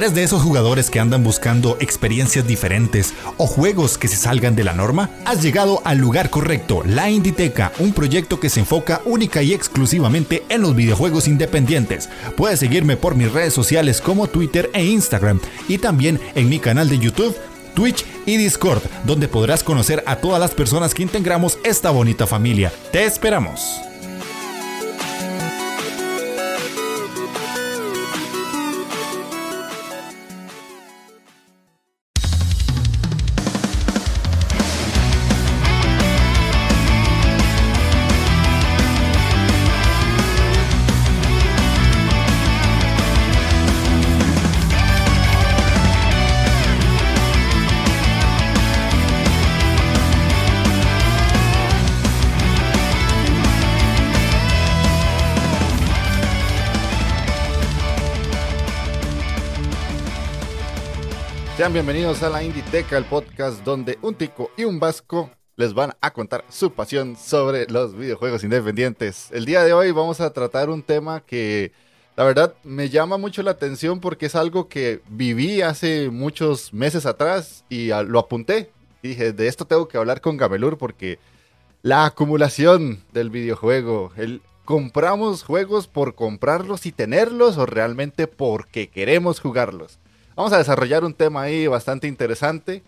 ¿Eres 0.00 0.14
de 0.14 0.22
esos 0.22 0.40
jugadores 0.40 0.88
que 0.88 0.98
andan 0.98 1.22
buscando 1.22 1.76
experiencias 1.78 2.46
diferentes 2.46 3.12
o 3.36 3.46
juegos 3.46 3.98
que 3.98 4.08
se 4.08 4.16
salgan 4.16 4.56
de 4.56 4.64
la 4.64 4.72
norma? 4.72 5.10
Has 5.26 5.42
llegado 5.42 5.82
al 5.84 5.98
lugar 5.98 6.30
correcto, 6.30 6.82
La 6.86 7.10
Inditeca, 7.10 7.70
un 7.80 7.92
proyecto 7.92 8.40
que 8.40 8.48
se 8.48 8.60
enfoca 8.60 9.02
única 9.04 9.42
y 9.42 9.52
exclusivamente 9.52 10.42
en 10.48 10.62
los 10.62 10.74
videojuegos 10.74 11.28
independientes. 11.28 12.08
Puedes 12.34 12.60
seguirme 12.60 12.96
por 12.96 13.14
mis 13.14 13.30
redes 13.30 13.52
sociales 13.52 14.00
como 14.00 14.26
Twitter 14.26 14.70
e 14.72 14.86
Instagram 14.86 15.38
y 15.68 15.76
también 15.76 16.18
en 16.34 16.48
mi 16.48 16.60
canal 16.60 16.88
de 16.88 16.98
YouTube 16.98 17.36
Twitch 17.74 18.06
y 18.24 18.38
Discord, 18.38 18.80
donde 19.04 19.28
podrás 19.28 19.62
conocer 19.62 20.02
a 20.06 20.16
todas 20.16 20.40
las 20.40 20.52
personas 20.52 20.94
que 20.94 21.02
integramos 21.02 21.58
esta 21.62 21.90
bonita 21.90 22.26
familia. 22.26 22.72
Te 22.90 23.04
esperamos. 23.04 23.89
Bienvenidos 61.72 62.24
a 62.24 62.28
la 62.28 62.42
Inditeca, 62.42 62.98
el 62.98 63.04
podcast 63.04 63.62
donde 63.62 63.96
un 64.02 64.16
tico 64.16 64.50
y 64.56 64.64
un 64.64 64.80
vasco 64.80 65.30
les 65.54 65.72
van 65.72 65.92
a 66.00 66.12
contar 66.12 66.44
su 66.48 66.72
pasión 66.72 67.14
sobre 67.16 67.66
los 67.70 67.96
videojuegos 67.96 68.42
independientes. 68.42 69.28
El 69.30 69.44
día 69.44 69.62
de 69.62 69.72
hoy 69.72 69.92
vamos 69.92 70.20
a 70.20 70.32
tratar 70.32 70.68
un 70.68 70.82
tema 70.82 71.20
que 71.20 71.70
la 72.16 72.24
verdad 72.24 72.56
me 72.64 72.88
llama 72.88 73.18
mucho 73.18 73.44
la 73.44 73.52
atención 73.52 74.00
porque 74.00 74.26
es 74.26 74.34
algo 74.34 74.68
que 74.68 75.00
viví 75.10 75.62
hace 75.62 76.10
muchos 76.10 76.74
meses 76.74 77.06
atrás 77.06 77.64
y 77.68 77.90
lo 78.06 78.18
apunté. 78.18 78.72
Y 79.02 79.10
dije, 79.10 79.32
de 79.32 79.46
esto 79.46 79.64
tengo 79.64 79.86
que 79.86 79.96
hablar 79.96 80.20
con 80.20 80.36
Gamelur 80.36 80.76
porque 80.76 81.20
la 81.82 82.04
acumulación 82.04 83.04
del 83.12 83.30
videojuego, 83.30 84.10
el 84.16 84.42
compramos 84.64 85.44
juegos 85.44 85.86
por 85.86 86.16
comprarlos 86.16 86.84
y 86.86 86.90
tenerlos 86.90 87.58
o 87.58 87.66
realmente 87.66 88.26
porque 88.26 88.88
queremos 88.88 89.38
jugarlos. 89.38 90.00
Vamos 90.40 90.54
a 90.54 90.56
desarrollar 90.56 91.04
un 91.04 91.12
tema 91.12 91.42
ahí 91.42 91.66
bastante 91.66 92.08
interesante 92.08 92.82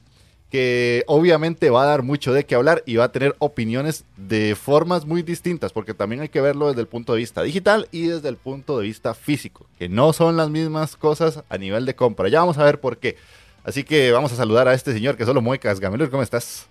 que 0.51 1.05
obviamente 1.07 1.69
va 1.69 1.83
a 1.83 1.87
dar 1.87 2.03
mucho 2.03 2.33
de 2.33 2.47
qué 2.47 2.55
hablar 2.55 2.83
y 2.87 2.97
va 2.97 3.05
a 3.05 3.13
tener 3.13 3.37
opiniones 3.41 4.07
de 4.17 4.55
formas 4.55 5.05
muy 5.05 5.23
distintas, 5.23 5.71
porque 5.71 5.93
también 5.93 6.23
hay 6.23 6.31
que 6.31 6.41
verlo 6.41 6.69
desde 6.69 6.81
el 6.81 6.87
punto 6.87 7.13
de 7.13 7.19
vista 7.19 7.43
digital 7.43 7.89
y 7.93 8.07
desde 8.07 8.31
el 8.31 8.39
punto 8.39 8.79
de 8.79 8.87
vista 8.87 9.13
físico, 9.13 9.67
que 9.79 9.91
no 9.91 10.15
son 10.15 10.39
las 10.39 10.49
mismas 10.49 10.97
cosas 10.97 11.45
a 11.51 11.59
nivel 11.59 11.85
de 11.85 11.95
compra. 11.95 12.31
Ya 12.31 12.41
vamos 12.41 12.57
a 12.57 12.65
ver 12.65 12.81
por 12.81 12.97
qué. 12.97 13.19
Así 13.65 13.85
que 13.85 14.13
vamos 14.13 14.33
a 14.33 14.37
saludar 14.37 14.67
a 14.67 14.73
este 14.73 14.95
señor 14.95 15.19
que 15.19 15.27
solo 15.27 15.43
muecas. 15.43 15.79
Gamelur, 15.79 16.09
¿cómo 16.09 16.23
estás? 16.23 16.71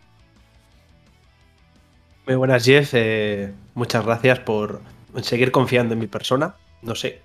Muy 2.26 2.38
buenas, 2.38 2.66
Jeff. 2.66 2.90
Eh, 2.94 3.54
muchas 3.76 4.04
gracias 4.04 4.40
por 4.40 4.82
seguir 5.22 5.52
confiando 5.52 5.94
en 5.94 6.00
mi 6.00 6.08
persona. 6.08 6.56
No 6.82 6.96
sé, 6.96 7.22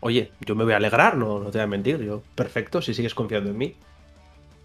oye, 0.00 0.32
yo 0.44 0.54
me 0.54 0.64
voy 0.64 0.72
a 0.72 0.78
alegrar, 0.78 1.16
no, 1.16 1.38
te 1.46 1.58
voy 1.58 1.60
a 1.60 1.66
mentir, 1.66 1.98
yo, 2.00 2.22
perfecto, 2.34 2.82
si 2.82 2.94
sigues 2.94 3.14
confiando 3.14 3.50
en 3.50 3.58
mí. 3.58 3.74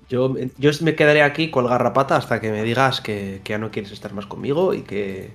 Yo, 0.10 0.36
yo 0.58 0.72
me 0.82 0.96
quedaré 0.96 1.24
aquí 1.24 1.50
con 1.50 1.66
garrapata 1.66 2.16
hasta 2.16 2.40
que 2.40 2.52
me 2.52 2.64
digas 2.64 3.02
que, 3.02 3.42
ya 3.44 3.58
no 3.58 3.72
quieres 3.72 3.92
estar 3.92 4.14
más 4.14 4.26
conmigo 4.26 4.74
y 4.74 4.82
que 4.82 5.34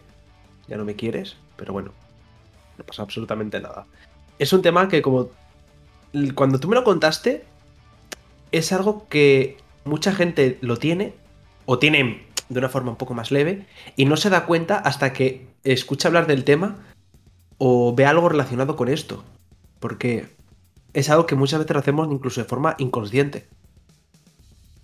ya 0.69 0.77
no 0.77 0.85
me 0.85 0.95
quieres, 0.95 1.37
pero 1.57 1.73
bueno, 1.73 1.93
no 2.79 2.85
pasa 2.85 3.03
absolutamente 3.03 3.61
nada. 3.61 3.87
Es 4.39 4.53
un 4.53 4.63
tema 4.63 4.89
que 4.89 5.03
como 5.03 5.29
cuando 6.35 6.59
tú 6.59 6.69
me 6.69 6.77
lo 6.77 6.85
contaste, 6.85 7.45
es 8.53 8.73
algo 8.73 9.07
que 9.09 9.59
mucha 9.85 10.13
gente 10.13 10.59
lo 10.61 10.77
tiene, 10.77 11.15
o 11.67 11.79
tiene 11.79 12.27
de 12.49 12.59
una 12.59 12.69
forma 12.69 12.91
un 12.91 12.97
poco 12.97 13.15
más 13.15 13.31
leve, 13.31 13.67
y 13.97 14.07
no 14.07 14.17
se 14.17 14.31
da 14.31 14.47
cuenta 14.47 14.79
hasta 14.79 15.13
que 15.13 15.47
escucha 15.63 16.09
hablar 16.09 16.27
del 16.27 16.45
tema 16.45 16.79
o 17.59 17.95
ve 17.95 18.07
algo 18.07 18.29
relacionado 18.29 18.75
con 18.77 18.89
esto 18.89 19.23
porque 19.81 20.29
es 20.93 21.11
algo 21.11 21.27
que 21.27 21.35
muchas 21.35 21.59
veces 21.59 21.75
lo 21.75 21.81
hacemos 21.81 22.09
incluso 22.11 22.41
de 22.41 22.49
forma 22.49 22.77
inconsciente. 22.79 23.49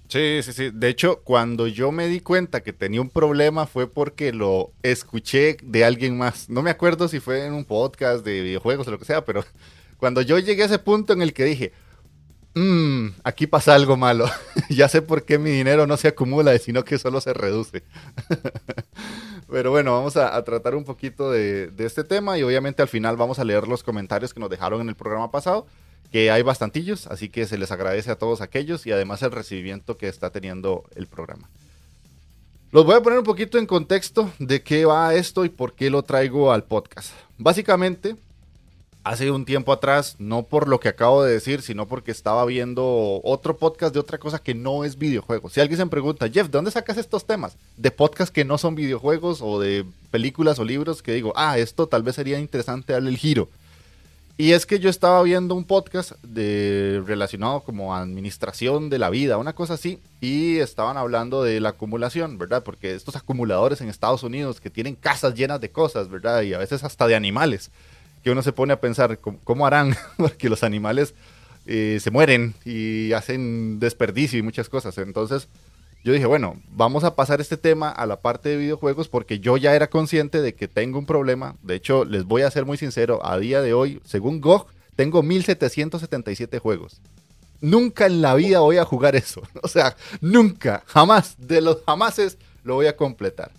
Sí, 0.08 0.40
sí, 0.42 0.52
sí. 0.52 0.70
De 0.72 0.88
hecho, 0.88 1.20
cuando 1.24 1.66
yo 1.66 1.90
me 1.90 2.06
di 2.06 2.20
cuenta 2.20 2.62
que 2.62 2.72
tenía 2.72 3.00
un 3.00 3.10
problema 3.10 3.66
fue 3.66 3.88
porque 3.88 4.32
lo 4.32 4.72
escuché 4.82 5.56
de 5.62 5.84
alguien 5.84 6.16
más. 6.16 6.48
No 6.48 6.62
me 6.62 6.70
acuerdo 6.70 7.08
si 7.08 7.18
fue 7.20 7.44
en 7.44 7.54
un 7.54 7.64
podcast 7.64 8.24
de 8.24 8.40
videojuegos 8.40 8.86
o 8.86 8.92
lo 8.92 8.98
que 8.98 9.04
sea, 9.04 9.24
pero 9.24 9.44
cuando 9.98 10.22
yo 10.22 10.38
llegué 10.38 10.62
a 10.62 10.66
ese 10.66 10.78
punto 10.78 11.12
en 11.12 11.22
el 11.22 11.32
que 11.32 11.44
dije, 11.44 11.72
mmm, 12.54 13.08
aquí 13.24 13.48
pasa 13.48 13.74
algo 13.74 13.96
malo. 13.96 14.30
ya 14.70 14.88
sé 14.88 15.02
por 15.02 15.24
qué 15.24 15.38
mi 15.38 15.50
dinero 15.50 15.86
no 15.88 15.96
se 15.96 16.08
acumula, 16.08 16.56
sino 16.58 16.84
que 16.84 16.98
solo 16.98 17.20
se 17.20 17.34
reduce. 17.34 17.82
Pero 19.48 19.70
bueno, 19.70 19.92
vamos 19.92 20.16
a, 20.16 20.42
tratar 20.44 20.74
un 20.74 20.84
poquito 20.84 21.30
de, 21.30 21.70
este 21.78 22.02
tema 22.02 22.36
y 22.38 22.42
obviamente 22.42 22.82
al 22.82 22.88
final 22.88 23.16
vamos 23.16 23.38
a 23.38 23.44
leer 23.44 23.68
los 23.68 23.82
comentarios 23.82 24.34
que 24.34 24.40
nos 24.40 24.50
dejaron 24.50 24.80
en 24.80 24.88
el 24.88 24.96
programa 24.96 25.30
pasado, 25.30 25.66
que 26.10 26.30
hay 26.30 26.42
bastantillos, 26.42 27.06
así 27.06 27.28
que 27.28 27.46
se 27.46 27.58
les 27.58 27.70
agradece 27.70 28.10
a 28.10 28.18
todos 28.18 28.40
aquellos 28.40 28.86
y 28.86 28.92
además 28.92 29.22
el 29.22 29.30
recibimiento 29.30 29.96
que 29.96 30.08
está 30.08 30.30
teniendo 30.30 30.84
el 30.96 31.06
programa. 31.06 31.48
Los 32.72 32.84
voy 32.84 32.96
a 32.96 33.02
poner 33.02 33.20
un 33.20 33.24
poquito 33.24 33.58
en 33.58 33.66
contexto 33.66 34.30
de 34.40 34.62
qué 34.62 34.84
va 34.84 35.14
esto 35.14 35.44
y 35.44 35.48
por 35.48 35.74
qué 35.74 35.90
lo 35.90 36.02
traigo 36.02 36.52
al 36.52 36.64
podcast. 36.64 37.12
Básicamente, 37.38 38.16
hace 39.06 39.30
un 39.30 39.44
tiempo 39.44 39.72
atrás, 39.72 40.16
no 40.18 40.42
por 40.42 40.66
lo 40.66 40.80
que 40.80 40.88
acabo 40.88 41.22
de 41.22 41.32
decir, 41.32 41.62
sino 41.62 41.86
porque 41.86 42.10
estaba 42.10 42.44
viendo 42.44 43.20
otro 43.22 43.56
podcast 43.56 43.94
de 43.94 44.00
otra 44.00 44.18
cosa 44.18 44.40
que 44.40 44.52
no 44.52 44.82
es 44.82 44.98
videojuegos. 44.98 45.52
Si 45.52 45.60
alguien 45.60 45.78
se 45.78 45.86
pregunta, 45.86 46.28
Jeff, 46.28 46.46
¿de 46.46 46.58
dónde 46.58 46.72
sacas 46.72 46.96
estos 46.96 47.24
temas? 47.24 47.56
De 47.76 47.92
podcasts 47.92 48.32
que 48.32 48.44
no 48.44 48.58
son 48.58 48.74
videojuegos 48.74 49.42
o 49.42 49.60
de 49.60 49.84
películas 50.10 50.58
o 50.58 50.64
libros 50.64 51.04
que 51.04 51.12
digo, 51.12 51.32
ah, 51.36 51.56
esto 51.56 51.86
tal 51.86 52.02
vez 52.02 52.16
sería 52.16 52.40
interesante 52.40 52.94
darle 52.94 53.10
el 53.10 53.16
giro. 53.16 53.48
Y 54.38 54.52
es 54.52 54.66
que 54.66 54.80
yo 54.80 54.90
estaba 54.90 55.22
viendo 55.22 55.54
un 55.54 55.64
podcast 55.64 56.20
de, 56.24 57.00
relacionado 57.06 57.60
como 57.60 57.94
administración 57.94 58.90
de 58.90 58.98
la 58.98 59.08
vida, 59.08 59.38
una 59.38 59.54
cosa 59.54 59.74
así, 59.74 60.00
y 60.20 60.56
estaban 60.56 60.96
hablando 60.96 61.44
de 61.44 61.60
la 61.60 61.70
acumulación, 61.70 62.38
¿verdad? 62.38 62.64
Porque 62.64 62.96
estos 62.96 63.14
acumuladores 63.14 63.80
en 63.80 63.88
Estados 63.88 64.24
Unidos 64.24 64.60
que 64.60 64.68
tienen 64.68 64.96
casas 64.96 65.36
llenas 65.36 65.60
de 65.60 65.70
cosas, 65.70 66.08
¿verdad? 66.08 66.42
Y 66.42 66.54
a 66.54 66.58
veces 66.58 66.82
hasta 66.82 67.06
de 67.06 67.14
animales 67.14 67.70
que 68.26 68.32
uno 68.32 68.42
se 68.42 68.53
pone 68.53 68.72
a 68.72 68.81
pensar 68.81 69.20
cómo, 69.20 69.69
harán, 69.69 69.94
porque 70.16 70.48
los 70.48 70.64
animales 70.64 71.14
eh, 71.64 71.98
se 72.00 72.10
mueren 72.10 72.54
y 72.64 73.12
hacen 73.12 73.78
desperdicio 73.78 74.37
y 74.37 74.42
muchas 74.42 74.69
cosas. 74.69 74.98
Entonces 74.98 75.47
yo 76.03 76.12
dije, 76.12 76.26
bueno, 76.26 76.60
vamos 76.72 77.04
a 77.04 77.15
pasar 77.15 77.41
este 77.41 77.56
tema 77.56 77.88
a 77.88 78.04
la 78.04 78.22
parte 78.22 78.48
de 78.48 78.56
videojuegos 78.56 79.09
porque 79.09 79.38
yo 79.38 79.56
ya 79.56 79.76
era 79.76 79.91
consciente 79.91 80.42
de 80.42 80.56
que 80.56 80.66
tengo 80.66 80.98
un 80.98 81.06
problema. 81.06 81.54
De 81.62 81.76
hecho, 81.76 82.04
les 82.04 82.25
voy 82.25 82.42
a 82.42 82.50
ser 82.50 82.65
muy 82.65 82.76
sincero, 82.76 83.25
a 83.25 83.38
día 83.38 83.62
de 83.62 83.75
hoy, 83.75 84.00
según 84.04 84.41
GOG, 84.41 84.66
tengo 84.97 85.22
1777 85.22 86.59
juegos. 86.59 87.00
Nunca 87.60 88.06
en 88.06 88.22
la 88.22 88.34
vida 88.34 88.59
voy 88.59 88.78
a 88.78 88.84
jugar 88.84 89.15
eso. 89.15 89.42
O 89.62 89.69
sea, 89.69 89.94
nunca, 90.20 90.82
jamás, 90.86 91.36
de 91.39 91.60
los 91.60 91.78
jamases 91.86 92.39
lo 92.65 92.74
voy 92.74 92.89
a 92.89 92.97
completar. 92.97 93.53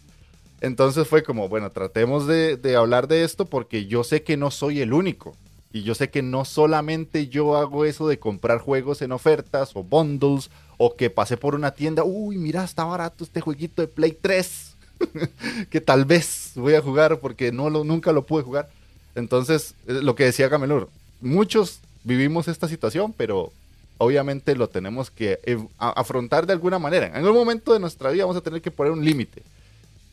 Entonces 0.62 1.08
fue 1.08 1.24
como, 1.24 1.50
bueno, 1.50 1.70
tratemos 1.70 2.26
de, 2.28 2.76
hablar 2.76 3.08
de 3.08 3.24
esto 3.24 3.46
porque 3.46 3.86
yo 3.86 4.04
sé 4.04 4.24
que 4.24 4.38
no 4.38 4.52
soy 4.52 4.82
el 4.82 4.94
único. 4.94 5.36
Y 5.72 5.84
yo 5.84 5.94
sé 5.94 6.10
que 6.10 6.24
no 6.24 6.46
solamente 6.46 7.28
yo 7.28 7.56
hago 7.56 7.86
eso 7.86 8.08
de 8.08 8.18
comprar 8.18 8.60
juegos 8.60 9.02
en 9.02 9.12
ofertas 9.12 9.76
o 9.76 9.84
bundles 9.84 10.50
o 10.78 10.96
que 10.96 11.10
pasé 11.10 11.38
por 11.38 11.56
una 11.56 11.72
tienda, 11.72 12.04
uy, 12.04 12.38
mira, 12.38 12.64
está 12.64 12.84
barato 12.86 13.24
este 13.24 13.42
jueguito 13.42 13.82
de 13.82 13.88
Play 13.88 14.18
3 14.20 14.76
que 15.70 15.82
tal 15.82 16.06
vez 16.06 16.54
voy 16.56 16.74
a 16.76 16.82
jugar 16.82 17.20
porque 17.20 17.52
no 17.52 17.70
lo, 17.70 17.84
nunca 17.84 18.12
lo 18.12 18.26
pude 18.26 18.44
jugar. 18.44 18.70
Entonces, 19.14 19.76
eh, 19.88 20.00
lo 20.02 20.16
que 20.16 20.26
decía 20.26 20.48
Gamelur, 20.48 20.90
muchos 21.22 21.80
vivimos 22.04 22.48
esta 22.48 22.68
situación, 22.68 23.14
pero 23.16 23.52
obviamente 23.98 24.56
lo 24.56 24.70
tenemos 24.70 25.12
que 25.12 25.40
eh, 25.44 25.60
afrontar 25.78 26.48
de 26.48 26.54
alguna 26.54 26.80
manera. 26.80 27.08
En 27.08 27.16
algún 27.16 27.36
momento 27.36 27.74
de 27.74 27.80
nuestra 27.80 28.10
vida 28.10 28.24
vamos 28.24 28.38
a 28.38 28.42
tener 28.42 28.62
que 28.62 28.72
poner 28.72 28.94
un 28.94 29.04
límite 29.04 29.44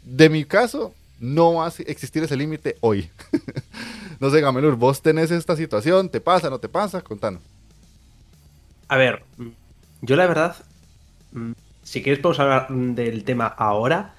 de 0.05 0.29
mi 0.29 0.45
caso, 0.45 0.95
no 1.19 1.55
va 1.55 1.67
a 1.67 1.73
existir 1.87 2.23
ese 2.23 2.37
límite 2.37 2.77
hoy. 2.81 3.11
no 4.21 4.31
sé, 4.31 4.41
Gamelur, 4.41 4.77
vos 4.77 5.03
tenés 5.03 5.31
esta 5.31 5.57
situación, 5.57 6.09
¿te 6.09 6.21
pasa, 6.21 6.51
no 6.51 6.59
te 6.59 6.69
pasa? 6.69 7.03
Contanos. 7.03 7.43
A 8.89 8.97
ver, 8.97 9.25
yo 10.03 10.17
la 10.17 10.27
verdad, 10.27 10.57
mm, 11.33 11.53
si 11.83 12.03
quieres 12.03 12.21
podemos 12.21 12.41
hablar 12.41 12.69
del 12.69 13.25
tema 13.25 13.47
ahora, 13.47 14.15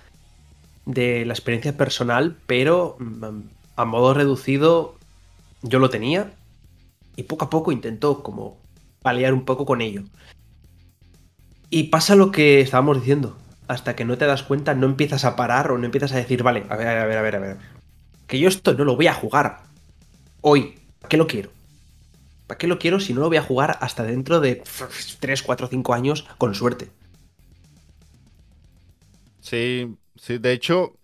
de 0.85 1.25
la 1.25 1.33
experiencia 1.33 1.75
personal, 1.77 2.37
pero 2.47 2.97
mm, 2.99 3.41
a 3.75 3.85
modo 3.85 4.13
reducido 4.13 4.95
yo 5.61 5.79
lo 5.79 5.89
tenía 5.89 6.31
y 7.15 7.23
poco 7.23 7.45
a 7.45 7.49
poco 7.49 7.71
intento 7.71 8.23
como 8.23 8.57
paliar 9.01 9.33
un 9.33 9.45
poco 9.45 9.65
con 9.65 9.81
ello. 9.81 10.03
Y 11.69 11.85
pasa 11.85 12.15
lo 12.15 12.31
que 12.31 12.61
estábamos 12.61 12.99
diciendo. 12.99 13.35
Hasta 13.67 13.95
que 13.95 14.06
no 14.06 14.17
te 14.17 14.25
das 14.25 14.44
cuenta, 14.44 14.75
no 14.75 14.85
empiezas 14.85 15.25
a 15.25 15.35
parar 15.35 15.71
o 15.71 15.77
no 15.77 15.85
empiezas 15.85 16.12
a 16.12 16.17
decir, 16.17 16.44
vale, 16.44 16.65
a 16.69 16.75
ver, 16.75 16.88
a 16.88 17.06
ver, 17.06 17.17
a 17.17 17.21
ver, 17.21 17.35
a 17.35 17.39
ver. 17.39 17.57
Que 18.27 18.39
yo 18.39 18.47
esto 18.47 18.73
no 18.73 18.83
lo 18.83 18.95
voy 18.95 19.07
a 19.07 19.13
jugar 19.13 19.63
hoy. 20.41 20.79
¿Para 21.00 21.09
qué 21.09 21.17
lo 21.17 21.27
quiero? 21.27 21.50
¿Para 22.47 22.57
qué 22.57 22.67
lo 22.67 22.77
quiero 22.77 23.00
si 23.00 23.13
no 23.13 23.21
lo 23.21 23.27
voy 23.27 23.38
a 23.38 23.44
jugar 23.44 23.77
hasta 23.81 24.03
dentro 24.03 24.39
de 24.39 24.63
3, 25.19 25.41
4, 25.41 25.67
5 25.67 25.94
años 25.94 26.27
con 26.38 26.53
suerte? 26.53 26.89
Sí, 29.41 29.95
sí, 30.15 30.38
de 30.38 30.51
hecho, 30.51 30.97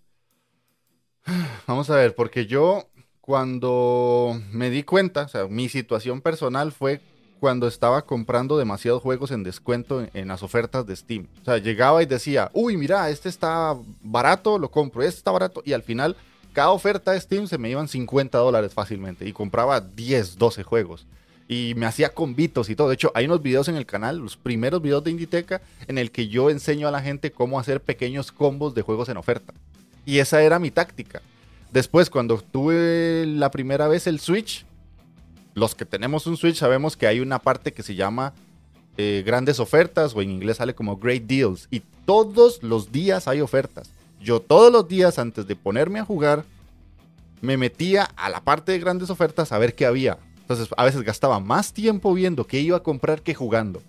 vamos 1.67 1.89
a 1.89 1.95
ver, 1.95 2.15
porque 2.15 2.45
yo 2.45 2.89
cuando 3.21 4.39
me 4.51 4.69
di 4.69 4.83
cuenta, 4.83 5.23
o 5.23 5.27
sea, 5.27 5.47
mi 5.47 5.69
situación 5.69 6.21
personal 6.21 6.71
fue 6.71 7.01
cuando 7.41 7.67
estaba 7.67 8.03
comprando 8.03 8.55
demasiados 8.55 9.01
juegos 9.01 9.31
en 9.31 9.41
descuento 9.41 10.05
en, 10.13 10.27
las 10.27 10.43
ofertas 10.43 10.85
de 10.85 10.95
Steam. 10.95 11.25
O 11.41 11.45
sea, 11.45 11.57
llegaba 11.57 12.03
y 12.03 12.05
decía, 12.05 12.51
uy, 12.53 12.77
mira, 12.77 13.09
este 13.09 13.29
está 13.29 13.75
barato, 14.03 14.59
lo 14.59 14.69
compro, 14.69 15.01
este 15.01 15.17
está 15.17 15.31
barato, 15.31 15.63
y 15.65 15.73
al 15.73 15.81
final 15.81 16.15
cada 16.53 16.69
oferta 16.69 17.13
de 17.13 17.19
Steam 17.19 17.47
se 17.47 17.57
me 17.57 17.71
iban 17.71 17.87
50 17.87 18.37
dólares 18.37 18.75
fácilmente 18.75 19.27
y 19.27 19.33
compraba 19.33 19.81
10, 19.81 20.37
12 20.37 20.61
juegos. 20.61 21.07
Y 21.47 21.73
me 21.75 21.87
hacía 21.87 22.09
convitos 22.09 22.69
y 22.69 22.75
todo. 22.75 22.89
De 22.89 22.93
hecho, 22.93 23.11
hay 23.15 23.25
unos 23.25 23.41
videos 23.41 23.67
en 23.67 23.75
el 23.75 23.87
canal, 23.87 24.19
los 24.19 24.37
primeros 24.37 24.79
videos 24.79 25.03
de 25.03 25.09
Inditeca, 25.09 25.63
en 25.87 25.97
el 25.97 26.11
que 26.11 26.27
yo 26.27 26.51
enseño 26.51 26.87
a 26.87 26.91
la 26.91 27.01
gente 27.01 27.31
cómo 27.31 27.59
hacer 27.59 27.81
pequeños 27.81 28.31
combos 28.31 28.75
de 28.75 28.83
juegos 28.83 29.09
en 29.09 29.17
oferta. 29.17 29.51
Y 30.05 30.19
esa 30.19 30.43
era 30.43 30.59
mi 30.59 30.69
táctica. 30.69 31.23
Después, 31.71 32.11
cuando 32.11 32.37
tuve 32.37 33.25
la 33.25 33.49
primera 33.49 33.87
vez 33.87 34.05
el 34.05 34.19
Switch, 34.19 34.63
los 35.53 35.75
que 35.75 35.85
tenemos 35.85 36.27
un 36.27 36.37
Switch 36.37 36.57
sabemos 36.57 36.95
que 36.95 37.07
hay 37.07 37.19
una 37.19 37.39
parte 37.39 37.73
que 37.73 37.83
se 37.83 37.95
llama 37.95 38.33
eh, 38.97 39.23
grandes 39.25 39.59
ofertas 39.59 40.15
o 40.15 40.21
en 40.21 40.31
inglés 40.31 40.57
sale 40.57 40.75
como 40.75 40.97
great 40.97 41.23
deals 41.23 41.67
y 41.71 41.81
todos 42.05 42.61
los 42.63 42.91
días 42.91 43.27
hay 43.27 43.41
ofertas. 43.41 43.89
Yo 44.21 44.39
todos 44.39 44.71
los 44.71 44.87
días 44.87 45.17
antes 45.19 45.47
de 45.47 45.55
ponerme 45.55 45.99
a 45.99 46.05
jugar 46.05 46.45
me 47.41 47.57
metía 47.57 48.03
a 48.15 48.29
la 48.29 48.41
parte 48.41 48.71
de 48.71 48.79
grandes 48.79 49.09
ofertas 49.09 49.51
a 49.51 49.57
ver 49.57 49.75
qué 49.75 49.85
había. 49.85 50.17
Entonces 50.41 50.69
a 50.77 50.85
veces 50.85 51.01
gastaba 51.01 51.39
más 51.39 51.73
tiempo 51.73 52.13
viendo 52.13 52.45
qué 52.45 52.59
iba 52.59 52.77
a 52.77 52.83
comprar 52.83 53.21
que 53.21 53.33
jugando. 53.33 53.81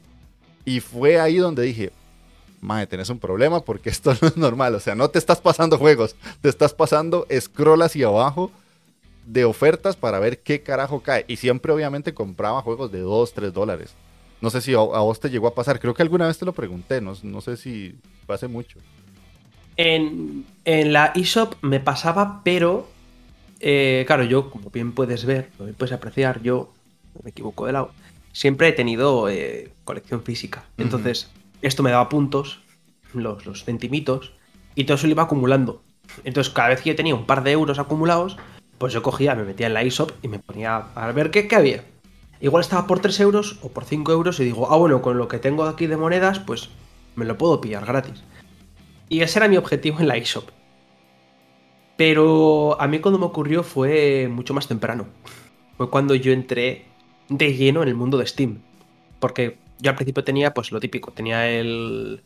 Y 0.64 0.81
fue 0.81 1.20
ahí 1.20 1.37
donde 1.37 1.62
dije, 1.62 1.93
madre, 2.61 2.87
tenés 2.87 3.11
un 3.11 3.19
problema 3.19 3.61
porque 3.61 3.91
esto 3.91 4.14
no 4.23 4.29
es 4.29 4.37
normal. 4.37 4.75
O 4.75 4.81
sea, 4.81 4.94
no 4.94 5.11
te 5.11 5.19
estás 5.19 5.41
pasando 5.41 5.79
juegos, 5.79 6.17
te 6.41 6.49
estás 6.49 6.73
pasando 6.73 7.26
scroll 7.38 7.82
hacia 7.82 8.06
abajo 8.06 8.50
de 9.26 9.44
ofertas 9.44 9.96
para 9.96 10.19
ver 10.19 10.40
qué 10.40 10.62
carajo 10.62 11.00
cae. 11.00 11.24
Y 11.28 11.36
siempre 11.36 11.72
obviamente 11.72 12.14
compraba 12.14 12.62
juegos 12.62 12.92
de 12.92 13.00
2, 13.00 13.32
3 13.34 13.52
dólares. 13.52 13.94
No 14.40 14.50
sé 14.50 14.60
si 14.60 14.74
a, 14.74 14.78
vos 14.78 15.20
te 15.20 15.30
llegó 15.30 15.46
a 15.46 15.54
pasar. 15.54 15.78
Creo 15.78 15.94
que 15.94 16.02
alguna 16.02 16.26
vez 16.26 16.38
te 16.38 16.44
lo 16.44 16.52
pregunté. 16.52 17.00
No, 17.00 17.14
no 17.22 17.40
sé 17.40 17.56
si 17.56 17.94
pase 18.26 18.48
mucho. 18.48 18.78
En, 19.76 20.44
la 20.64 21.12
eShop 21.14 21.54
me 21.62 21.80
pasaba, 21.80 22.42
pero 22.44 22.88
eh, 23.60 24.04
claro, 24.06 24.24
yo, 24.24 24.50
como 24.50 24.70
bien 24.70 24.92
puedes 24.92 25.25
ver, 25.25 25.50
como 25.56 25.72
puedes 25.72 25.92
apreciar, 25.92 26.42
yo, 26.42 26.72
me 27.22 27.30
equivoco 27.30 27.66
de 27.66 27.72
lado, 27.72 27.92
siempre 28.32 28.68
he 28.68 28.72
tenido 28.72 29.28
eh, 29.28 29.72
colección 29.84 30.22
física. 30.22 30.64
Entonces, 30.76 31.30
esto 31.62 31.82
me 31.82 31.90
daba 31.90 32.08
puntos, 32.08 32.60
los, 33.14 33.46
los 33.46 33.64
centimitos, 33.64 34.32
y 34.75 34.84
todo 34.84 34.96
eso 34.96 35.06
lo 35.06 35.12
iba 35.12 35.22
acumulando. 35.22 35.82
Entonces, 36.25 36.52
cada 36.52 36.70
vez 36.70 36.82
que 36.82 36.90
yo 36.90 36.96
tenía 36.96 37.14
un 37.14 37.26
par 37.26 37.42
de 37.42 37.52
euros 37.52 37.78
acumulados, 37.78 38.36
pues 38.82 38.93
yo 38.93 39.00
cogía, 39.00 39.37
me 39.37 39.44
metía 39.44 39.69
en 39.69 39.75
la 39.75 39.84
ISOP 39.84 40.11
y 40.25 40.26
me 40.26 40.40
ponía 40.40 40.88
a 40.96 41.12
ver 41.12 41.31
qué, 41.31 41.46
había. 41.55 41.84
Igual 42.40 42.62
estaba 42.62 42.88
por 42.88 42.99
3 42.99 43.20
euros 43.20 43.61
o 43.62 43.69
por 43.69 43.84
5 43.84 44.11
euros 44.11 44.40
y 44.40 44.44
digo, 44.44 44.73
ah, 44.73 44.76
bueno, 44.76 45.00
con 45.00 45.19
lo 45.19 45.29
que 45.29 45.38
tengo 45.38 45.62
aquí 45.67 45.87
de 45.87 45.96
monedas, 45.96 46.40
pues 46.40 46.69
me 47.14 47.25
lo 47.25 47.38
puedo 47.38 47.61
pillar 47.61 47.87
gratis. 47.87 48.25
Y 49.08 49.20
ese 49.20 49.38
era 49.38 49.46
mi 49.46 49.56
objetivo 49.56 50.00
en 50.00 50.08
la 50.08 50.19
ISOP. 50.19 50.50
Pero 51.96 52.76
a 52.81 52.88
mí 52.88 52.99
cuando 52.99 53.20
me 53.20 53.26
ocurrió 53.26 53.62
fue 53.62 54.26
mucho 54.29 54.52
más 54.52 54.67
temprano. 54.67 55.06
Fue 55.76 55.88
cuando 55.88 56.17
yo 56.17 56.32
entré 56.32 56.87
de 57.28 57.55
lleno 57.55 57.85
en 57.85 57.88
el 57.88 57.94
mundo 57.94 58.19
de 58.19 58.26
Steam. 58.26 58.62
Porque 59.20 59.58
yo 59.78 59.90
al 59.90 59.96
principio 59.96 60.25
tenía 60.25 60.52
pues 60.55 60.73
lo 60.73 60.81
típico, 60.81 61.12
tenía 61.12 61.49
el 61.49 62.25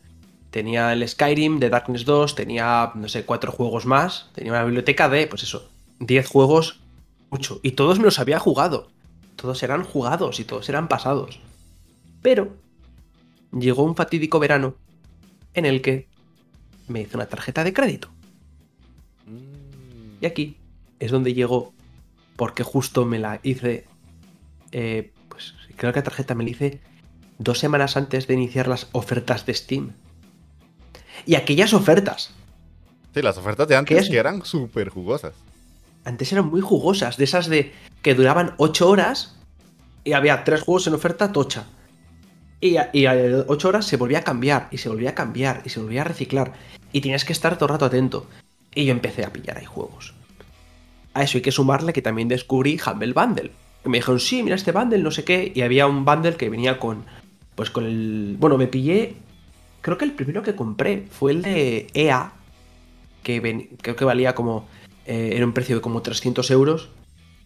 tenía 0.49 0.91
el 0.91 1.07
Skyrim 1.07 1.59
de 1.59 1.69
Darkness 1.69 2.03
2, 2.03 2.33
tenía 2.33 2.93
no 2.95 3.07
sé, 3.09 3.25
cuatro 3.25 3.51
juegos 3.51 3.85
más, 3.85 4.31
tenía 4.33 4.53
una 4.53 4.63
biblioteca 4.63 5.07
de 5.07 5.27
pues 5.27 5.43
eso, 5.43 5.69
10 5.99 6.27
juegos, 6.27 6.79
mucho. 7.29 7.59
Y 7.63 7.71
todos 7.71 7.99
me 7.99 8.05
los 8.05 8.19
había 8.19 8.39
jugado. 8.39 8.89
Todos 9.35 9.61
eran 9.63 9.83
jugados 9.83 10.39
y 10.39 10.45
todos 10.45 10.67
eran 10.69 10.87
pasados. 10.87 11.39
Pero 12.21 12.55
llegó 13.51 13.83
un 13.83 13.95
fatídico 13.95 14.39
verano 14.39 14.75
en 15.53 15.65
el 15.65 15.81
que 15.81 16.07
me 16.87 17.01
hice 17.01 17.15
una 17.15 17.27
tarjeta 17.27 17.63
de 17.63 17.73
crédito. 17.73 18.09
Y 20.19 20.25
aquí 20.25 20.57
es 20.99 21.11
donde 21.11 21.33
llegó, 21.33 21.73
porque 22.35 22.63
justo 22.63 23.05
me 23.05 23.19
la 23.19 23.39
hice, 23.43 23.85
eh, 24.71 25.11
pues 25.29 25.53
creo 25.75 25.93
que 25.93 25.99
la 25.99 26.03
tarjeta 26.03 26.33
me 26.33 26.43
la 26.43 26.49
hice 26.49 26.81
dos 27.37 27.59
semanas 27.59 27.97
antes 27.97 28.25
de 28.25 28.33
iniciar 28.33 28.67
las 28.67 28.87
ofertas 28.93 29.45
de 29.45 29.53
Steam. 29.53 29.91
Y 31.25 31.35
aquellas 31.35 31.73
ofertas. 31.73 32.31
Sí, 33.13 33.21
las 33.21 33.37
ofertas 33.37 33.67
de 33.67 33.75
antes 33.75 34.09
que 34.09 34.17
eran 34.17 34.43
súper 34.43 34.89
jugosas 34.89 35.33
antes 36.07 36.31
eran 36.31 36.47
muy 36.47 36.61
jugosas, 36.61 37.17
de 37.17 37.25
esas 37.25 37.47
de 37.47 37.73
que 38.01 38.15
duraban 38.15 38.53
8 38.57 38.89
horas 38.89 39.35
y 40.05 40.13
había 40.13 40.45
tres 40.45 40.61
juegos 40.61 40.87
en 40.87 40.93
oferta 40.93 41.33
tocha. 41.33 41.65
Y 42.61 42.77
a, 42.77 42.89
y 42.93 43.05
8 43.05 43.67
horas 43.67 43.85
se 43.85 43.97
volvía 43.97 44.19
a 44.19 44.23
cambiar, 44.23 44.69
y 44.71 44.77
se 44.77 44.87
volvía 44.87 45.09
a 45.09 45.15
cambiar, 45.15 45.63
y 45.65 45.69
se 45.69 45.81
volvía 45.81 46.01
a 46.01 46.05
reciclar. 46.05 46.53
Y 46.93 47.01
tenías 47.01 47.25
que 47.25 47.33
estar 47.33 47.57
todo 47.57 47.65
el 47.65 47.73
rato 47.73 47.85
atento. 47.85 48.25
Y 48.73 48.85
yo 48.85 48.93
empecé 48.93 49.25
a 49.25 49.33
pillar 49.33 49.57
ahí 49.57 49.65
juegos. 49.65 50.13
A 51.13 51.23
eso 51.23 51.37
hay 51.37 51.41
que 51.41 51.51
sumarle 51.51 51.91
que 51.91 52.01
también 52.01 52.29
descubrí 52.29 52.79
Humble 52.79 53.11
Bundle. 53.11 53.51
Que 53.83 53.89
me 53.89 53.97
dijeron, 53.97 54.21
sí, 54.21 54.43
mira 54.43 54.55
este 54.55 54.71
bundle, 54.71 54.99
no 54.99 55.11
sé 55.11 55.25
qué. 55.25 55.51
Y 55.53 55.61
había 55.61 55.87
un 55.87 56.05
bundle 56.05 56.37
que 56.37 56.49
venía 56.49 56.79
con. 56.79 57.03
Pues 57.55 57.69
con 57.69 57.83
el. 57.83 58.37
Bueno, 58.39 58.57
me 58.57 58.67
pillé. 58.67 59.17
Creo 59.81 59.97
que 59.97 60.05
el 60.05 60.13
primero 60.13 60.41
que 60.41 60.55
compré 60.55 61.05
fue 61.11 61.33
el 61.33 61.41
de 61.41 61.87
EA. 61.93 62.31
Que 63.23 63.77
creo 63.81 63.95
que 63.97 64.05
valía 64.05 64.33
como 64.33 64.67
eh, 65.07 65.31
era 65.33 65.45
un 65.45 65.53
precio 65.53 65.77
de 65.77 65.81
como 65.81 66.01
300 66.01 66.51
euros 66.51 66.89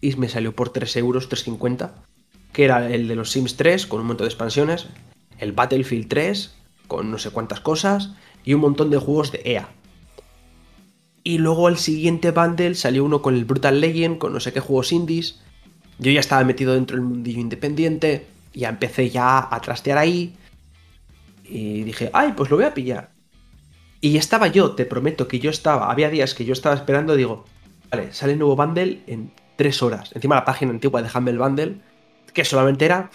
y 0.00 0.14
me 0.16 0.28
salió 0.28 0.54
por 0.54 0.70
3 0.70 0.96
euros, 0.96 1.28
350, 1.28 1.94
que 2.52 2.64
era 2.64 2.90
el 2.92 3.06
de 3.08 3.14
los 3.14 3.30
Sims 3.30 3.56
3 3.56 3.86
con 3.86 4.00
un 4.00 4.08
montón 4.08 4.26
de 4.26 4.30
expansiones, 4.30 4.88
el 5.38 5.52
Battlefield 5.52 6.08
3 6.08 6.54
con 6.88 7.10
no 7.10 7.18
sé 7.18 7.30
cuántas 7.30 7.60
cosas 7.60 8.10
y 8.44 8.54
un 8.54 8.60
montón 8.60 8.90
de 8.90 8.98
juegos 8.98 9.30
de 9.32 9.42
EA. 9.44 9.68
Y 11.24 11.38
luego 11.38 11.68
el 11.68 11.78
siguiente 11.78 12.32
bundle 12.32 12.74
salió 12.74 13.04
uno 13.04 13.22
con 13.22 13.36
el 13.36 13.44
Brutal 13.44 13.80
Legend, 13.80 14.18
con 14.18 14.32
no 14.32 14.40
sé 14.40 14.52
qué 14.52 14.58
juegos 14.58 14.92
indies. 14.92 15.40
Yo 16.00 16.10
ya 16.10 16.18
estaba 16.18 16.42
metido 16.42 16.74
dentro 16.74 16.96
del 16.96 17.06
mundillo 17.06 17.40
independiente, 17.40 18.26
ya 18.52 18.70
empecé 18.70 19.08
ya 19.08 19.48
a 19.54 19.60
trastear 19.60 19.98
ahí. 19.98 20.34
Y 21.44 21.84
dije, 21.84 22.10
ay, 22.12 22.32
pues 22.36 22.50
lo 22.50 22.56
voy 22.56 22.66
a 22.66 22.74
pillar. 22.74 23.12
Y 24.00 24.16
estaba 24.16 24.48
yo, 24.48 24.72
te 24.72 24.84
prometo 24.84 25.28
que 25.28 25.38
yo 25.38 25.48
estaba, 25.48 25.92
había 25.92 26.10
días 26.10 26.34
que 26.34 26.44
yo 26.44 26.52
estaba 26.52 26.74
esperando, 26.74 27.14
digo, 27.14 27.44
vale, 27.92 28.12
sale 28.12 28.32
el 28.32 28.38
nuevo 28.38 28.56
bundle 28.56 29.02
en 29.06 29.30
tres 29.56 29.82
horas. 29.82 30.10
Encima 30.14 30.34
la 30.34 30.44
página 30.44 30.72
antigua 30.72 31.02
de 31.02 31.10
Humble 31.14 31.38
Bundle, 31.38 31.80
que 32.32 32.44
solamente 32.44 32.86
era 32.86 33.10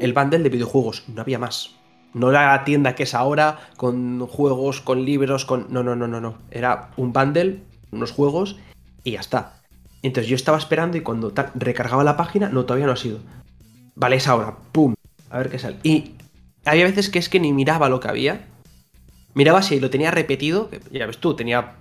el 0.00 0.12
bundle 0.12 0.40
de 0.40 0.48
videojuegos, 0.50 1.04
no 1.08 1.22
había 1.22 1.38
más. 1.38 1.76
No 2.12 2.32
la 2.32 2.64
tienda 2.64 2.94
que 2.94 3.04
es 3.04 3.14
ahora, 3.14 3.58
con 3.76 4.26
juegos, 4.26 4.80
con 4.80 5.04
libros, 5.04 5.44
con... 5.44 5.66
No, 5.70 5.82
no, 5.82 5.94
no, 5.94 6.08
no, 6.08 6.20
no. 6.20 6.38
Era 6.50 6.90
un 6.96 7.12
bundle, 7.12 7.62
unos 7.92 8.10
juegos 8.10 8.56
y 9.04 9.12
ya 9.12 9.20
está. 9.20 9.60
Entonces 10.02 10.28
yo 10.28 10.36
estaba 10.36 10.58
esperando 10.58 10.96
y 10.96 11.02
cuando 11.02 11.32
recargaba 11.54 12.04
la 12.04 12.16
página, 12.16 12.48
no, 12.48 12.64
todavía 12.64 12.86
no 12.86 12.92
ha 12.92 12.96
sido. 12.96 13.18
Vale, 13.94 14.16
es 14.16 14.26
ahora, 14.28 14.56
¡pum! 14.72 14.94
A 15.30 15.38
ver 15.38 15.50
qué 15.50 15.58
sale. 15.58 15.76
Y 15.82 16.14
había 16.64 16.84
veces 16.84 17.10
que 17.10 17.18
es 17.18 17.28
que 17.28 17.40
ni 17.40 17.52
miraba 17.52 17.88
lo 17.88 18.00
que 18.00 18.08
había 18.08 18.46
miraba 19.34 19.60
si 19.60 19.78
lo 19.78 19.90
tenía 19.90 20.10
repetido, 20.10 20.70
ya 20.90 21.06
ves 21.06 21.18
tú, 21.18 21.36
tenía 21.36 21.74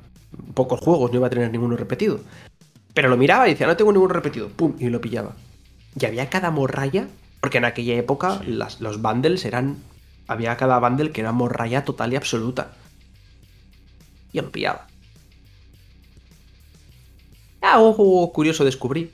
pocos 0.54 0.80
juegos, 0.80 1.12
no 1.12 1.18
iba 1.18 1.28
a 1.28 1.30
tener 1.30 1.52
ninguno 1.52 1.76
repetido. 1.76 2.20
Pero 2.94 3.10
lo 3.10 3.18
miraba 3.18 3.48
y 3.48 3.52
decía, 3.52 3.68
no 3.68 3.78
tengo 3.78 3.92
ninguno 3.92 4.14
repetido, 4.14 4.50
pum, 4.50 4.76
y 4.80 4.90
lo 4.90 5.02
pillaba. 5.02 5.36
Y 6.00 6.06
había 6.06 6.30
cada 6.30 6.52
morralla, 6.52 7.08
porque 7.42 7.58
en 7.58 7.66
aquella 7.66 7.96
época 7.96 8.42
los 8.46 9.02
bundles 9.02 9.46
eran. 9.46 9.78
Había 10.28 10.58
cada 10.58 10.80
bundle 10.80 11.12
que 11.12 11.22
era 11.22 11.32
morralla 11.32 11.86
total 11.86 12.14
y 12.14 12.16
absoluta. 12.16 12.74
Y 14.34 14.42
lo 14.42 14.52
pillaba. 14.52 14.88
Ah, 17.62 17.78
juego 17.78 18.32
curioso 18.32 18.64
descubrí. 18.64 19.12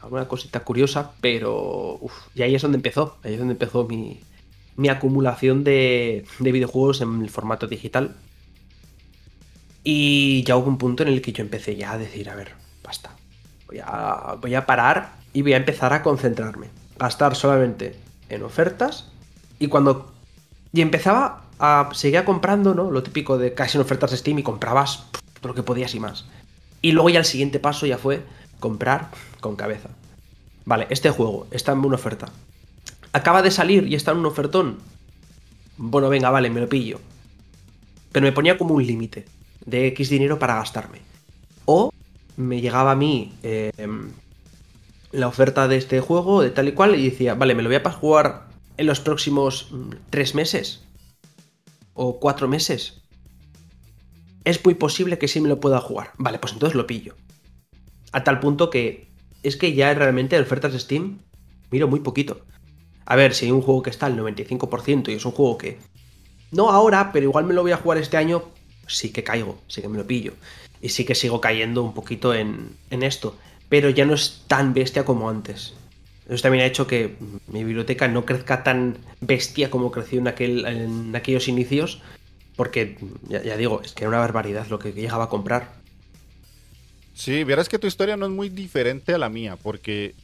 Alguna 0.00 0.28
cosita 0.28 0.60
curiosa, 0.60 1.12
pero. 1.20 1.98
Uf, 2.00 2.12
y 2.34 2.42
ahí 2.42 2.54
es 2.54 2.62
donde 2.62 2.76
empezó. 2.76 3.18
Ahí 3.22 3.34
es 3.34 3.38
donde 3.38 3.52
empezó 3.52 3.84
mi, 3.84 4.20
mi 4.78 4.88
acumulación 4.88 5.64
de, 5.64 6.24
videojuegos 6.38 7.00
en 7.00 7.20
el 7.22 7.30
formato 7.30 7.66
digital. 7.66 8.14
Y 9.90 10.42
ya 10.42 10.54
hubo 10.58 10.68
un 10.68 10.76
punto 10.76 11.02
en 11.02 11.08
el 11.08 11.22
que 11.22 11.32
yo 11.32 11.42
empecé 11.42 11.74
ya 11.74 11.92
a 11.92 11.96
decir, 11.96 12.28
a 12.28 12.34
ver, 12.34 12.52
basta. 12.84 13.10
Voy 13.68 13.78
a, 13.82 14.36
voy 14.38 14.54
a 14.54 14.66
parar 14.66 15.14
y 15.32 15.40
voy 15.40 15.54
a 15.54 15.56
empezar 15.56 15.94
a 15.94 16.02
concentrarme. 16.02 16.66
A 16.98 17.08
estar 17.08 17.34
solamente 17.34 17.98
en 18.28 18.42
ofertas 18.42 19.10
y 19.58 19.68
cuando... 19.68 20.12
Y 20.74 20.82
empezaba 20.82 21.44
a... 21.58 21.88
Seguía 21.94 22.26
comprando, 22.26 22.74
¿no? 22.74 22.90
Lo 22.90 23.02
típico 23.02 23.38
de 23.38 23.54
casi 23.54 23.78
en 23.78 23.80
ofertas 23.80 24.10
de 24.10 24.18
Steam 24.18 24.40
y 24.40 24.42
comprabas 24.42 25.06
todo 25.40 25.48
lo 25.48 25.54
que 25.54 25.62
podías 25.62 25.94
y 25.94 26.00
más. 26.00 26.26
Y 26.82 26.92
luego 26.92 27.08
ya 27.08 27.20
el 27.20 27.24
siguiente 27.24 27.58
paso 27.58 27.86
ya 27.86 27.96
fue 27.96 28.22
comprar 28.60 29.08
con 29.40 29.56
cabeza. 29.56 29.88
Vale, 30.66 30.86
este 30.90 31.08
juego 31.08 31.46
está 31.50 31.72
en 31.72 31.78
una 31.78 31.94
oferta. 31.94 32.30
Acaba 33.14 33.40
de 33.40 33.50
salir 33.50 33.86
y 33.86 33.94
está 33.94 34.10
en 34.10 34.18
un 34.18 34.26
ofertón. 34.26 34.80
Bueno, 35.78 36.10
venga, 36.10 36.28
vale, 36.28 36.50
me 36.50 36.60
lo 36.60 36.68
pillo. 36.68 37.00
Pero 38.12 38.26
me 38.26 38.32
ponía 38.32 38.58
como 38.58 38.74
un 38.74 38.86
límite 38.86 39.37
de 39.68 39.86
X 39.88 40.08
dinero 40.08 40.38
para 40.38 40.56
gastarme. 40.56 41.00
O 41.66 41.92
me 42.36 42.60
llegaba 42.60 42.92
a 42.92 42.96
mí 42.96 43.34
eh, 43.42 43.72
la 45.12 45.28
oferta 45.28 45.68
de 45.68 45.76
este 45.76 46.00
juego 46.00 46.42
de 46.42 46.50
tal 46.50 46.68
y 46.68 46.72
cual 46.72 46.94
y 46.94 47.10
decía, 47.10 47.34
vale, 47.34 47.54
me 47.54 47.62
lo 47.62 47.68
voy 47.68 47.76
a 47.76 47.90
jugar 47.90 48.48
en 48.76 48.86
los 48.86 49.00
próximos 49.00 49.68
mm, 49.70 49.90
tres 50.10 50.34
meses 50.34 50.84
o 51.94 52.18
cuatro 52.18 52.48
meses. 52.48 53.02
Es 54.44 54.64
muy 54.64 54.74
posible 54.74 55.18
que 55.18 55.28
sí 55.28 55.40
me 55.40 55.48
lo 55.48 55.60
pueda 55.60 55.80
jugar. 55.80 56.12
Vale, 56.16 56.38
pues 56.38 56.54
entonces 56.54 56.76
lo 56.76 56.86
pillo. 56.86 57.14
A 58.12 58.24
tal 58.24 58.40
punto 58.40 58.70
que 58.70 59.08
es 59.42 59.56
que 59.56 59.74
ya 59.74 59.92
realmente 59.92 60.36
en 60.36 60.42
ofertas 60.42 60.72
de 60.72 60.78
Steam 60.78 61.18
miro 61.70 61.88
muy 61.88 62.00
poquito. 62.00 62.40
A 63.04 63.16
ver, 63.16 63.34
si 63.34 63.46
hay 63.46 63.52
un 63.52 63.62
juego 63.62 63.82
que 63.82 63.90
está 63.90 64.06
al 64.06 64.16
95% 64.18 65.08
y 65.08 65.14
es 65.14 65.24
un 65.26 65.32
juego 65.32 65.58
que 65.58 65.78
no 66.50 66.70
ahora, 66.70 67.10
pero 67.12 67.24
igual 67.24 67.44
me 67.44 67.54
lo 67.54 67.62
voy 67.62 67.72
a 67.72 67.76
jugar 67.76 67.98
este 67.98 68.16
año, 68.16 68.44
sí 68.88 69.10
que 69.10 69.22
caigo, 69.22 69.60
sí 69.68 69.80
que 69.80 69.88
me 69.88 69.98
lo 69.98 70.06
pillo. 70.06 70.32
Y 70.80 70.88
sí 70.88 71.04
que 71.04 71.14
sigo 71.14 71.40
cayendo 71.40 71.82
un 71.82 71.94
poquito 71.94 72.34
en, 72.34 72.70
en 72.90 73.02
esto 73.02 73.36
pero 73.68 73.90
ya 73.90 74.04
no 74.04 74.14
es 74.14 74.42
tan 74.46 74.74
bestia 74.74 75.04
como 75.04 75.28
antes. 75.28 75.74
Eso 76.28 76.42
también 76.42 76.64
ha 76.64 76.66
hecho 76.66 76.86
que 76.86 77.16
mi 77.46 77.64
biblioteca 77.64 78.08
no 78.08 78.24
crezca 78.24 78.62
tan 78.62 78.98
bestia 79.20 79.70
como 79.70 79.90
creció 79.90 80.18
en, 80.18 80.28
aquel, 80.28 80.66
en 80.66 81.16
aquellos 81.16 81.48
inicios, 81.48 82.00
porque 82.56 82.98
ya, 83.28 83.56
digo, 83.56 83.80
es 83.82 83.92
que 83.92 84.04
era 84.04 84.10
una 84.10 84.18
barbaridad 84.18 84.66
lo 84.68 84.78
que 84.78 84.92
llegaba 84.92 85.24
a 85.24 85.28
comprar. 85.28 85.72
Sí, 87.14 87.44
verás 87.44 87.68
que 87.68 87.78
tu 87.78 87.86
historia 87.86 88.16
no 88.16 88.26
es 88.26 88.32
muy 88.32 88.48
diferente 88.48 89.14
a 89.14 89.18
la 89.18 89.28
mía, 89.28 89.56
porque 89.56 90.14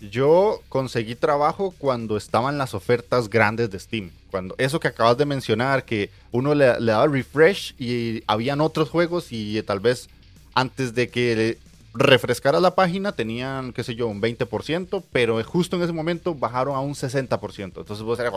yo 0.00 0.60
conseguí 0.68 1.14
trabajo 1.14 1.74
cuando 1.76 2.16
estaban 2.16 2.56
las 2.56 2.74
ofertas 2.74 3.28
grandes 3.28 3.70
de 3.70 3.78
Steam. 3.78 4.10
Cuando 4.30 4.54
eso 4.58 4.80
que 4.80 4.88
acabas 4.88 5.18
de 5.18 5.26
mencionar, 5.26 5.84
que 5.84 6.10
uno 6.32 6.54
le, 6.54 6.80
le 6.80 6.92
daba 6.92 7.06
refresh 7.06 7.74
y 7.78 8.22
habían 8.26 8.60
otros 8.60 8.88
juegos 8.88 9.28
y 9.30 9.60
tal 9.62 9.80
vez 9.80 10.08
antes 10.54 10.94
de 10.94 11.08
que 11.08 11.58
refrescar 11.94 12.54
la 12.60 12.74
página 12.74 13.12
tenían, 13.12 13.72
qué 13.72 13.82
sé 13.82 13.94
yo, 13.94 14.06
un 14.06 14.20
20%, 14.20 15.02
pero 15.12 15.42
justo 15.44 15.76
en 15.76 15.82
ese 15.82 15.92
momento 15.92 16.34
bajaron 16.34 16.76
a 16.76 16.80
un 16.80 16.94
60%. 16.94 17.62
Entonces 17.64 18.02
vos 18.02 18.18
eras, 18.18 18.32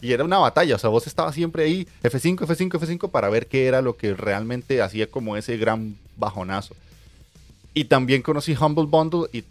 y 0.00 0.12
era 0.12 0.24
una 0.24 0.38
batalla, 0.38 0.76
o 0.76 0.78
sea, 0.78 0.90
vos 0.90 1.06
estabas 1.06 1.34
siempre 1.34 1.64
ahí, 1.64 1.86
F5, 2.02 2.38
F5, 2.38 2.70
F5, 2.70 3.10
para 3.10 3.28
ver 3.28 3.46
qué 3.46 3.66
era 3.66 3.82
lo 3.82 3.96
que 3.96 4.14
realmente 4.14 4.80
hacía 4.80 5.10
como 5.10 5.36
ese 5.36 5.56
gran 5.56 5.96
bajonazo. 6.16 6.74
Y 7.74 7.84
también 7.84 8.22
conocí 8.22 8.56
Humble 8.58 8.86
Bundle 8.86 9.28
y 9.32 9.42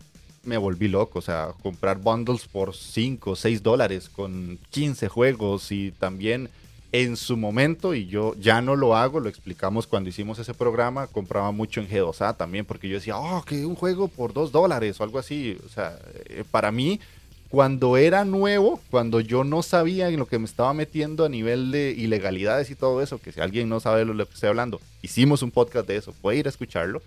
me 0.48 0.58
volví 0.58 0.88
loco, 0.88 1.20
o 1.20 1.22
sea, 1.22 1.50
comprar 1.62 2.00
bundles 2.00 2.48
por 2.48 2.76
5, 2.76 3.36
6 3.36 3.62
dólares 3.62 4.10
con 4.10 4.58
15 4.72 5.08
juegos 5.10 5.72
y 5.72 5.92
también 5.92 6.50
en 6.92 7.18
su 7.18 7.36
momento, 7.36 7.94
y 7.94 8.08
yo 8.08 8.34
ya 8.40 8.62
no 8.62 8.76
lo 8.76 8.96
hago, 8.96 9.20
lo 9.20 9.30
explicamos 9.30 9.88
cuando 9.88 10.10
hicimos 10.10 10.40
ese 10.40 10.54
programa, 10.54 11.08
compraba 11.08 11.52
mucho 11.52 11.82
en 11.82 11.90
G2A 11.90 12.38
también, 12.38 12.66
porque 12.66 12.88
yo 12.88 12.96
decía, 12.96 13.18
oh, 13.18 13.44
que 13.44 13.66
un 13.66 13.76
juego 13.76 14.08
por 14.08 14.34
dos 14.34 14.52
dólares 14.52 15.00
o 15.00 15.04
algo 15.04 15.20
así. 15.20 15.58
O 15.66 15.70
sea, 15.70 16.00
eh, 16.30 16.46
para 16.50 16.72
mí, 16.72 17.02
cuando 17.50 17.98
era 17.98 18.24
nuevo, 18.24 18.80
cuando 18.90 19.20
yo 19.20 19.44
no 19.44 19.64
sabía 19.64 20.08
en 20.08 20.18
lo 20.18 20.28
que 20.28 20.40
me 20.40 20.46
estaba 20.46 20.74
metiendo 20.74 21.26
a 21.26 21.30
nivel 21.30 21.72
de 21.72 21.92
ilegalidades 21.92 22.72
y 22.72 22.76
todo 22.76 23.02
eso, 23.02 23.20
que 23.20 23.34
si 23.34 23.42
alguien 23.42 23.68
no 23.68 23.82
sabe 23.82 24.06
lo 24.06 24.26
que 24.26 24.34
estoy 24.34 24.50
hablando, 24.50 24.80
hicimos 25.02 25.42
un 25.42 25.52
podcast 25.52 25.88
de 25.88 25.98
eso, 25.98 26.14
puede 26.22 26.38
ir 26.38 26.48
a 26.48 26.50
escucharlo. 26.50 27.02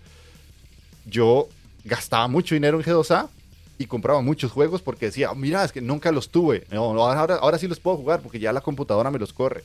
Yo 1.05 1.49
gastaba 1.83 2.27
mucho 2.27 2.55
dinero 2.55 2.79
en 2.79 2.85
G2A 2.85 3.29
y 3.77 3.85
compraba 3.85 4.21
muchos 4.21 4.51
juegos 4.51 4.81
porque 4.81 5.07
decía, 5.07 5.33
mira, 5.33 5.63
es 5.63 5.71
que 5.71 5.81
nunca 5.81 6.11
los 6.11 6.29
tuve. 6.29 6.65
ahora, 6.71 7.35
ahora 7.35 7.57
sí 7.57 7.67
los 7.67 7.79
puedo 7.79 7.97
jugar 7.97 8.21
porque 8.21 8.39
ya 8.39 8.53
la 8.53 8.61
computadora 8.61 9.11
me 9.11 9.19
los 9.19 9.33
corre. 9.33 9.63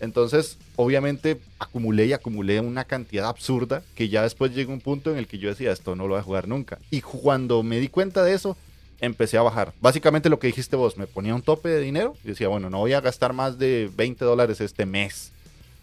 Entonces, 0.00 0.58
obviamente, 0.76 1.40
acumulé 1.58 2.06
y 2.06 2.12
acumulé 2.12 2.60
una 2.60 2.84
cantidad 2.84 3.28
absurda 3.28 3.82
que 3.94 4.08
ya 4.08 4.22
después 4.22 4.54
llegó 4.54 4.72
un 4.72 4.80
punto 4.80 5.10
en 5.10 5.18
el 5.18 5.26
que 5.26 5.38
yo 5.38 5.48
decía, 5.48 5.72
esto 5.72 5.96
no 5.96 6.04
lo 6.04 6.10
voy 6.14 6.20
a 6.20 6.24
jugar 6.24 6.46
nunca. 6.46 6.78
Y 6.90 7.00
cuando 7.00 7.62
me 7.62 7.80
di 7.80 7.88
cuenta 7.88 8.22
de 8.22 8.34
eso, 8.34 8.56
empecé 9.00 9.38
a 9.38 9.42
bajar. 9.42 9.72
Básicamente 9.80 10.28
lo 10.28 10.38
que 10.38 10.46
dijiste 10.46 10.76
vos, 10.76 10.96
me 10.96 11.06
ponía 11.06 11.34
un 11.34 11.42
tope 11.42 11.68
de 11.68 11.80
dinero 11.80 12.16
y 12.24 12.28
decía, 12.28 12.48
bueno, 12.48 12.70
no 12.70 12.78
voy 12.78 12.92
a 12.92 13.00
gastar 13.00 13.32
más 13.32 13.58
de 13.58 13.90
20 13.96 14.24
dólares 14.24 14.60
este 14.60 14.86
mes. 14.86 15.32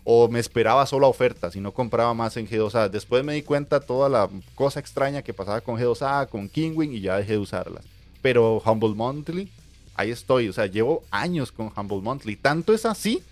O 0.05 0.29
me 0.29 0.39
esperaba 0.39 0.85
solo 0.85 1.09
ofertas 1.09 1.55
y 1.55 1.59
no 1.59 1.73
compraba 1.73 2.13
más 2.13 2.37
en 2.37 2.47
G2A. 2.47 2.89
Después 2.89 3.25
me 3.25 3.33
di 3.33 3.41
cuenta 3.41 3.79
toda 3.79 4.07
la 4.07 4.29
cosa 4.53 4.79
extraña 4.79 5.23
que 5.23 5.33
pasaba 5.33 5.61
con 5.61 5.77
G2A, 5.77 6.29
con 6.29 6.47
Kingwing 6.47 6.93
y 6.93 7.01
ya 7.01 7.17
dejé 7.17 7.33
de 7.33 7.39
usarlas. 7.39 7.83
Pero 8.21 8.61
Humble 8.63 8.95
Monthly, 8.95 9.49
ahí 9.95 10.11
estoy. 10.11 10.47
O 10.47 10.53
sea, 10.53 10.67
llevo 10.67 11.03
años 11.09 11.51
con 11.51 11.71
Humble 11.75 12.01
Monthly. 12.01 12.35
Tanto 12.35 12.73
es 12.73 12.85
así 12.85 13.23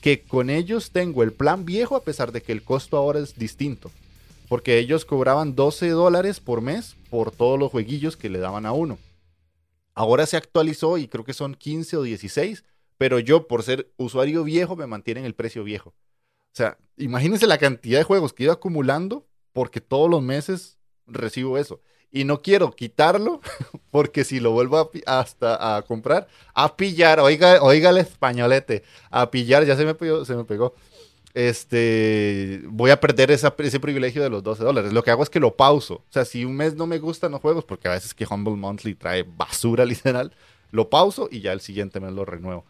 que 0.00 0.20
con 0.20 0.50
ellos 0.50 0.90
tengo 0.90 1.22
el 1.22 1.32
plan 1.32 1.64
viejo 1.64 1.96
a 1.96 2.02
pesar 2.02 2.32
de 2.32 2.42
que 2.42 2.52
el 2.52 2.62
costo 2.62 2.96
ahora 2.96 3.20
es 3.20 3.38
distinto. 3.38 3.90
Porque 4.48 4.78
ellos 4.78 5.04
cobraban 5.04 5.54
12 5.54 5.90
dólares 5.90 6.40
por 6.40 6.60
mes 6.60 6.96
por 7.08 7.30
todos 7.30 7.58
los 7.58 7.70
jueguillos 7.70 8.16
que 8.16 8.30
le 8.30 8.38
daban 8.38 8.66
a 8.66 8.72
uno. 8.72 8.98
Ahora 9.94 10.26
se 10.26 10.36
actualizó 10.36 10.98
y 10.98 11.08
creo 11.08 11.24
que 11.24 11.32
son 11.32 11.54
15 11.54 11.96
o 11.96 12.02
16, 12.02 12.64
pero 12.98 13.18
yo 13.18 13.46
por 13.46 13.62
ser 13.62 13.90
usuario 13.96 14.44
viejo 14.44 14.76
me 14.76 14.86
mantienen 14.86 15.24
el 15.24 15.34
precio 15.34 15.64
viejo. 15.64 15.94
O 16.56 16.58
sea, 16.58 16.78
imagínense 16.96 17.46
la 17.46 17.58
cantidad 17.58 17.98
de 17.98 18.04
juegos 18.04 18.32
que 18.32 18.42
he 18.42 18.46
ido 18.46 18.52
acumulando 18.54 19.26
porque 19.52 19.82
todos 19.82 20.08
los 20.08 20.22
meses 20.22 20.78
recibo 21.06 21.58
eso. 21.58 21.82
Y 22.10 22.24
no 22.24 22.40
quiero 22.40 22.70
quitarlo 22.70 23.42
porque 23.90 24.24
si 24.24 24.40
lo 24.40 24.52
vuelvo 24.52 24.78
a, 24.78 24.90
hasta 25.04 25.76
a 25.76 25.82
comprar, 25.82 26.28
a 26.54 26.74
pillar, 26.74 27.20
oiga, 27.20 27.60
oiga 27.60 27.90
el 27.90 27.98
españolete, 27.98 28.84
a 29.10 29.30
pillar, 29.30 29.66
ya 29.66 29.76
se 29.76 29.84
me 29.84 29.94
pegó, 29.94 30.24
se 30.24 30.34
me 30.34 30.44
pegó. 30.44 30.74
Este, 31.34 32.62
voy 32.68 32.90
a 32.90 33.00
perder 33.00 33.32
ese 33.32 33.78
privilegio 33.78 34.22
de 34.22 34.30
los 34.30 34.42
12 34.42 34.64
dólares. 34.64 34.94
Lo 34.94 35.04
que 35.04 35.10
hago 35.10 35.22
es 35.22 35.28
que 35.28 35.40
lo 35.40 35.56
pauso. 35.56 35.96
O 35.96 36.12
sea, 36.12 36.24
si 36.24 36.46
un 36.46 36.56
mes 36.56 36.74
no 36.74 36.86
me 36.86 36.98
gustan 36.98 37.32
los 37.32 37.42
juegos, 37.42 37.66
porque 37.66 37.88
a 37.88 37.90
veces 37.90 38.14
que 38.14 38.24
Humble 38.24 38.56
Monthly 38.56 38.94
trae 38.94 39.24
basura 39.24 39.84
literal, 39.84 40.32
lo 40.70 40.88
pauso 40.88 41.28
y 41.30 41.42
ya 41.42 41.52
el 41.52 41.60
siguiente 41.60 42.00
mes 42.00 42.14
lo 42.14 42.24
renuevo. 42.24 42.64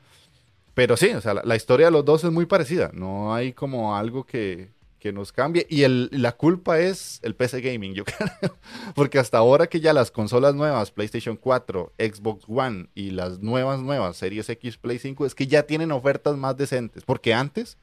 Pero 0.77 0.99
sí, 0.99 1.09
o 1.09 1.23
sea, 1.23 1.33
la, 1.33 1.57
historia 1.57 1.87
de 1.87 1.93
los 1.93 2.05
dos 2.05 2.23
es 2.23 2.31
muy 2.31 2.45
parecida. 2.45 2.91
No 2.93 3.35
hay 3.35 3.55
como 3.55 3.97
algo 3.97 4.27
que, 4.27 4.75
nos 5.15 5.33
cambie. 5.33 5.67
Y 5.71 5.85
el, 5.85 6.11
la 6.13 6.33
culpa 6.33 6.81
es 6.81 7.19
el 7.23 7.35
PC 7.35 7.63
Gaming, 7.63 7.95
yo 7.95 8.05
creo. 8.05 8.59
Porque 8.95 9.19
hasta 9.19 9.39
ahora 9.39 9.69
que 9.69 9.81
ya 9.81 9.95
las 9.95 10.11
consolas 10.11 10.55
nuevas, 10.55 10.91
PlayStation 10.91 11.37
4, 11.39 11.95
Xbox 11.97 12.45
One 12.47 12.91
y 12.95 13.13
las 13.13 13.39
nuevas, 13.39 13.81
nuevas, 13.81 14.19
Series 14.19 14.51
X, 14.51 14.77
Play 14.77 14.99
5, 14.99 15.25
es 15.25 15.35
que 15.35 15.47
ya 15.47 15.63
tienen 15.63 15.93
ofertas 15.93 16.37
más 16.37 16.59
decentes. 16.59 17.05
Porque 17.05 17.33
antes, 17.33 17.79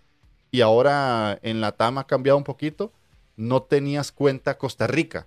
y 0.52 0.62
ahora 0.62 1.40
en 1.42 1.62
la 1.62 1.72
TAM 1.72 1.98
ha 1.98 2.06
cambiado 2.06 2.38
un 2.38 2.44
poquito, 2.44 2.94
no 3.38 3.64
tenías 3.64 4.12
cuenta 4.12 4.60
Costa 4.60 4.86
Rica. 4.86 5.26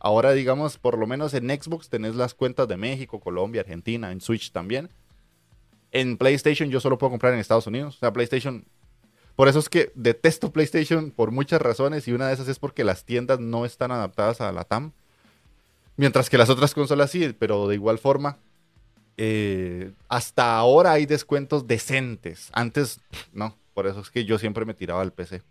Ahora, 0.00 0.32
digamos, 0.32 0.76
por 0.76 0.98
lo 0.98 1.06
menos 1.06 1.32
en 1.32 1.48
Xbox 1.48 1.88
tenés 1.88 2.14
las 2.14 2.34
cuentas 2.34 2.68
de 2.68 2.76
México, 2.76 3.20
Colombia, 3.20 3.62
Argentina, 3.62 4.12
en 4.12 4.20
Switch 4.20 4.52
también 4.52 4.90
en 5.94 6.18
PlayStation 6.18 6.68
yo 6.68 6.80
solo 6.80 6.98
puedo 6.98 7.12
comprar 7.12 7.32
en 7.32 7.38
Estados 7.38 7.66
Unidos. 7.66 7.96
O 7.96 7.98
sea, 8.00 8.12
PlayStation. 8.12 8.66
Por 9.36 9.48
eso 9.48 9.58
es 9.58 9.68
que 9.68 9.90
detesto 9.94 10.52
PlayStation 10.52 11.10
por 11.10 11.30
muchas 11.30 11.62
razones 11.62 12.06
y 12.06 12.12
una 12.12 12.28
de 12.28 12.34
esas 12.34 12.48
es 12.48 12.58
porque 12.58 12.84
las 12.84 13.04
tiendas 13.04 13.40
no 13.40 13.64
están 13.64 13.90
adaptadas 13.90 14.40
a 14.40 14.52
la 14.52 14.64
TAM. 14.64 14.92
Mientras 15.96 16.28
que 16.28 16.38
las 16.38 16.50
otras 16.50 16.74
consolas 16.74 17.10
sí, 17.10 17.34
pero 17.38 17.68
de 17.68 17.76
igual 17.76 17.98
forma. 17.98 18.38
Eh, 19.16 19.92
hasta 20.08 20.56
ahora 20.56 20.92
hay 20.92 21.06
descuentos 21.06 21.66
decentes. 21.68 22.50
Antes, 22.52 23.00
no. 23.32 23.56
Por 23.72 23.86
eso 23.86 24.00
es 24.00 24.10
que 24.10 24.24
yo 24.24 24.38
siempre 24.38 24.64
me 24.64 24.74
tiraba 24.74 25.00
al 25.00 25.12
PC. 25.12 25.42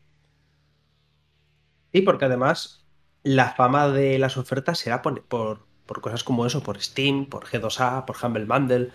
Y 1.93 2.01
porque 2.01 2.25
además 2.25 2.83
la 3.23 3.53
fama 3.53 3.87
de 3.89 4.19
las 4.19 4.35
ofertas 4.35 4.79
será 4.79 5.01
por, 5.01 5.23
por, 5.23 5.65
por, 5.85 6.01
cosas 6.01 6.23
como 6.25 6.45
eso, 6.45 6.61
por 6.61 6.81
Steam, 6.81 7.27
por 7.27 7.45
G2A, 7.45 8.03
por 8.03 8.17
Humble 8.21 8.45
Bundle. 8.45 8.91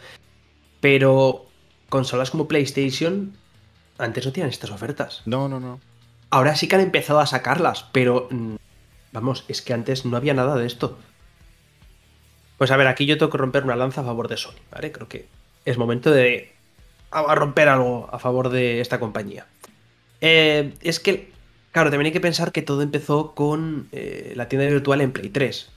Pero 0.80 1.46
consolas 1.88 2.30
como 2.30 2.48
PlayStation 2.48 3.36
antes 3.98 4.24
no 4.24 4.32
tenían 4.32 4.50
estas 4.50 4.70
ofertas. 4.70 5.22
No, 5.26 5.48
no, 5.48 5.60
no. 5.60 5.80
Ahora 6.30 6.54
sí 6.56 6.68
que 6.68 6.76
han 6.76 6.82
empezado 6.82 7.20
a 7.20 7.26
sacarlas, 7.26 7.86
pero 7.92 8.28
mm, 8.30 8.56
vamos, 9.12 9.44
es 9.48 9.62
que 9.62 9.72
antes 9.72 10.04
no 10.04 10.16
había 10.16 10.34
nada 10.34 10.56
de 10.56 10.66
esto. 10.66 10.98
Pues 12.58 12.70
a 12.70 12.76
ver, 12.76 12.86
aquí 12.86 13.06
yo 13.06 13.18
tengo 13.18 13.30
que 13.30 13.38
romper 13.38 13.64
una 13.64 13.76
lanza 13.76 14.00
a 14.00 14.04
favor 14.04 14.28
de 14.28 14.36
Sony, 14.36 14.58
¿vale? 14.70 14.92
Creo 14.92 15.08
que 15.08 15.26
es 15.64 15.78
momento 15.78 16.10
de 16.10 16.52
romper 17.10 17.68
algo 17.68 18.08
a 18.12 18.18
favor 18.18 18.50
de 18.50 18.80
esta 18.80 19.00
compañía. 19.00 19.46
Eh, 20.20 20.74
es 20.82 21.00
que, 21.00 21.30
claro, 21.72 21.90
también 21.90 22.06
hay 22.06 22.12
que 22.12 22.20
pensar 22.20 22.52
que 22.52 22.62
todo 22.62 22.82
empezó 22.82 23.34
con 23.34 23.88
eh, 23.92 24.32
la 24.36 24.48
tienda 24.48 24.68
virtual 24.68 25.00
en 25.00 25.12
Play 25.12 25.30
3. 25.30 25.70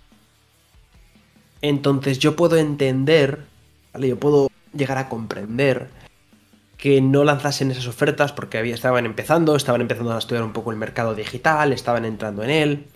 Entonces 1.61 2.19
yo 2.19 2.35
puedo 2.35 2.57
entender, 2.57 3.45
¿vale? 3.93 4.09
Yo 4.09 4.19
puedo 4.19 4.50
llegar 4.73 4.97
a 4.97 5.09
comprender 5.09 5.89
que 6.77 6.99
no 6.99 7.23
lanzasen 7.23 7.69
esas 7.69 7.87
ofertas 7.87 8.33
porque 8.33 8.57
había, 8.57 8.73
estaban 8.73 9.05
empezando, 9.05 9.55
estaban 9.55 9.81
empezando 9.81 10.13
a 10.13 10.17
estudiar 10.17 10.43
un 10.43 10.51
poco 10.51 10.71
el 10.71 10.77
mercado 10.77 11.13
digital, 11.13 11.73
estaban 11.73 12.05
entrando 12.05 12.43
en 12.43 12.49
él. 12.49 12.87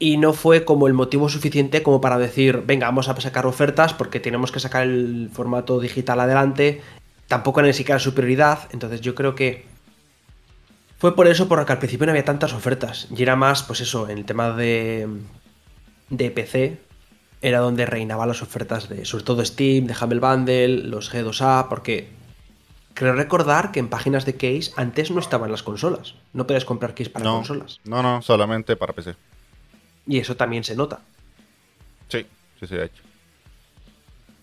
Y 0.00 0.16
no 0.16 0.32
fue 0.32 0.64
como 0.64 0.88
el 0.88 0.94
motivo 0.94 1.28
suficiente 1.28 1.82
como 1.84 2.00
para 2.00 2.18
decir, 2.18 2.64
venga, 2.66 2.86
vamos 2.86 3.08
a 3.08 3.20
sacar 3.20 3.46
ofertas 3.46 3.94
porque 3.94 4.18
tenemos 4.18 4.50
que 4.50 4.60
sacar 4.60 4.82
el 4.82 5.30
formato 5.32 5.78
digital 5.78 6.18
adelante. 6.20 6.82
Tampoco 7.28 7.60
era 7.60 7.68
ni 7.68 7.72
siquiera 7.72 8.00
su 8.00 8.14
prioridad. 8.14 8.68
Entonces 8.72 9.00
yo 9.00 9.14
creo 9.14 9.36
que 9.36 9.66
fue 10.98 11.14
por 11.14 11.28
eso 11.28 11.46
porque 11.46 11.72
al 11.72 11.78
principio 11.78 12.06
no 12.06 12.10
había 12.10 12.24
tantas 12.24 12.52
ofertas. 12.52 13.06
Y 13.16 13.22
era 13.22 13.36
más, 13.36 13.62
pues 13.62 13.80
eso, 13.80 14.08
en 14.08 14.18
el 14.18 14.24
tema 14.24 14.50
de, 14.50 15.06
de 16.10 16.30
PC, 16.32 16.78
era 17.40 17.60
donde 17.60 17.86
reinaban 17.86 18.28
las 18.28 18.42
ofertas 18.42 18.88
de, 18.88 19.04
sobre 19.04 19.24
todo 19.24 19.44
Steam, 19.44 19.86
de 19.86 19.94
Humble 20.00 20.20
Bundle, 20.20 20.68
los 20.84 21.12
G2A, 21.12 21.68
porque 21.68 22.18
Creo 22.98 23.14
recordar 23.14 23.70
que 23.70 23.78
en 23.78 23.88
páginas 23.88 24.26
de 24.26 24.34
case 24.34 24.72
antes 24.74 25.12
no 25.12 25.20
estaban 25.20 25.52
las 25.52 25.62
consolas. 25.62 26.14
No 26.32 26.48
puedes 26.48 26.64
comprar 26.64 26.96
case 26.96 27.10
para 27.10 27.26
consolas. 27.26 27.78
No, 27.84 28.02
no, 28.02 28.22
solamente 28.22 28.74
para 28.74 28.92
PC. 28.92 29.14
Y 30.08 30.18
eso 30.18 30.34
también 30.34 30.64
se 30.64 30.74
nota. 30.74 30.98
Sí, 32.08 32.26
sí 32.58 32.66
se 32.66 32.74
ha 32.74 32.86
hecho. 32.86 33.00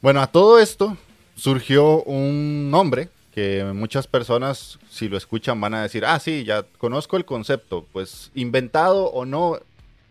Bueno, 0.01 0.21
a 0.21 0.27
todo 0.27 0.57
esto 0.57 0.95
surgió 1.35 2.01
un 2.03 2.71
nombre 2.71 3.09
que 3.33 3.65
muchas 3.75 4.07
personas, 4.07 4.79
si 4.89 5.09
lo 5.09 5.17
escuchan, 5.17 5.59
van 5.59 5.73
a 5.73 5.81
decir, 5.81 6.05
ah, 6.05 6.17
sí, 6.21 6.45
ya 6.45 6.63
conozco 6.77 7.17
el 7.17 7.25
concepto. 7.25 7.85
Pues 7.91 8.31
inventado 8.35 9.07
o 9.07 9.25
no, 9.25 9.59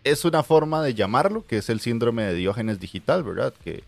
es 0.04 0.24
una 0.24 0.42
forma 0.42 0.82
de 0.82 0.94
llamarlo, 0.94 1.44
que 1.46 1.58
es 1.58 1.70
el 1.70 1.80
síndrome 1.80 2.24
de 2.24 2.34
Diógenes 2.34 2.78
digital, 2.78 3.24
¿verdad? 3.24 3.54
Que 3.64 3.82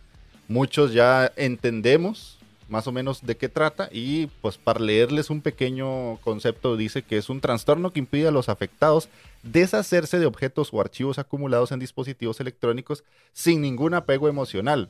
muchos 0.48 0.92
ya 0.92 1.30
entendemos 1.36 2.38
más 2.68 2.86
o 2.86 2.92
menos 2.92 3.24
de 3.24 3.36
qué 3.36 3.48
trata 3.48 3.88
y 3.92 4.26
pues 4.40 4.56
para 4.58 4.80
leerles 4.80 5.30
un 5.30 5.40
pequeño 5.40 6.16
concepto 6.16 6.76
dice 6.76 7.02
que 7.02 7.16
es 7.16 7.28
un 7.28 7.40
trastorno 7.40 7.92
que 7.92 8.00
impide 8.00 8.28
a 8.28 8.32
los 8.32 8.48
afectados 8.48 9.08
deshacerse 9.44 10.18
de 10.18 10.26
objetos 10.26 10.70
o 10.72 10.80
archivos 10.80 11.18
acumulados 11.20 11.70
en 11.70 11.78
dispositivos 11.78 12.40
electrónicos 12.40 13.04
sin 13.32 13.60
ningún 13.60 13.94
apego 13.94 14.28
emocional. 14.28 14.88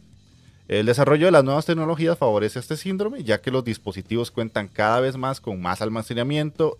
El 0.68 0.86
desarrollo 0.86 1.26
de 1.26 1.32
las 1.32 1.44
nuevas 1.44 1.66
tecnologías 1.66 2.16
favorece 2.16 2.58
este 2.58 2.76
síndrome 2.76 3.24
ya 3.24 3.42
que 3.42 3.50
los 3.50 3.64
dispositivos 3.64 4.30
cuentan 4.30 4.68
cada 4.68 5.00
vez 5.00 5.16
más 5.16 5.40
con 5.40 5.60
más 5.60 5.82
almacenamiento 5.82 6.78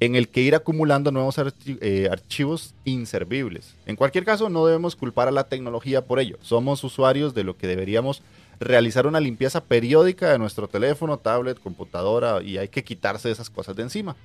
en 0.00 0.14
el 0.14 0.28
que 0.28 0.42
ir 0.42 0.54
acumulando 0.54 1.10
nuevos 1.10 1.36
eh, 1.66 2.08
archivos 2.10 2.74
inservibles. 2.84 3.74
En 3.86 3.96
cualquier 3.96 4.24
caso, 4.24 4.48
no 4.48 4.64
debemos 4.64 4.94
culpar 4.94 5.28
a 5.28 5.32
la 5.32 5.48
tecnología 5.48 6.04
por 6.04 6.20
ello. 6.20 6.38
Somos 6.40 6.84
usuarios 6.84 7.34
de 7.34 7.44
lo 7.44 7.56
que 7.56 7.66
deberíamos 7.66 8.22
realizar 8.60 9.06
una 9.06 9.20
limpieza 9.20 9.62
periódica 9.64 10.30
de 10.30 10.38
nuestro 10.38 10.68
teléfono, 10.68 11.18
tablet, 11.18 11.58
computadora 11.60 12.42
y 12.42 12.58
hay 12.58 12.68
que 12.68 12.84
quitarse 12.84 13.30
esas 13.30 13.50
cosas 13.50 13.74
de 13.76 13.82
encima. 13.82 14.16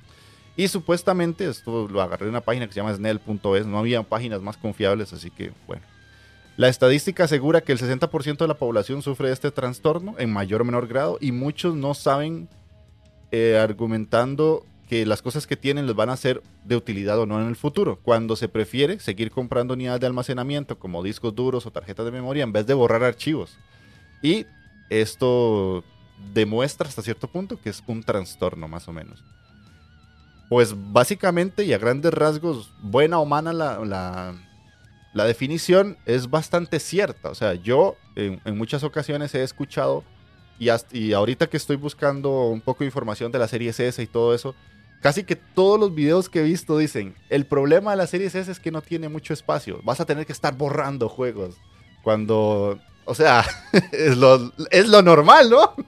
Y 0.56 0.68
supuestamente, 0.68 1.50
esto 1.50 1.88
lo 1.88 2.02
agarré 2.02 2.26
en 2.26 2.30
una 2.30 2.42
página 2.42 2.68
que 2.68 2.74
se 2.74 2.80
llama 2.80 2.94
snell.es, 2.94 3.66
no 3.66 3.80
había 3.80 4.04
páginas 4.04 4.42
más 4.42 4.58
confiables, 4.58 5.12
así 5.14 5.32
que 5.32 5.52
bueno. 5.66 5.84
La 6.56 6.68
estadística 6.68 7.24
asegura 7.24 7.62
que 7.62 7.72
el 7.72 7.80
60% 7.80 8.38
de 8.38 8.48
la 8.48 8.54
población 8.54 9.02
sufre 9.02 9.30
de 9.30 9.34
este 9.34 9.50
trastorno 9.50 10.14
en 10.20 10.32
mayor 10.32 10.62
o 10.62 10.66
menor 10.66 10.88
grado 10.88 11.18
y 11.20 11.32
muchos 11.32 11.74
no 11.76 11.96
saben 11.96 12.48
eh, 13.32 13.58
argumentando 13.60 14.64
que 14.90 15.06
las 15.06 15.22
cosas 15.22 15.48
que 15.48 15.58
tienen 15.58 15.88
les 15.88 15.96
van 15.96 16.10
a 16.10 16.18
ser 16.18 16.42
de 16.66 16.76
utilidad 16.76 17.20
o 17.20 17.26
no 17.26 17.42
en 17.42 17.48
el 17.48 17.56
futuro, 17.56 18.00
cuando 18.04 18.36
se 18.36 18.50
prefiere 18.50 19.00
seguir 19.00 19.32
comprando 19.32 19.74
unidades 19.74 20.02
de 20.02 20.08
almacenamiento 20.08 20.78
como 20.78 21.04
discos 21.04 21.34
duros 21.34 21.66
o 21.66 21.72
tarjetas 21.72 22.06
de 22.06 22.12
memoria 22.12 22.44
en 22.44 22.52
vez 22.52 22.68
de 22.68 22.74
borrar 22.74 23.04
archivos. 23.04 23.58
Y 24.22 24.46
esto 24.90 25.84
demuestra 26.34 26.88
hasta 26.88 27.02
cierto 27.02 27.28
punto 27.28 27.60
que 27.60 27.70
es 27.70 27.84
un 27.88 28.04
trastorno, 28.04 28.68
más 28.68 28.88
o 28.88 28.94
menos. 28.94 29.24
Pues 30.50 30.74
básicamente 30.76 31.64
y 31.64 31.74
a 31.74 31.78
grandes 31.78 32.14
rasgos, 32.14 32.72
buena 32.82 33.20
o 33.20 33.26
mala 33.26 33.54
la, 33.54 34.36
la, 35.14 35.26
definición 35.26 35.98
es 36.06 36.30
bastante 36.30 36.80
cierta. 36.80 37.30
O 37.30 37.36
sea, 37.36 37.56
yo 37.56 37.96
en, 38.16 38.40
muchas 38.58 38.84
ocasiones 38.84 39.34
he 39.34 39.44
escuchado 39.44 40.04
y, 40.60 40.68
y 40.92 41.14
ahorita 41.14 41.48
que 41.48 41.58
estoy 41.58 41.78
buscando 41.78 42.50
un 42.50 42.62
poco 42.62 42.80
de 42.80 42.86
información 42.86 43.32
de 43.32 43.40
la 43.40 43.48
serie 43.48 43.70
S 43.70 44.02
y 44.02 44.08
todo 44.08 44.36
eso, 44.36 44.54
casi 45.04 45.24
que 45.24 45.36
todos 45.36 45.80
los 45.80 45.94
videos 45.94 46.30
que 46.30 46.40
he 46.40 46.44
visto 46.44 46.78
dicen, 46.80 47.14
el 47.30 47.46
problema 47.46 47.92
de 47.92 47.98
la 47.98 48.08
serie 48.08 48.26
S 48.26 48.40
es 48.40 48.60
que 48.60 48.72
no 48.72 48.82
tiene 48.82 49.10
mucho 49.10 49.34
espacio, 49.34 49.80
vas 49.84 50.00
a 50.00 50.06
tener 50.06 50.26
que 50.26 50.34
estar 50.34 50.58
borrando 50.58 51.08
juegos. 51.10 51.58
Cuando 52.02 52.80
o 53.06 53.14
sea, 53.14 53.46
es 53.92 54.18
lo, 54.18 54.52
es 54.72 54.88
lo 54.88 55.02
normal, 55.02 55.50
¿no? 55.50 55.74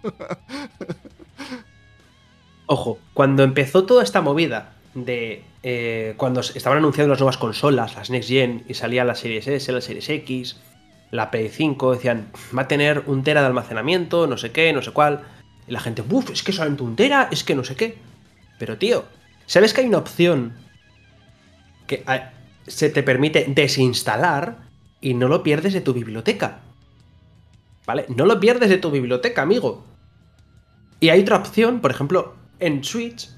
Ojo, 2.68 3.00
cuando 3.14 3.44
empezó 3.44 3.86
toda 3.86 4.04
esta 4.04 4.22
movida 4.22 4.74
de 4.96 5.44
eh, 5.62 6.14
cuando 6.18 6.42
estaban 6.42 6.80
anunciando 6.80 7.12
las 7.12 7.20
nuevas 7.20 7.38
consolas, 7.38 7.96
las 7.96 8.10
Next 8.10 8.30
Gen, 8.30 8.64
y 8.68 8.74
salía 8.74 9.06
la 9.06 9.16
Series 9.16 9.48
S, 9.48 9.72
la 9.72 9.82
Series 9.82 10.10
X, 10.10 10.58
la 11.12 11.32
Play 11.32 11.50
5, 11.50 11.94
decían, 11.94 12.32
va 12.58 12.64
a 12.64 12.68
tener 12.68 13.04
un 13.06 13.24
tera 13.24 13.42
de 13.42 13.48
almacenamiento, 13.48 14.28
no 14.28 14.38
sé 14.38 14.52
qué, 14.52 14.74
no 14.74 14.82
sé 14.82 14.92
cuál. 14.92 15.22
Y 15.68 15.72
la 15.72 15.80
gente, 15.80 16.04
uff, 16.08 16.32
es 16.32 16.44
que 16.44 16.52
solamente 16.52 16.84
un 16.84 16.96
tera, 16.96 17.30
es 17.32 17.44
que 17.44 17.56
no 17.56 17.64
sé 17.64 17.76
qué. 17.76 17.98
Pero 18.58 18.78
tío, 18.78 19.06
¿sabes 19.46 19.74
que 19.74 19.82
hay 19.82 19.88
una 19.88 19.98
opción 19.98 20.54
que 21.88 22.04
ah, 22.08 22.32
se 22.68 22.90
te 22.90 23.04
permite 23.04 23.46
desinstalar 23.48 24.58
y 25.02 25.14
no 25.14 25.28
lo 25.28 25.44
pierdes 25.44 25.74
de 25.74 25.82
tu 25.82 25.94
biblioteca? 25.94 26.62
¿Vale? 27.86 28.06
No 28.10 28.26
lo 28.26 28.40
pierdes 28.40 28.70
de 28.70 28.78
tu 28.78 28.90
biblioteca, 28.92 29.42
amigo. 29.42 29.84
Y 31.00 31.10
hay 31.10 31.22
otra 31.22 31.38
opción, 31.38 31.82
por 31.82 31.92
ejemplo, 31.92 32.36
en 32.60 32.84
Switch, 32.84 33.30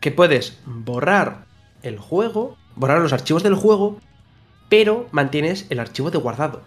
que 0.00 0.10
puedes 0.10 0.58
borrar 0.64 1.46
el 1.82 1.98
juego, 1.98 2.56
borrar 2.74 3.00
los 3.00 3.12
archivos 3.12 3.42
del 3.42 3.54
juego, 3.54 4.00
pero 4.68 5.06
mantienes 5.12 5.66
el 5.70 5.78
archivo 5.78 6.10
de 6.10 6.18
guardado. 6.18 6.62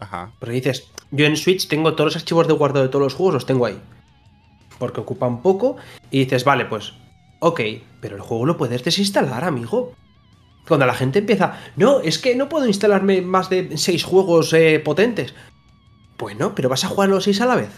Ajá. 0.00 0.32
Porque 0.38 0.54
dices, 0.54 0.90
yo 1.10 1.26
en 1.26 1.36
Switch 1.36 1.68
tengo 1.68 1.94
todos 1.94 2.14
los 2.14 2.16
archivos 2.16 2.48
de 2.48 2.54
guardado 2.54 2.84
de 2.84 2.90
todos 2.90 3.04
los 3.04 3.14
juegos, 3.14 3.34
los 3.34 3.46
tengo 3.46 3.66
ahí. 3.66 3.80
Porque 4.78 5.00
ocupa 5.00 5.26
un 5.26 5.42
poco. 5.42 5.76
Y 6.10 6.20
dices, 6.20 6.44
vale, 6.44 6.64
pues, 6.64 6.94
ok, 7.40 7.60
pero 8.00 8.16
el 8.16 8.22
juego 8.22 8.46
lo 8.46 8.56
puedes 8.56 8.84
desinstalar, 8.84 9.44
amigo. 9.44 9.94
Cuando 10.66 10.86
la 10.86 10.94
gente 10.94 11.20
empieza, 11.20 11.58
no, 11.76 12.00
es 12.00 12.18
que 12.18 12.36
no 12.36 12.48
puedo 12.48 12.66
instalarme 12.66 13.22
más 13.22 13.48
de 13.48 13.76
6 13.76 14.04
juegos 14.04 14.52
eh, 14.52 14.80
potentes. 14.84 15.34
Bueno, 16.18 16.54
pero 16.54 16.68
¿vas 16.68 16.84
a 16.84 16.88
jugar 16.88 17.08
los 17.08 17.24
seis 17.24 17.40
a 17.40 17.46
la 17.46 17.54
vez? 17.54 17.70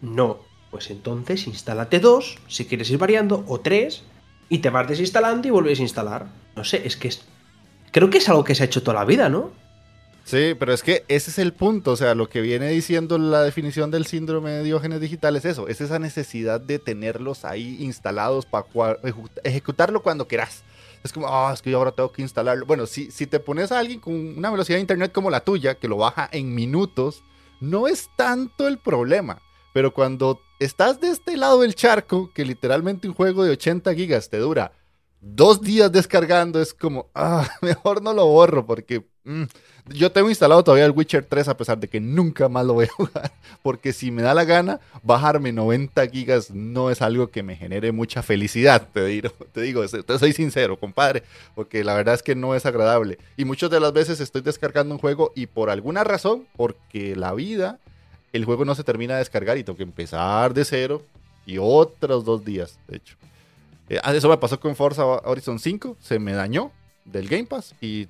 No. 0.00 0.38
Pues 0.70 0.90
entonces 0.90 1.46
instálate 1.46 1.98
dos, 1.98 2.38
si 2.46 2.64
quieres 2.64 2.88
ir 2.90 2.96
variando, 2.96 3.44
o 3.46 3.60
tres, 3.60 4.04
y 4.48 4.58
te 4.58 4.70
vas 4.70 4.88
desinstalando 4.88 5.46
y 5.46 5.50
vuelves 5.50 5.80
a 5.80 5.82
instalar. 5.82 6.28
No 6.56 6.64
sé, 6.64 6.86
es 6.86 6.96
que 6.96 7.08
es... 7.08 7.22
Creo 7.90 8.08
que 8.08 8.18
es 8.18 8.28
algo 8.28 8.44
que 8.44 8.54
se 8.54 8.62
ha 8.62 8.66
hecho 8.66 8.82
toda 8.82 9.00
la 9.00 9.04
vida, 9.04 9.28
¿no? 9.28 9.50
Sí, 10.24 10.54
pero 10.58 10.72
es 10.72 10.82
que 10.82 11.04
ese 11.08 11.30
es 11.30 11.38
el 11.38 11.52
punto, 11.52 11.92
o 11.92 11.96
sea, 11.96 12.14
lo 12.14 12.28
que 12.28 12.40
viene 12.40 12.68
diciendo 12.68 13.18
la 13.18 13.42
definición 13.42 13.90
del 13.90 14.06
síndrome 14.06 14.52
de 14.52 14.62
Diógenes 14.62 15.00
digital 15.00 15.36
es 15.36 15.44
eso, 15.44 15.68
es 15.68 15.80
esa 15.80 15.98
necesidad 15.98 16.60
de 16.60 16.78
tenerlos 16.78 17.44
ahí 17.44 17.76
instalados 17.80 18.46
para 18.46 18.66
ejecutarlo 19.44 20.02
cuando 20.02 20.28
quieras. 20.28 20.62
Es 21.02 21.12
como, 21.12 21.26
ah, 21.28 21.50
es 21.52 21.60
que 21.60 21.70
yo 21.70 21.78
ahora 21.78 21.90
tengo 21.90 22.12
que 22.12 22.22
instalarlo. 22.22 22.64
Bueno, 22.64 22.86
si, 22.86 23.10
si 23.10 23.26
te 23.26 23.40
pones 23.40 23.72
a 23.72 23.80
alguien 23.80 23.98
con 23.98 24.14
una 24.14 24.50
velocidad 24.50 24.76
de 24.76 24.82
internet 24.82 25.10
como 25.12 25.30
la 25.30 25.40
tuya, 25.40 25.74
que 25.74 25.88
lo 25.88 25.96
baja 25.96 26.28
en 26.30 26.54
minutos, 26.54 27.24
no 27.60 27.88
es 27.88 28.08
tanto 28.16 28.68
el 28.68 28.78
problema. 28.78 29.42
Pero 29.72 29.92
cuando 29.92 30.40
estás 30.60 31.00
de 31.00 31.08
este 31.08 31.36
lado 31.36 31.62
del 31.62 31.74
charco, 31.74 32.30
que 32.32 32.44
literalmente 32.44 33.08
un 33.08 33.14
juego 33.14 33.42
de 33.42 33.50
80 33.50 33.92
gigas 33.94 34.30
te 34.30 34.38
dura 34.38 34.72
dos 35.20 35.60
días 35.62 35.90
descargando, 35.90 36.60
es 36.60 36.74
como, 36.74 37.10
ah, 37.14 37.48
mejor 37.62 38.02
no 38.02 38.12
lo 38.12 38.26
borro 38.26 38.66
porque 38.66 39.04
mm, 39.24 39.44
yo 39.94 40.12
tengo 40.12 40.28
instalado 40.28 40.62
todavía 40.62 40.86
el 40.86 40.92
Witcher 40.92 41.24
3 41.24 41.48
a 41.48 41.56
pesar 41.56 41.78
de 41.78 41.88
que 41.88 42.00
nunca 42.00 42.48
más 42.48 42.64
lo 42.64 42.74
voy 42.74 42.86
a 42.86 42.88
jugar. 42.96 43.32
Porque 43.62 43.92
si 43.92 44.10
me 44.10 44.22
da 44.22 44.34
la 44.34 44.44
gana, 44.44 44.80
bajarme 45.02 45.52
90 45.52 46.06
gigas 46.08 46.50
no 46.50 46.90
es 46.90 47.02
algo 47.02 47.28
que 47.28 47.42
me 47.42 47.56
genere 47.56 47.92
mucha 47.92 48.22
felicidad, 48.22 48.88
te 48.92 49.04
digo, 49.04 49.30
te 49.52 49.62
digo, 49.62 49.82
soy 49.88 50.32
sincero, 50.32 50.78
compadre, 50.78 51.22
porque 51.54 51.84
la 51.84 51.94
verdad 51.94 52.14
es 52.14 52.22
que 52.22 52.34
no 52.34 52.54
es 52.54 52.66
agradable. 52.66 53.18
Y 53.36 53.44
muchas 53.44 53.70
de 53.70 53.80
las 53.80 53.92
veces 53.92 54.20
estoy 54.20 54.42
descargando 54.42 54.94
un 54.94 55.00
juego 55.00 55.32
y 55.34 55.46
por 55.46 55.70
alguna 55.70 56.04
razón, 56.04 56.46
porque 56.56 57.16
la 57.16 57.32
vida, 57.32 57.78
el 58.32 58.44
juego 58.44 58.64
no 58.64 58.74
se 58.74 58.84
termina 58.84 59.14
de 59.14 59.20
descargar 59.20 59.58
y 59.58 59.64
tengo 59.64 59.76
que 59.76 59.82
empezar 59.82 60.54
de 60.54 60.64
cero 60.64 61.02
y 61.46 61.58
otros 61.58 62.24
dos 62.24 62.44
días, 62.44 62.78
de 62.88 62.96
hecho. 62.96 63.16
Eh, 63.88 63.98
ah, 64.02 64.14
eso 64.14 64.28
me 64.28 64.38
pasó 64.38 64.58
con 64.58 64.74
Forza 64.76 65.04
Horizon 65.04 65.58
5, 65.58 65.96
se 66.00 66.18
me 66.18 66.32
dañó 66.32 66.70
del 67.04 67.28
Game 67.28 67.44
Pass 67.44 67.74
y 67.80 68.08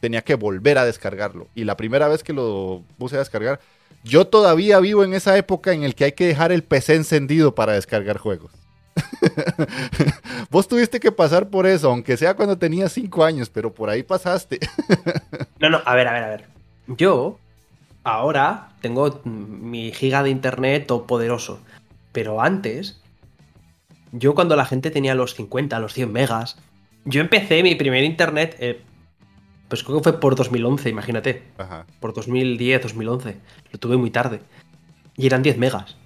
tenía 0.00 0.22
que 0.22 0.34
volver 0.34 0.78
a 0.78 0.84
descargarlo. 0.84 1.48
Y 1.54 1.64
la 1.64 1.76
primera 1.76 2.08
vez 2.08 2.22
que 2.22 2.32
lo 2.32 2.82
puse 2.98 3.16
a 3.16 3.20
descargar, 3.20 3.60
yo 4.04 4.26
todavía 4.26 4.78
vivo 4.80 5.04
en 5.04 5.14
esa 5.14 5.36
época 5.36 5.72
en 5.72 5.82
el 5.82 5.94
que 5.94 6.04
hay 6.04 6.12
que 6.12 6.26
dejar 6.26 6.52
el 6.52 6.62
PC 6.62 6.94
encendido 6.94 7.54
para 7.54 7.72
descargar 7.72 8.18
juegos. 8.18 8.52
Vos 10.50 10.68
tuviste 10.68 11.00
que 11.00 11.12
pasar 11.12 11.48
por 11.48 11.66
eso, 11.66 11.90
aunque 11.90 12.16
sea 12.16 12.34
cuando 12.34 12.58
tenías 12.58 12.92
5 12.92 13.24
años, 13.24 13.50
pero 13.50 13.72
por 13.72 13.90
ahí 13.90 14.02
pasaste. 14.02 14.58
no, 15.58 15.70
no, 15.70 15.80
a 15.84 15.94
ver, 15.94 16.08
a 16.08 16.12
ver, 16.12 16.22
a 16.24 16.28
ver. 16.28 16.44
Yo 16.88 17.38
ahora 18.04 18.70
tengo 18.80 19.20
mi 19.24 19.92
giga 19.92 20.22
de 20.22 20.30
internet 20.30 20.86
poderoso. 20.86 21.60
Pero 22.12 22.40
antes, 22.40 23.00
yo 24.12 24.34
cuando 24.34 24.56
la 24.56 24.64
gente 24.64 24.90
tenía 24.90 25.14
los 25.14 25.34
50, 25.34 25.78
los 25.78 25.92
100 25.92 26.12
megas, 26.12 26.56
yo 27.04 27.20
empecé 27.20 27.62
mi 27.62 27.74
primer 27.74 28.04
internet, 28.04 28.56
eh, 28.58 28.80
pues 29.68 29.82
creo 29.84 29.98
que 29.98 30.04
fue 30.04 30.20
por 30.20 30.34
2011, 30.34 30.88
imagínate. 30.88 31.42
Ajá. 31.58 31.86
Por 32.00 32.14
2010, 32.14 32.82
2011. 32.82 33.36
Lo 33.72 33.78
tuve 33.78 33.96
muy 33.96 34.10
tarde. 34.10 34.40
Y 35.16 35.26
eran 35.26 35.42
10 35.42 35.58
megas. 35.58 35.96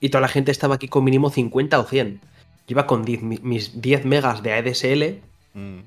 Y 0.00 0.10
toda 0.10 0.20
la 0.22 0.28
gente 0.28 0.50
estaba 0.52 0.76
aquí 0.76 0.88
con 0.88 1.04
mínimo 1.04 1.30
50 1.30 1.78
o 1.78 1.84
100. 1.84 2.20
Yo 2.20 2.74
iba 2.74 2.86
con 2.86 3.04
10 3.04 3.22
mi- 3.22 3.38
mis 3.42 3.80
10 3.80 4.04
megas 4.04 4.42
de 4.42 4.52
ADSL 4.52 5.20
Mm. 5.54 5.78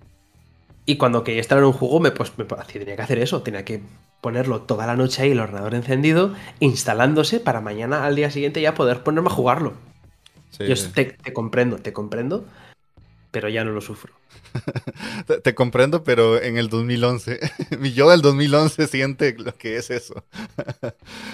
y 0.85 0.97
cuando 0.97 1.23
quería 1.23 1.39
instalar 1.39 1.63
un 1.63 1.73
juego, 1.73 1.99
me, 1.99 2.11
pues, 2.11 2.33
me 2.37 2.45
tenía 2.45 2.95
que 2.95 3.01
hacer 3.01 3.19
eso. 3.19 3.41
Tenía 3.41 3.63
que 3.63 3.81
ponerlo 4.19 4.61
toda 4.63 4.85
la 4.87 4.95
noche 4.95 5.21
ahí, 5.23 5.31
el 5.31 5.39
ordenador 5.39 5.75
encendido, 5.75 6.33
instalándose 6.59 7.39
para 7.39 7.61
mañana 7.61 8.05
al 8.05 8.15
día 8.15 8.29
siguiente 8.31 8.61
ya 8.61 8.73
poder 8.73 9.01
ponerme 9.03 9.29
a 9.29 9.33
jugarlo. 9.33 9.73
Sí, 10.51 10.65
Yo 10.67 10.75
sí. 10.75 10.91
te, 10.93 11.05
te 11.05 11.33
comprendo, 11.33 11.77
te 11.77 11.93
comprendo, 11.93 12.45
pero 13.31 13.49
ya 13.49 13.63
no 13.63 13.71
lo 13.71 13.81
sufro. 13.81 14.13
Te, 15.25 15.39
te 15.39 15.55
comprendo, 15.55 16.03
pero 16.03 16.41
en 16.41 16.57
el 16.57 16.67
2011, 16.67 17.39
mi 17.79 17.93
yo 17.93 18.09
del 18.09 18.21
2011 18.21 18.87
siente 18.87 19.35
lo 19.37 19.55
que 19.55 19.77
es 19.77 19.89
eso. 19.89 20.23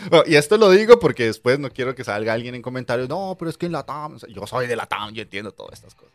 Bueno, 0.10 0.24
y 0.26 0.36
esto 0.36 0.58
lo 0.58 0.70
digo 0.70 1.00
porque 1.00 1.26
después 1.26 1.60
no 1.60 1.70
quiero 1.70 1.94
que 1.94 2.04
salga 2.04 2.32
alguien 2.32 2.56
en 2.56 2.62
comentarios, 2.62 3.10
no, 3.10 3.36
pero 3.38 3.50
es 3.50 3.58
que 3.58 3.66
en 3.66 3.74
la 3.74 3.84
TAM, 3.84 4.18
yo 4.30 4.48
soy 4.48 4.68
de 4.68 4.76
la 4.76 4.86
TAM, 4.86 5.14
yo 5.14 5.22
entiendo 5.22 5.52
todas 5.52 5.74
estas 5.74 5.96
cosas. 5.96 6.14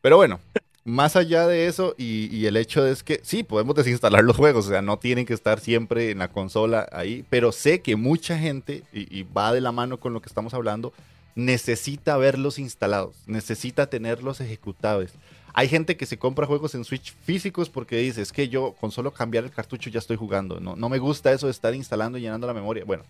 Pero 0.00 0.16
bueno, 0.16 0.40
más 0.84 1.16
allá 1.16 1.46
de 1.46 1.66
eso 1.66 1.94
y, 1.98 2.34
y 2.34 2.46
el 2.46 2.56
hecho 2.56 2.86
es 2.86 3.02
que 3.02 3.20
sí, 3.22 3.42
podemos 3.42 3.74
desinstalar 3.74 4.24
los 4.24 4.36
juegos, 4.36 4.66
o 4.66 4.70
sea, 4.70 4.80
no 4.80 4.98
tienen 4.98 5.26
que 5.26 5.34
estar 5.34 5.60
siempre 5.60 6.10
en 6.10 6.18
la 6.18 6.28
consola 6.28 6.88
ahí, 6.92 7.24
pero 7.28 7.52
sé 7.52 7.82
que 7.82 7.96
mucha 7.96 8.38
gente, 8.38 8.84
y, 8.92 9.18
y 9.18 9.24
va 9.24 9.52
de 9.52 9.60
la 9.60 9.72
mano 9.72 9.98
con 9.98 10.14
lo 10.14 10.22
que 10.22 10.28
estamos 10.28 10.54
hablando, 10.54 10.94
necesita 11.36 12.16
verlos 12.16 12.58
instalados, 12.58 13.14
necesita 13.26 13.88
tenerlos 13.88 14.40
ejecutables. 14.40 15.12
Hay 15.52 15.68
gente 15.68 15.96
que 15.96 16.06
se 16.06 16.18
compra 16.18 16.46
juegos 16.46 16.74
en 16.74 16.84
Switch 16.84 17.14
físicos 17.14 17.70
porque 17.70 17.98
dice, 17.98 18.22
es 18.22 18.32
que 18.32 18.48
yo 18.48 18.74
con 18.80 18.90
solo 18.90 19.12
cambiar 19.12 19.44
el 19.44 19.50
cartucho 19.50 19.88
ya 19.90 20.00
estoy 20.00 20.16
jugando. 20.16 20.60
No, 20.60 20.76
no 20.76 20.88
me 20.88 20.98
gusta 20.98 21.32
eso 21.32 21.46
de 21.46 21.52
estar 21.52 21.74
instalando 21.74 22.18
y 22.18 22.22
llenando 22.22 22.46
la 22.46 22.54
memoria. 22.54 22.84
Bueno, 22.84 23.04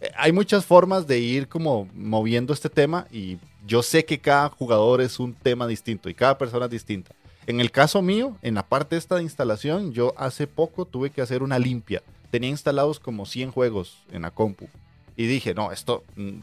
eh, 0.00 0.10
hay 0.16 0.32
muchas 0.32 0.64
formas 0.64 1.06
de 1.06 1.18
ir 1.18 1.48
como 1.48 1.88
moviendo 1.94 2.52
este 2.52 2.68
tema 2.68 3.06
y 3.10 3.38
yo 3.66 3.82
sé 3.82 4.04
que 4.04 4.18
cada 4.18 4.50
jugador 4.50 5.00
es 5.00 5.18
un 5.18 5.34
tema 5.34 5.66
distinto 5.66 6.08
y 6.08 6.14
cada 6.14 6.38
persona 6.38 6.66
es 6.66 6.70
distinta. 6.70 7.14
En 7.46 7.60
el 7.60 7.70
caso 7.70 8.02
mío, 8.02 8.36
en 8.42 8.54
la 8.54 8.66
parte 8.66 8.96
esta 8.96 9.20
instalación, 9.20 9.92
yo 9.92 10.14
hace 10.16 10.46
poco 10.46 10.84
tuve 10.84 11.10
que 11.10 11.22
hacer 11.22 11.42
una 11.42 11.58
limpia. 11.58 12.02
Tenía 12.30 12.50
instalados 12.50 13.00
como 13.00 13.26
100 13.26 13.50
juegos 13.50 14.04
en 14.12 14.22
la 14.22 14.30
compu. 14.30 14.68
Y 15.16 15.26
dije, 15.26 15.52
no, 15.54 15.72
esto, 15.72 16.04
mm, 16.16 16.38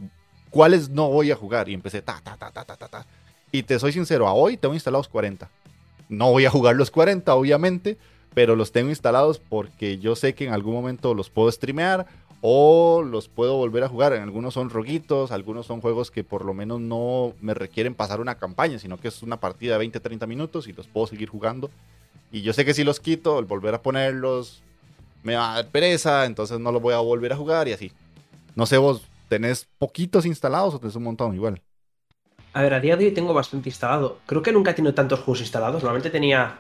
¿cuáles 0.50 0.90
no 0.90 1.10
voy 1.10 1.32
a 1.32 1.36
jugar? 1.36 1.70
Y 1.70 1.74
empecé, 1.74 2.02
ta, 2.02 2.20
ta, 2.24 2.38
ta, 2.38 2.52
ta, 2.52 2.64
ta, 2.64 2.88
ta. 2.88 3.06
Y 3.52 3.64
te 3.64 3.80
soy 3.80 3.92
sincero, 3.92 4.28
a 4.28 4.34
hoy 4.34 4.58
tengo 4.58 4.74
instalados 4.74 5.08
40. 5.08 5.50
No 6.10 6.32
voy 6.32 6.46
a 6.46 6.50
jugar 6.50 6.76
los 6.76 6.92
40, 6.92 7.34
obviamente, 7.34 7.98
pero 8.34 8.56
los 8.56 8.72
tengo 8.72 8.90
instalados 8.90 9.40
porque 9.40 9.98
yo 9.98 10.16
sé 10.16 10.36
que 10.36 10.46
en 10.46 10.54
algún 10.54 10.74
momento 10.74 11.14
los 11.14 11.30
puedo 11.30 11.52
streamear 11.52 12.08
o 12.42 13.02
los 13.02 13.28
puedo 13.28 13.56
volver 13.56 13.84
a 13.84 13.90
jugar. 13.90 14.14
En 14.14 14.22
algunos 14.22 14.54
son 14.54 14.70
roguitos, 14.70 15.32
algunos 15.32 15.66
son 15.66 15.82
juegos 15.82 16.12
que 16.12 16.24
por 16.24 16.46
lo 16.46 16.54
menos 16.54 16.80
no 16.80 17.34
me 17.42 17.54
requieren 17.54 17.96
pasar 17.96 18.22
una 18.22 18.36
campaña, 18.36 18.80
sino 18.80 18.98
que 18.98 19.08
es 19.08 19.24
una 19.24 19.38
partida 19.38 19.74
de 19.74 19.80
20, 19.80 20.00
30 20.00 20.28
minutos 20.28 20.68
y 20.68 20.74
los 20.74 20.88
puedo 20.88 21.08
seguir 21.08 21.30
jugando. 21.30 21.70
Y 22.32 22.42
yo 22.42 22.54
sé 22.54 22.66
que 22.66 22.74
si 22.74 22.84
los 22.84 23.00
quito, 23.00 23.40
el 23.40 23.46
volver 23.46 23.74
a 23.74 23.82
ponerlos 23.82 24.62
me 25.24 25.36
va 25.36 25.54
a 25.54 25.56
dar 25.56 25.68
pereza, 25.68 26.26
entonces 26.26 26.60
no 26.60 26.72
los 26.72 26.82
voy 26.82 26.94
a 26.94 27.00
volver 27.00 27.34
a 27.34 27.38
jugar 27.38 27.68
y 27.68 27.74
así. 27.74 27.92
No 28.56 28.66
sé, 28.66 28.78
vos 28.78 29.02
tenés 29.28 29.68
poquitos 29.78 30.26
instalados 30.26 30.74
o 30.76 30.80
tenés 30.80 30.96
un 30.96 31.04
montón 31.04 31.34
igual. 31.36 31.62
A 32.54 32.62
ver, 32.62 32.74
a 32.74 32.80
día 32.80 32.98
de 32.98 33.06
hoy 33.06 33.12
tengo 33.12 33.34
bastante 33.34 33.70
instalado. 33.70 34.20
Creo 34.26 34.42
que 34.42 34.52
nunca 34.52 34.72
he 34.72 34.74
tenido 34.74 34.94
tantos 34.94 35.20
juegos 35.20 35.42
instalados. 35.42 35.84
Normalmente 35.84 36.10
tenía, 36.10 36.60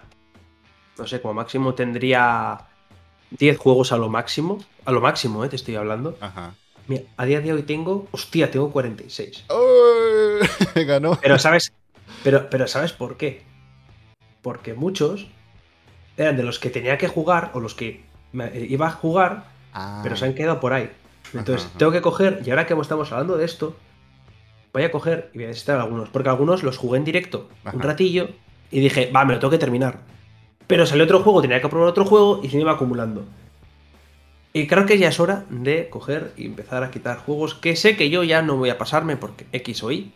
no 0.97 1.07
sé, 1.07 1.21
como 1.21 1.33
máximo 1.33 1.73
tendría 1.73 2.59
10 3.31 3.57
juegos 3.57 3.91
a 3.91 3.97
lo 3.97 4.09
máximo. 4.09 4.59
A 4.85 4.91
lo 4.91 5.01
máximo, 5.01 5.43
¿eh? 5.43 5.49
Te 5.49 5.55
estoy 5.55 5.75
hablando. 5.75 6.17
Ajá. 6.21 6.53
Mira, 6.87 7.03
a 7.17 7.25
día 7.25 7.41
de 7.41 7.51
hoy 7.51 7.63
tengo, 7.63 8.07
hostia, 8.11 8.51
tengo 8.51 8.71
46. 8.71 9.45
¡Ay! 9.49 10.85
Ganó. 10.85 11.17
Pero 11.19 11.39
sabes, 11.39 11.73
pero, 12.23 12.49
pero 12.49 12.67
¿sabes 12.67 12.93
por 12.93 13.17
qué? 13.17 13.41
Porque 14.41 14.73
muchos 14.73 15.27
eran 16.15 16.37
de 16.37 16.43
los 16.43 16.59
que 16.59 16.69
tenía 16.69 16.97
que 16.97 17.07
jugar 17.07 17.51
o 17.55 17.59
los 17.59 17.73
que 17.75 18.05
me- 18.31 18.51
iba 18.55 18.87
a 18.87 18.91
jugar, 18.91 19.45
Ah, 19.73 19.99
pero 20.03 20.15
se 20.15 20.25
han 20.25 20.33
quedado 20.35 20.59
por 20.59 20.73
ahí. 20.73 20.91
Entonces 21.33 21.65
Ajá, 21.65 21.69
ajá. 21.69 21.77
tengo 21.77 21.91
que 21.91 22.01
coger, 22.01 22.41
y 22.45 22.49
ahora 22.49 22.65
que 22.65 22.73
estamos 22.73 23.11
hablando 23.11 23.37
de 23.37 23.45
esto, 23.45 23.75
voy 24.73 24.83
a 24.83 24.91
coger 24.91 25.31
y 25.33 25.37
voy 25.37 25.45
a 25.45 25.47
necesitar 25.49 25.79
algunos, 25.79 26.09
porque 26.09 26.29
algunos 26.29 26.63
los 26.63 26.77
jugué 26.77 26.97
en 26.97 27.05
directo 27.05 27.49
un 27.73 27.81
ratillo 27.81 28.29
y 28.71 28.79
dije, 28.79 29.11
va, 29.15 29.25
me 29.25 29.33
lo 29.33 29.39
tengo 29.39 29.51
que 29.51 29.57
terminar. 29.57 29.99
Pero 30.67 30.85
salió 30.85 31.05
otro 31.05 31.21
juego, 31.23 31.41
tenía 31.41 31.61
que 31.61 31.69
probar 31.69 31.89
otro 31.89 32.05
juego 32.05 32.41
y 32.43 32.49
se 32.49 32.57
me 32.57 32.63
iba 32.63 32.73
acumulando. 32.73 33.25
Y 34.53 34.67
creo 34.67 34.85
que 34.85 34.97
ya 34.97 35.09
es 35.09 35.19
hora 35.19 35.45
de 35.49 35.89
coger 35.89 36.33
y 36.35 36.45
empezar 36.45 36.83
a 36.83 36.91
quitar 36.91 37.17
juegos 37.17 37.53
que 37.53 37.75
sé 37.75 37.95
que 37.95 38.09
yo 38.09 38.23
ya 38.23 38.41
no 38.41 38.57
voy 38.57 38.69
a 38.69 38.77
pasarme 38.77 39.15
porque 39.15 39.45
X 39.51 39.83
o 39.83 39.91
Y. 39.91 40.11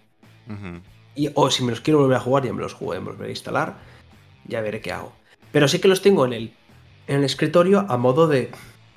O 1.36 1.52
si 1.52 1.63
me 1.63 1.71
los 1.71 1.82
quiero 1.82 2.00
volver 2.00 2.17
a 2.17 2.21
jugar, 2.21 2.43
ya 2.43 2.54
me 2.54 2.62
los 2.62 2.74
jugué, 2.74 3.00
me 3.00 3.08
los 3.08 3.17
voy 3.17 3.28
a 3.28 3.30
instalar. 3.30 3.78
Ya 4.45 4.62
veré 4.62 4.82
qué 4.82 4.91
hago. 4.91 5.13
Pero 5.52 5.67
sí 5.67 5.80
que 5.80 5.88
los 5.88 6.02
tengo 6.02 6.26
en 6.26 6.34
el, 6.34 6.54
en 7.08 7.17
el 7.17 7.24
escritorio 7.24 7.86
a 7.88 7.97
modo 7.97 8.28
de. 8.28 8.52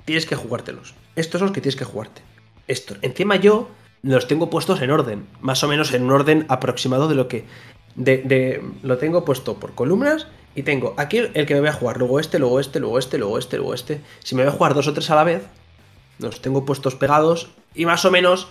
Tienes 0.05 0.25
que 0.25 0.35
jugártelos. 0.35 0.95
Estos 1.15 1.39
son 1.39 1.47
los 1.47 1.53
que 1.55 1.61
tienes 1.61 1.75
que 1.75 1.85
jugarte. 1.85 2.21
Estos. 2.67 2.97
Encima 3.01 3.35
yo 3.35 3.69
los 4.01 4.27
tengo 4.27 4.49
puestos 4.49 4.81
en 4.81 4.91
orden. 4.91 5.27
Más 5.41 5.63
o 5.63 5.67
menos 5.67 5.93
en 5.93 6.03
un 6.03 6.11
orden 6.11 6.45
aproximado 6.49 7.07
de 7.07 7.15
lo 7.15 7.27
que. 7.27 7.45
De, 7.95 8.17
de- 8.17 8.61
lo 8.83 8.97
tengo 8.97 9.23
puesto 9.25 9.55
por 9.59 9.73
columnas. 9.75 10.27
Y 10.55 10.63
tengo 10.63 10.93
aquí 10.97 11.17
el 11.17 11.45
que 11.45 11.53
me 11.53 11.59
voy 11.59 11.69
a 11.69 11.73
jugar. 11.73 11.97
Luego 11.97 12.19
este, 12.19 12.39
luego 12.39 12.59
este, 12.59 12.79
luego 12.79 12.97
este, 12.99 13.17
luego 13.17 13.37
este, 13.37 13.57
luego 13.57 13.73
este. 13.73 14.01
Si 14.23 14.35
me 14.35 14.43
voy 14.43 14.51
a 14.51 14.55
jugar 14.55 14.73
dos 14.73 14.87
o 14.87 14.93
tres 14.93 15.09
a 15.09 15.15
la 15.15 15.23
vez. 15.23 15.43
Los 16.19 16.41
tengo 16.41 16.65
puestos 16.65 16.95
pegados. 16.95 17.49
Y 17.73 17.85
más 17.85 18.05
o 18.05 18.11
menos 18.11 18.47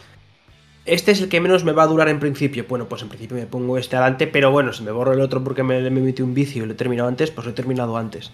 este 0.86 1.12
es 1.12 1.22
el 1.22 1.30
que 1.30 1.40
menos 1.40 1.64
me 1.64 1.72
va 1.72 1.84
a 1.84 1.86
durar 1.86 2.08
en 2.10 2.20
principio. 2.20 2.66
Bueno, 2.68 2.88
pues 2.90 3.00
en 3.00 3.08
principio 3.08 3.36
me 3.38 3.46
pongo 3.46 3.78
este 3.78 3.96
adelante, 3.96 4.26
pero 4.26 4.50
bueno, 4.50 4.72
si 4.74 4.82
me 4.82 4.90
borro 4.90 5.14
el 5.14 5.22
otro 5.22 5.42
porque 5.42 5.62
me, 5.62 5.80
me 5.90 6.00
metí 6.02 6.20
un 6.20 6.34
vicio 6.34 6.62
y 6.62 6.66
lo 6.66 6.72
he 6.72 6.76
terminado 6.76 7.08
antes, 7.08 7.30
pues 7.30 7.46
lo 7.46 7.52
he 7.52 7.54
terminado 7.54 7.96
antes. 7.96 8.32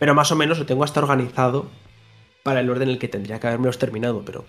Pero 0.00 0.12
más 0.14 0.32
o 0.32 0.36
menos 0.36 0.58
lo 0.58 0.66
tengo 0.66 0.82
hasta 0.82 0.98
organizado 1.00 1.66
para 2.46 2.60
el 2.60 2.70
orden 2.70 2.84
en 2.84 2.94
el 2.94 2.98
que 3.00 3.08
tendría 3.08 3.40
que 3.40 3.48
haberme 3.48 3.66
los 3.66 3.76
terminado, 3.76 4.22
pero... 4.24 4.44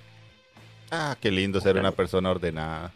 Ah, 0.91 1.17
qué 1.19 1.31
lindo 1.31 1.59
ser 1.59 1.77
una 1.77 1.91
persona 1.91 2.29
ordenada. 2.29 2.93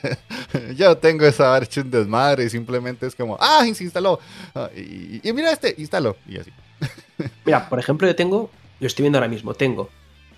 Yo 0.74 0.96
tengo 0.96 1.26
esa 1.26 1.54
archa 1.54 1.82
un 1.82 1.90
desmadre 1.90 2.44
y 2.44 2.48
simplemente 2.48 3.06
es 3.06 3.14
como, 3.14 3.36
ah, 3.38 3.62
se 3.74 3.84
instaló. 3.84 4.18
Ah, 4.54 4.70
y, 4.74 5.20
y 5.22 5.32
mira 5.34 5.52
este, 5.52 5.74
instaló. 5.76 6.16
Y 6.26 6.38
así. 6.38 6.50
Mira, 7.44 7.68
por 7.68 7.78
ejemplo, 7.78 8.08
yo 8.08 8.16
tengo, 8.16 8.50
lo 8.80 8.86
estoy 8.86 9.02
viendo 9.02 9.18
ahora 9.18 9.28
mismo, 9.28 9.52
tengo 9.52 9.90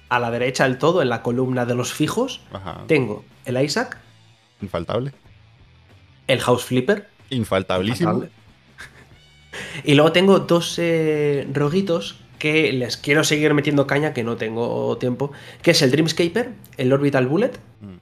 a 0.09 0.19
la 0.19 0.33
derecha 0.33 0.65
del 0.65 0.77
todo, 0.77 1.01
en 1.01 1.09
la 1.09 1.23
columna 1.23 1.65
de 1.65 1.77
los 1.77 1.93
fijos, 1.93 2.41
Ajá. 2.53 2.83
tengo 2.89 3.25
el 3.45 3.63
Isaac, 3.63 3.97
Infaltable. 4.61 5.13
el 6.27 6.41
House 6.41 6.65
Flipper. 6.65 7.09
Infaltable. 7.31 7.95
Y 9.85 9.95
luego 9.95 10.11
tengo 10.11 10.41
dos 10.41 10.81
eh, 10.81 11.47
roguitos 11.53 12.24
que 12.45 12.75
les 12.75 12.99
quiero 12.99 13.25
seguir 13.25 13.55
metiendo 13.55 13.87
caña, 13.87 14.13
que 14.13 14.23
no 14.23 14.37
tengo 14.37 14.99
tiempo, 14.99 15.33
que 15.63 15.71
es 15.71 15.81
el 15.81 15.91
Dreamscaper, 15.91 16.53
el 16.77 16.93
Orbital 16.93 17.27
Bullet, 17.27 17.53
Mm. 17.81 17.97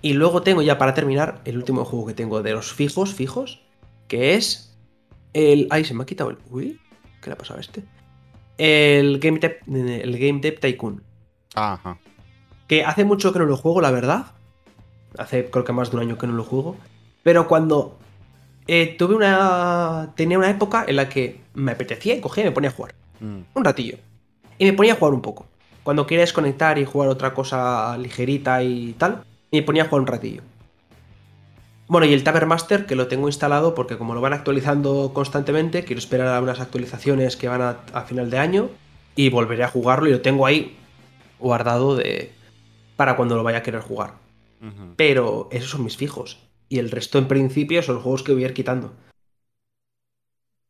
y 0.00 0.12
luego 0.12 0.42
tengo 0.42 0.62
ya 0.62 0.78
para 0.78 0.94
terminar 0.94 1.40
el 1.44 1.56
último 1.56 1.84
juego 1.84 2.06
que 2.06 2.14
tengo 2.14 2.40
de 2.40 2.52
los 2.52 2.72
fijos, 2.72 3.12
fijos, 3.14 3.60
que 4.06 4.34
es 4.34 4.78
el... 5.32 5.66
Ay, 5.70 5.84
se 5.84 5.92
me 5.94 6.04
ha 6.04 6.06
quitado 6.06 6.30
el... 6.30 6.38
Uy, 6.50 6.78
¿qué 7.20 7.30
le 7.30 7.32
ha 7.32 7.36
pasado 7.36 7.58
a 7.58 7.60
este? 7.60 7.82
El 8.58 9.18
Game 9.18 9.40
Dev, 9.40 9.56
el 9.66 10.16
Game 10.20 10.38
Dev 10.40 10.60
Tycoon, 10.60 11.02
Ajá. 11.56 11.98
que 12.68 12.84
hace 12.84 13.04
mucho 13.04 13.32
que 13.32 13.40
no 13.40 13.44
lo 13.46 13.56
juego, 13.56 13.80
la 13.80 13.90
verdad. 13.90 14.26
Hace 15.18 15.50
creo 15.50 15.64
que 15.64 15.72
más 15.72 15.90
de 15.90 15.96
un 15.96 16.02
año 16.04 16.16
que 16.16 16.28
no 16.28 16.34
lo 16.34 16.44
juego. 16.44 16.76
Pero 17.24 17.48
cuando 17.48 17.98
eh, 18.68 18.94
tuve 18.96 19.16
una. 19.16 20.12
Tenía 20.14 20.38
una 20.38 20.50
época 20.50 20.84
en 20.86 20.94
la 20.94 21.08
que 21.08 21.40
me 21.54 21.72
apetecía 21.72 22.14
y 22.14 22.20
cogía 22.20 22.44
y 22.44 22.46
me 22.46 22.52
ponía 22.52 22.70
a 22.70 22.72
jugar. 22.72 22.94
Mm. 23.20 23.40
Un 23.54 23.64
ratillo. 23.64 23.98
Y 24.58 24.64
me 24.64 24.72
ponía 24.72 24.94
a 24.94 24.96
jugar 24.96 25.14
un 25.14 25.22
poco. 25.22 25.46
Cuando 25.82 26.06
quería 26.06 26.22
desconectar 26.22 26.78
y 26.78 26.84
jugar 26.84 27.08
otra 27.08 27.34
cosa 27.34 27.96
ligerita 27.98 28.62
y 28.62 28.94
tal, 28.98 29.24
me 29.50 29.62
ponía 29.62 29.84
a 29.84 29.86
jugar 29.86 30.02
un 30.02 30.06
ratillo. 30.06 30.42
Bueno, 31.86 32.06
y 32.06 32.12
el 32.12 32.22
Tabermaster, 32.22 32.84
que 32.84 32.94
lo 32.94 33.08
tengo 33.08 33.28
instalado 33.28 33.74
porque 33.74 33.96
como 33.96 34.14
lo 34.14 34.20
van 34.20 34.34
actualizando 34.34 35.12
constantemente, 35.14 35.84
quiero 35.84 35.98
esperar 35.98 36.28
a 36.28 36.40
unas 36.42 36.60
actualizaciones 36.60 37.36
que 37.36 37.48
van 37.48 37.62
a, 37.62 37.78
a 37.94 38.02
final 38.02 38.28
de 38.28 38.38
año 38.38 38.68
y 39.16 39.30
volveré 39.30 39.64
a 39.64 39.68
jugarlo 39.68 40.08
y 40.08 40.12
lo 40.12 40.20
tengo 40.20 40.44
ahí 40.44 40.76
guardado 41.38 41.96
de 41.96 42.32
para 42.98 43.16
cuando 43.16 43.36
lo 43.36 43.44
vaya 43.44 43.58
a 43.58 43.62
querer 43.62 43.80
jugar. 43.80 44.14
Pero 44.96 45.48
esos 45.52 45.70
son 45.70 45.84
mis 45.84 45.96
fijos. 45.96 46.38
Y 46.68 46.80
el 46.80 46.90
resto, 46.90 47.18
en 47.18 47.28
principio, 47.28 47.80
son 47.80 47.94
los 47.94 48.02
juegos 48.02 48.24
que 48.24 48.32
voy 48.32 48.42
a 48.42 48.46
ir 48.48 48.54
quitando. 48.54 48.92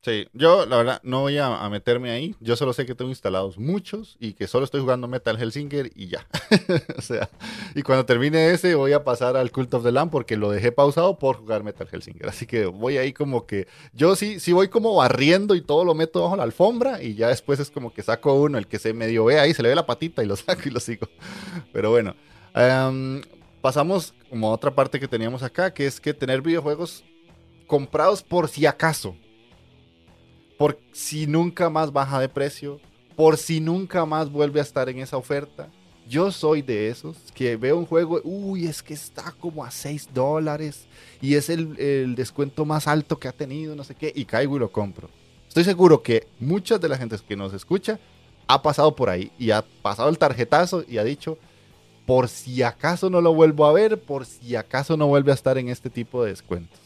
Sí, 0.00 0.28
yo 0.32 0.64
la 0.64 0.76
verdad 0.76 1.00
no 1.02 1.22
voy 1.22 1.38
a, 1.38 1.68
meterme 1.68 2.10
ahí. 2.10 2.36
Yo 2.38 2.54
solo 2.54 2.72
sé 2.72 2.86
que 2.86 2.94
tengo 2.94 3.10
instalados 3.10 3.58
muchos 3.58 4.16
y 4.20 4.34
que 4.34 4.46
solo 4.46 4.64
estoy 4.64 4.80
jugando 4.80 5.08
Metal 5.08 5.36
Hellsinger 5.36 5.90
y 5.96 6.06
ya. 6.06 6.24
o 6.96 7.02
sea, 7.02 7.28
y 7.74 7.82
cuando 7.82 8.06
termine 8.06 8.52
ese 8.52 8.76
voy 8.76 8.92
a 8.92 9.02
pasar 9.02 9.36
al 9.36 9.50
Cult 9.50 9.74
of 9.74 9.82
the 9.82 9.90
Lamb 9.90 10.10
porque 10.12 10.36
lo 10.36 10.50
dejé 10.52 10.70
pausado 10.70 11.18
por 11.18 11.38
jugar 11.38 11.64
Metal 11.64 11.88
Hellsinger. 11.90 12.28
Así 12.28 12.46
que 12.46 12.66
voy 12.66 12.96
ahí 12.96 13.12
como 13.12 13.44
que 13.44 13.66
yo 13.92 14.14
sí, 14.14 14.38
sí 14.38 14.52
voy 14.52 14.68
como 14.68 14.94
barriendo 14.94 15.56
y 15.56 15.62
todo 15.62 15.84
lo 15.84 15.94
meto 15.94 16.22
bajo 16.22 16.36
la 16.36 16.44
alfombra 16.44 17.02
y 17.02 17.14
ya 17.16 17.28
después 17.28 17.58
es 17.58 17.70
como 17.70 17.92
que 17.92 18.02
saco 18.04 18.34
uno, 18.34 18.56
el 18.56 18.68
que 18.68 18.78
se 18.78 18.92
medio 18.92 19.24
ve 19.24 19.40
ahí, 19.40 19.52
se 19.52 19.64
le 19.64 19.70
ve 19.70 19.74
la 19.74 19.86
patita 19.86 20.22
y 20.22 20.26
lo 20.26 20.36
saco 20.36 20.62
y 20.64 20.70
lo 20.70 20.78
sigo. 20.78 21.08
Pero 21.72 21.90
bueno, 21.90 22.14
em, 22.54 23.20
pasamos 23.60 24.14
como 24.30 24.50
a 24.50 24.52
otra 24.52 24.72
parte 24.72 25.00
que 25.00 25.08
teníamos 25.08 25.42
acá, 25.42 25.74
que 25.74 25.86
es 25.86 26.00
que 26.00 26.14
tener 26.14 26.40
videojuegos 26.40 27.04
comprados 27.66 28.22
por 28.22 28.48
si 28.48 28.64
acaso 28.64 29.16
por 30.58 30.78
si 30.92 31.26
nunca 31.26 31.70
más 31.70 31.92
baja 31.92 32.20
de 32.20 32.28
precio, 32.28 32.80
por 33.16 33.38
si 33.38 33.60
nunca 33.60 34.04
más 34.04 34.30
vuelve 34.30 34.60
a 34.60 34.64
estar 34.64 34.88
en 34.88 34.98
esa 34.98 35.16
oferta. 35.16 35.68
Yo 36.08 36.32
soy 36.32 36.62
de 36.62 36.88
esos 36.88 37.16
que 37.34 37.56
veo 37.56 37.78
un 37.78 37.86
juego, 37.86 38.20
uy, 38.24 38.66
es 38.66 38.82
que 38.82 38.94
está 38.94 39.32
como 39.38 39.64
a 39.64 39.70
6 39.70 40.08
dólares 40.12 40.86
y 41.20 41.34
es 41.34 41.48
el, 41.48 42.14
descuento 42.16 42.64
más 42.64 42.88
alto 42.88 43.18
que 43.18 43.28
ha 43.28 43.32
tenido, 43.32 43.76
no 43.76 43.84
sé 43.84 43.94
qué, 43.94 44.12
y 44.14 44.24
caigo 44.24 44.56
y 44.56 44.58
lo 44.58 44.72
compro. 44.72 45.08
Estoy 45.46 45.64
seguro 45.64 46.02
que 46.02 46.26
muchas 46.40 46.80
de 46.80 46.88
la 46.88 46.98
gente 46.98 47.16
que 47.26 47.36
nos 47.36 47.52
escucha 47.54 48.00
ha 48.48 48.62
pasado 48.62 48.96
por 48.96 49.10
ahí 49.10 49.30
y 49.38 49.50
ha 49.50 49.64
pasado 49.82 50.08
el 50.08 50.18
tarjetazo 50.18 50.82
y 50.88 50.98
ha 50.98 51.04
dicho, 51.04 51.38
por 52.06 52.28
si 52.28 52.62
acaso 52.62 53.10
no 53.10 53.20
lo 53.20 53.34
vuelvo 53.34 53.66
a 53.66 53.72
ver, 53.72 54.00
por 54.00 54.24
si 54.24 54.56
acaso 54.56 54.96
no 54.96 55.06
vuelve 55.06 55.30
a 55.30 55.34
estar 55.34 55.58
en 55.58 55.68
este 55.68 55.90
tipo 55.90 56.24
de 56.24 56.30
descuentos. 56.30 56.80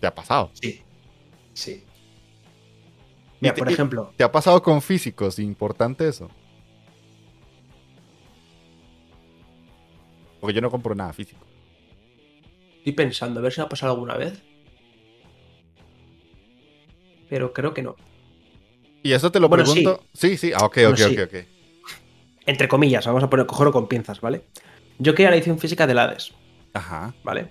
¿Te 0.00 0.06
ha 0.06 0.14
pasado? 0.14 0.50
Sí. 0.54 0.83
Sí. 1.54 1.84
Mira, 3.40 3.54
por 3.54 3.70
ejemplo. 3.70 4.12
¿Te 4.16 4.24
ha 4.24 4.30
pasado 4.30 4.62
con 4.62 4.82
físicos? 4.82 5.38
Importante 5.38 6.06
eso. 6.08 6.28
Porque 10.40 10.54
yo 10.54 10.60
no 10.60 10.70
compro 10.70 10.94
nada 10.94 11.12
físico. 11.12 11.44
Estoy 12.78 12.92
pensando, 12.92 13.40
a 13.40 13.42
ver 13.42 13.52
si 13.52 13.60
me 13.60 13.66
ha 13.66 13.68
pasado 13.68 13.92
alguna 13.94 14.16
vez. 14.16 14.42
Pero 17.30 17.52
creo 17.52 17.72
que 17.72 17.82
no. 17.82 17.96
Y 19.02 19.12
eso 19.12 19.32
te 19.32 19.40
lo 19.40 19.48
pregunto. 19.48 20.04
Sí, 20.12 20.36
sí, 20.36 20.52
ah, 20.54 20.64
ok, 20.64 20.78
ok, 20.88 21.00
ok, 21.12 21.18
ok. 21.24 21.34
Entre 22.46 22.68
comillas, 22.68 23.06
vamos 23.06 23.22
a 23.22 23.30
poner 23.30 23.46
cogerlo 23.46 23.72
con 23.72 23.88
pinzas, 23.88 24.20
¿vale? 24.20 24.44
Yo 24.98 25.14
quería 25.14 25.30
la 25.30 25.36
edición 25.36 25.58
física 25.58 25.86
del 25.86 25.98
Hades. 25.98 26.32
Ajá. 26.74 27.14
¿Vale? 27.22 27.48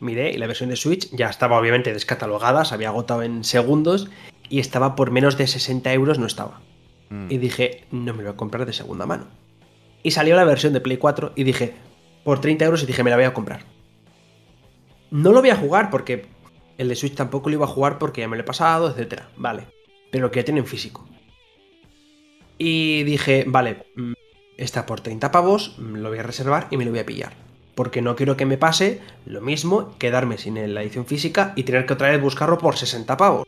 Miré 0.00 0.30
y 0.30 0.38
la 0.38 0.46
versión 0.46 0.70
de 0.70 0.76
Switch 0.76 1.10
ya 1.10 1.28
estaba 1.28 1.58
obviamente 1.58 1.92
descatalogada, 1.92 2.64
se 2.64 2.74
había 2.74 2.88
agotado 2.88 3.22
en 3.22 3.44
segundos 3.44 4.08
y 4.48 4.60
estaba 4.60 4.94
por 4.94 5.10
menos 5.10 5.36
de 5.36 5.46
60 5.46 5.92
euros, 5.92 6.18
no 6.18 6.26
estaba. 6.26 6.60
Mm. 7.10 7.26
Y 7.30 7.38
dije, 7.38 7.84
no 7.90 8.12
me 8.12 8.22
lo 8.22 8.30
voy 8.30 8.34
a 8.34 8.36
comprar 8.36 8.66
de 8.66 8.72
segunda 8.72 9.06
mano. 9.06 9.26
Y 10.02 10.12
salió 10.12 10.36
la 10.36 10.44
versión 10.44 10.72
de 10.72 10.80
Play 10.80 10.98
4 10.98 11.32
y 11.34 11.44
dije, 11.44 11.74
por 12.24 12.40
30 12.40 12.64
euros 12.64 12.82
y 12.82 12.86
dije, 12.86 13.02
me 13.02 13.10
la 13.10 13.16
voy 13.16 13.24
a 13.24 13.34
comprar. 13.34 13.64
No 15.10 15.32
lo 15.32 15.40
voy 15.40 15.50
a 15.50 15.56
jugar 15.56 15.90
porque 15.90 16.26
el 16.78 16.88
de 16.88 16.96
Switch 16.96 17.14
tampoco 17.14 17.48
lo 17.48 17.56
iba 17.56 17.64
a 17.64 17.68
jugar 17.68 17.98
porque 17.98 18.20
ya 18.20 18.28
me 18.28 18.36
lo 18.36 18.42
he 18.42 18.46
pasado, 18.46 18.94
etc. 18.96 19.22
Vale. 19.36 19.66
Pero 20.10 20.30
que 20.30 20.40
ya 20.40 20.44
tiene 20.44 20.60
en 20.60 20.66
físico. 20.66 21.06
Y 22.58 23.02
dije, 23.04 23.44
vale, 23.46 23.86
mm, 23.96 24.12
está 24.56 24.86
por 24.86 25.00
30 25.00 25.30
pavos, 25.30 25.76
mm, 25.78 25.96
lo 25.96 26.08
voy 26.08 26.18
a 26.18 26.22
reservar 26.22 26.68
y 26.70 26.76
me 26.76 26.84
lo 26.84 26.90
voy 26.90 27.00
a 27.00 27.06
pillar 27.06 27.45
porque 27.76 28.00
no 28.00 28.16
quiero 28.16 28.38
que 28.38 28.46
me 28.46 28.56
pase 28.56 29.02
lo 29.26 29.42
mismo, 29.42 29.94
quedarme 29.98 30.38
sin 30.38 30.74
la 30.74 30.82
edición 30.82 31.04
física 31.04 31.52
y 31.56 31.64
tener 31.64 31.84
que 31.84 31.92
otra 31.92 32.10
vez 32.10 32.20
buscarlo 32.20 32.56
por 32.56 32.76
60 32.76 33.16
pavos. 33.18 33.46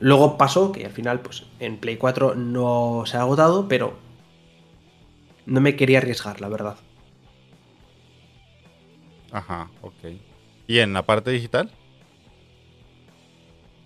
Luego 0.00 0.36
pasó 0.36 0.72
que 0.72 0.84
al 0.84 0.90
final, 0.90 1.20
pues 1.20 1.44
en 1.60 1.78
Play 1.78 1.96
4 1.96 2.34
no 2.34 3.04
se 3.06 3.16
ha 3.16 3.20
agotado, 3.20 3.68
pero 3.68 3.94
no 5.46 5.60
me 5.60 5.76
quería 5.76 5.98
arriesgar, 5.98 6.40
la 6.40 6.48
verdad. 6.48 6.76
Ajá, 9.30 9.70
ok. 9.80 10.16
¿Y 10.66 10.80
en 10.80 10.92
la 10.92 11.06
parte 11.06 11.30
digital? 11.30 11.70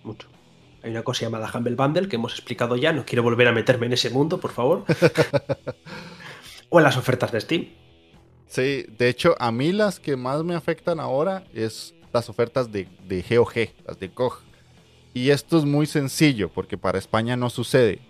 Mucho. 0.03 0.27
Hay 0.83 0.90
una 0.90 1.03
cosa 1.03 1.27
llamada 1.27 1.51
Humble 1.53 1.75
Bundle 1.75 2.09
que 2.09 2.16
hemos 2.16 2.33
explicado 2.33 2.77
ya, 2.77 2.94
no 2.94 3.05
quiero 3.05 3.23
volver 3.23 3.46
a 3.46 3.53
meterme 3.53 3.85
en 3.85 3.92
ese 3.92 4.09
mundo, 4.09 4.40
por 4.40 4.53
favor. 4.53 4.87
o 6.70 6.79
en 6.81 6.85
las 6.85 6.96
ofertas 6.96 7.31
de 7.31 7.42
Steam. 7.42 7.89
Sí, 8.51 8.85
de 8.99 9.09
hecho, 9.09 9.37
a 9.39 9.53
mí 9.53 9.71
las 9.71 10.01
que 10.01 10.17
más 10.17 10.43
me 10.43 10.57
afectan 10.57 10.99
ahora 10.99 11.45
es 11.55 11.95
las 12.13 12.29
ofertas 12.29 12.73
de, 12.73 12.89
de 13.07 13.23
GOG, 13.23 13.71
las 13.87 14.01
de 14.01 14.09
GOG. 14.09 14.41
Y 15.15 15.31
esto 15.31 15.57
es 15.57 15.65
muy 15.65 15.87
sencillo 15.87 16.49
porque 16.49 16.77
para 16.77 16.99
España 16.99 17.37
no 17.37 17.49
sucede. 17.49 18.01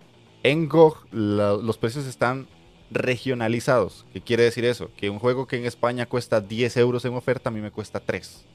En 0.43 0.67
GOG 0.67 1.09
los 1.13 1.77
precios 1.77 2.07
están 2.07 2.49
regionalizados. 2.91 4.07
¿Qué 4.15 4.23
quiere 4.23 4.45
decir 4.45 4.65
eso? 4.65 4.91
Que 4.97 5.11
un 5.11 5.19
juego 5.19 5.47
que 5.47 5.59
en 5.59 5.67
España 5.67 6.07
cuesta 6.07 6.41
10 6.41 6.75
euros 6.79 7.05
en 7.05 7.13
oferta, 7.13 7.51
a 7.51 7.53
mí 7.53 7.61
me 7.61 7.71
cuesta 7.71 8.01
3. 8.01 8.47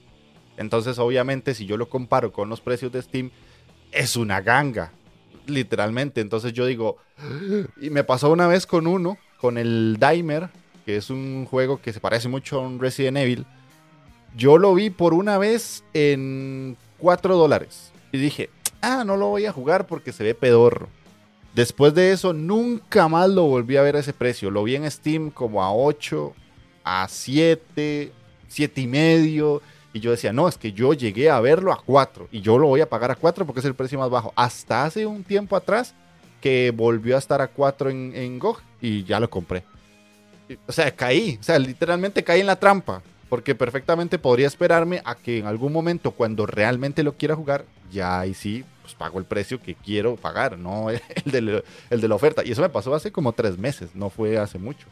Entonces, 0.57 0.97
obviamente, 0.97 1.53
si 1.53 1.67
yo 1.67 1.77
lo 1.77 1.87
comparo 1.87 2.31
con 2.33 2.49
los 2.49 2.61
precios 2.61 2.91
de 2.91 3.03
Steam, 3.03 3.29
es 3.91 4.15
una 4.15 4.41
ganga, 4.41 4.91
literalmente. 5.45 6.19
Entonces 6.19 6.51
yo 6.51 6.65
digo, 6.65 6.97
y 7.79 7.91
me 7.91 8.03
pasó 8.03 8.31
una 8.31 8.47
vez 8.47 8.65
con 8.65 8.87
uno, 8.87 9.19
con 9.39 9.59
el 9.59 9.97
Dimer, 9.99 10.49
que 10.85 10.97
es 10.97 11.09
un 11.09 11.45
juego 11.45 11.81
que 11.81 11.91
se 11.91 11.99
parece 11.99 12.29
mucho 12.29 12.57
a 12.57 12.61
un 12.61 12.79
Resident 12.79 13.17
Evil, 13.17 13.45
yo 14.37 14.57
lo 14.57 14.73
vi 14.75 14.89
por 14.89 15.13
una 15.13 15.37
vez 15.37 15.83
en 15.93 16.77
4 16.99 17.35
dólares. 17.35 17.91
Y 18.11 18.17
dije, 18.17 18.49
ah, 18.81 19.03
no 19.03 19.17
lo 19.17 19.27
voy 19.27 19.45
a 19.45 19.51
jugar 19.51 19.87
porque 19.87 20.13
se 20.13 20.23
ve 20.23 20.35
pedorro. 20.35 20.87
Después 21.53 21.93
de 21.93 22.11
eso, 22.11 22.33
nunca 22.33 23.07
más 23.07 23.29
lo 23.29 23.43
volví 23.43 23.77
a 23.77 23.81
ver 23.81 23.95
a 23.95 23.99
ese 23.99 24.13
precio. 24.13 24.51
Lo 24.51 24.63
vi 24.63 24.75
en 24.75 24.89
Steam 24.91 25.31
como 25.31 25.63
a 25.63 25.73
8, 25.73 26.33
a 26.83 27.07
7, 27.09 28.11
7 28.47 28.81
y 28.81 28.87
medio. 28.87 29.61
Y 29.93 30.01
yo 30.01 30.11
decía, 30.11 30.33
no, 30.33 30.47
es 30.47 30.57
que 30.57 30.73
yo 30.73 30.93
llegué 30.93 31.29
a 31.29 31.39
verlo 31.39 31.71
a 31.71 31.81
4 31.81 32.27
y 32.31 32.41
yo 32.41 32.57
lo 32.57 32.67
voy 32.67 32.81
a 32.81 32.89
pagar 32.89 33.11
a 33.11 33.15
4 33.15 33.45
porque 33.45 33.61
es 33.61 33.65
el 33.65 33.75
precio 33.75 33.97
más 33.97 34.09
bajo. 34.09 34.33
Hasta 34.35 34.83
hace 34.83 35.05
un 35.05 35.23
tiempo 35.23 35.55
atrás 35.55 35.95
que 36.41 36.73
volvió 36.75 37.15
a 37.15 37.19
estar 37.19 37.41
a 37.41 37.47
4 37.47 37.89
en, 37.89 38.11
en 38.13 38.37
GOG 38.37 38.59
y 38.81 39.05
ya 39.05 39.21
lo 39.21 39.29
compré 39.29 39.63
o 40.67 40.71
sea, 40.71 40.91
caí, 40.95 41.37
o 41.39 41.43
sea, 41.43 41.59
literalmente 41.59 42.23
caí 42.23 42.41
en 42.41 42.47
la 42.47 42.59
trampa, 42.59 43.01
porque 43.29 43.55
perfectamente 43.55 44.19
podría 44.19 44.47
esperarme 44.47 45.01
a 45.05 45.15
que 45.15 45.39
en 45.39 45.47
algún 45.47 45.73
momento, 45.73 46.11
cuando 46.11 46.45
realmente 46.45 47.03
lo 47.03 47.13
quiera 47.13 47.35
jugar, 47.35 47.65
ya 47.91 48.19
ahí 48.19 48.33
sí, 48.33 48.63
pues 48.81 48.93
pago 48.93 49.19
el 49.19 49.25
precio 49.25 49.61
que 49.61 49.75
quiero 49.75 50.15
pagar, 50.15 50.57
no 50.57 50.89
el 51.25 51.31
de, 51.31 51.63
el 51.89 52.01
de 52.01 52.07
la 52.07 52.15
oferta. 52.15 52.43
Y 52.45 52.51
eso 52.51 52.61
me 52.61 52.69
pasó 52.69 52.93
hace 52.93 53.11
como 53.11 53.33
tres 53.33 53.57
meses, 53.57 53.95
no 53.95 54.09
fue 54.09 54.37
hace 54.37 54.59
mucho. 54.59 54.87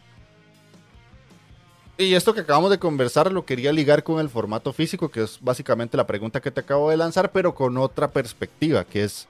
Y 1.97 2.15
esto 2.15 2.33
que 2.33 2.41
acabamos 2.41 2.71
de 2.71 2.79
conversar 2.79 3.31
lo 3.31 3.45
quería 3.45 3.71
ligar 3.71 4.03
con 4.03 4.19
el 4.19 4.27
formato 4.27 4.73
físico, 4.73 5.09
que 5.09 5.21
es 5.21 5.37
básicamente 5.39 5.95
la 5.95 6.07
pregunta 6.07 6.41
que 6.41 6.49
te 6.49 6.61
acabo 6.61 6.89
de 6.89 6.97
lanzar, 6.97 7.31
pero 7.31 7.53
con 7.53 7.77
otra 7.77 8.09
perspectiva, 8.09 8.83
que 8.83 9.03
es 9.03 9.27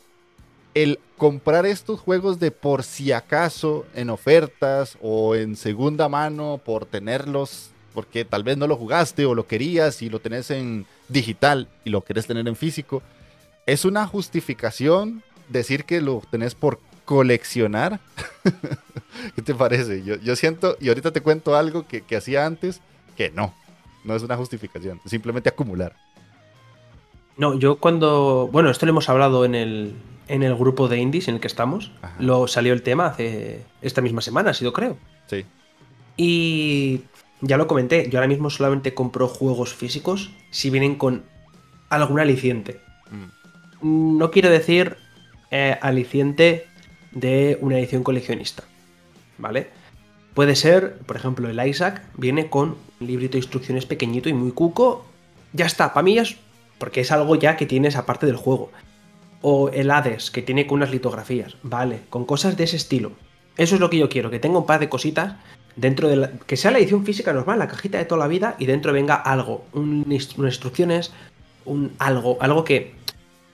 el 0.74 1.00
comprar 1.18 1.66
estos 1.66 2.00
juegos 2.00 2.40
de 2.40 2.52
por 2.52 2.84
si 2.84 3.12
acaso 3.12 3.86
en 3.96 4.10
ofertas 4.10 4.98
o 5.02 5.36
en 5.36 5.56
segunda 5.56 6.10
mano 6.10 6.60
por 6.64 6.86
tenerlos 6.86 7.74
porque 7.94 8.26
tal 8.26 8.44
vez 8.44 8.58
no 8.58 8.68
lo 8.68 8.76
jugaste 8.76 9.26
o 9.26 9.36
lo 9.36 9.48
querías 9.48 10.02
y 10.02 10.10
lo 10.10 10.20
tenés 10.20 10.52
en 10.52 10.86
digital 11.10 11.68
y 11.86 11.92
lo 11.92 12.02
querés 12.02 12.28
tener 12.28 12.48
en 12.48 12.56
físico, 12.56 13.02
es 13.66 13.86
una 13.86 14.08
justificación 14.08 15.24
decir 15.50 15.86
que 15.86 16.02
lo 16.02 16.22
tenés 16.32 16.56
por 16.56 16.80
coleccionar. 17.06 18.00
¿Qué 19.36 19.42
te 19.42 19.54
parece? 19.54 20.04
Yo, 20.04 20.36
siento, 20.36 20.76
y 20.80 20.90
ahorita 20.90 21.12
te 21.12 21.22
cuento 21.22 21.56
algo 21.56 21.88
que, 21.88 22.02
que 22.02 22.18
hacía 22.18 22.46
antes, 22.46 22.82
que 23.16 23.30
no, 23.30 23.54
no 24.04 24.16
es 24.16 24.24
una 24.24 24.36
justificación, 24.36 25.00
simplemente 25.06 25.50
acumular. 25.50 25.96
No, 27.38 27.58
yo 27.58 27.78
cuando, 27.78 28.50
bueno, 28.52 28.70
esto 28.70 28.86
lo 28.86 28.92
hemos 28.92 29.10
hablado 29.10 29.46
en 29.46 29.56
el, 29.56 29.96
en 30.28 30.44
el 30.44 30.56
grupo 30.56 30.88
de 30.88 30.98
indies 30.98 31.28
en 31.28 31.36
el 31.36 31.42
que 31.42 31.48
estamos. 31.48 31.92
Lo 32.20 32.48
salió 32.48 32.74
el 32.74 32.82
tema 32.82 33.08
hace 33.08 33.64
esta 33.82 34.02
misma 34.02 34.22
semana, 34.22 34.52
ha 34.52 34.54
sido 34.54 34.74
creo. 34.74 34.98
Sí. 35.28 35.46
Y 36.18 37.02
ya 37.42 37.58
lo 37.58 37.68
comenté, 37.68 38.10
yo 38.10 38.20
ahora 38.20 38.28
mismo 38.28 38.50
solamente 38.50 38.94
compro 38.94 39.28
juegos 39.28 39.74
físicos 39.74 40.32
si 40.52 40.70
vienen 40.70 40.96
con 40.96 41.24
algún 41.90 42.20
aliciente. 42.20 42.80
Mm. 43.82 44.18
No 44.18 44.32
quiero 44.32 44.50
decir 44.50 44.98
eh, 45.52 45.78
aliciente 45.82 46.68
de 47.12 47.58
una 47.62 47.78
edición 47.78 48.04
coleccionista, 48.04 48.64
¿vale? 49.38 49.68
Puede 50.34 50.56
ser, 50.56 50.98
por 51.06 51.16
ejemplo, 51.16 51.50
el 51.50 51.68
Isaac 51.68 52.02
viene 52.18 52.50
con 52.50 52.76
un 53.00 53.08
librito 53.08 53.34
de 53.34 53.40
instrucciones 53.40 53.86
pequeñito 53.86 54.30
y 54.30 54.34
muy 54.34 54.52
cuco. 54.52 55.06
Ya 55.52 55.66
está, 55.66 55.94
para 55.94 56.04
mí 56.04 56.18
es 56.18 56.38
porque 56.80 57.02
es 57.02 57.12
algo 57.12 57.36
ya 57.36 57.56
que 57.56 57.66
tienes 57.66 57.96
aparte 57.96 58.26
del 58.26 58.36
juego 58.36 58.72
o 59.44 59.70
el 59.70 59.92
Hades, 59.92 60.32
que 60.32 60.42
tiene 60.42 60.66
unas 60.70 60.90
litografías, 60.90 61.58
vale, 61.64 62.00
con 62.10 62.26
cosas 62.26 62.56
de 62.56 62.64
ese 62.64 62.78
estilo. 62.78 63.12
Eso 63.58 63.76
es 63.76 63.82
lo 63.82 63.90
que 63.90 63.98
yo 63.98 64.08
quiero, 64.08 64.32
que 64.32 64.40
tenga 64.40 64.58
un 64.58 64.66
par 64.66 64.80
de 64.80 64.88
cositas 64.88 65.36
dentro 65.76 66.08
de 66.08 66.16
la, 66.16 66.32
que 66.32 66.56
sea 66.56 66.72
la 66.72 66.80
edición 66.80 67.06
física 67.06 67.34
normal, 67.34 67.60
la 67.60 67.68
cajita 67.68 67.98
de 67.98 68.06
toda 68.06 68.20
la 68.20 68.28
vida 68.28 68.56
y 68.58 68.68
dentro 68.68 68.94
venga 68.94 69.16
algo, 69.16 69.66
unas 69.74 70.38
instrucciones, 70.38 71.12
un 71.66 71.92
algo, 72.00 72.38
algo 72.40 72.64
que, 72.64 72.96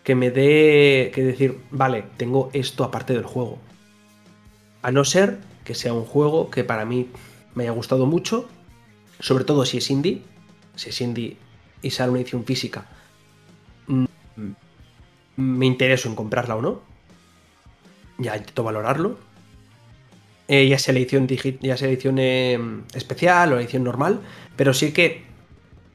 que 0.03 0.13
me 0.13 0.29
dé 0.29 1.11
que 1.13 1.23
decir, 1.23 1.59
vale, 1.71 2.05
tengo 2.17 2.51
esto 2.53 2.83
aparte 2.83 3.13
del 3.13 3.25
juego. 3.25 3.57
A 4.83 4.91
no 4.91 5.03
ser 5.03 5.39
que 5.63 5.73
sea 5.73 5.93
un 5.93 6.05
juego 6.05 6.51
que 6.51 6.63
para 6.63 6.85
mí 6.85 7.09
me 7.55 7.63
haya 7.63 7.71
gustado 7.71 8.05
mucho, 8.05 8.47
sobre 9.19 9.43
todo 9.43 9.65
si 9.65 9.79
es 9.79 9.89
indie, 9.89 10.21
si 10.75 10.89
es 10.89 11.01
indie 11.01 11.37
y 11.81 11.89
sale 11.89 12.11
una 12.11 12.21
edición 12.21 12.45
física, 12.45 12.85
me 15.39 15.65
intereso 15.65 16.09
en 16.09 16.15
comprarla 16.15 16.55
o 16.55 16.61
no. 16.61 16.81
Ya 18.17 18.37
intento 18.37 18.63
valorarlo. 18.63 19.17
Eh, 20.47 20.67
ya 20.67 20.79
sea 20.79 20.95
edición, 20.95 21.27
ya 21.27 21.75
edición 21.75 22.17
em, 22.17 22.83
especial 22.95 23.53
o 23.53 23.59
edición 23.59 23.83
normal, 23.83 24.21
pero 24.55 24.73
sí 24.73 24.91
que 24.91 25.21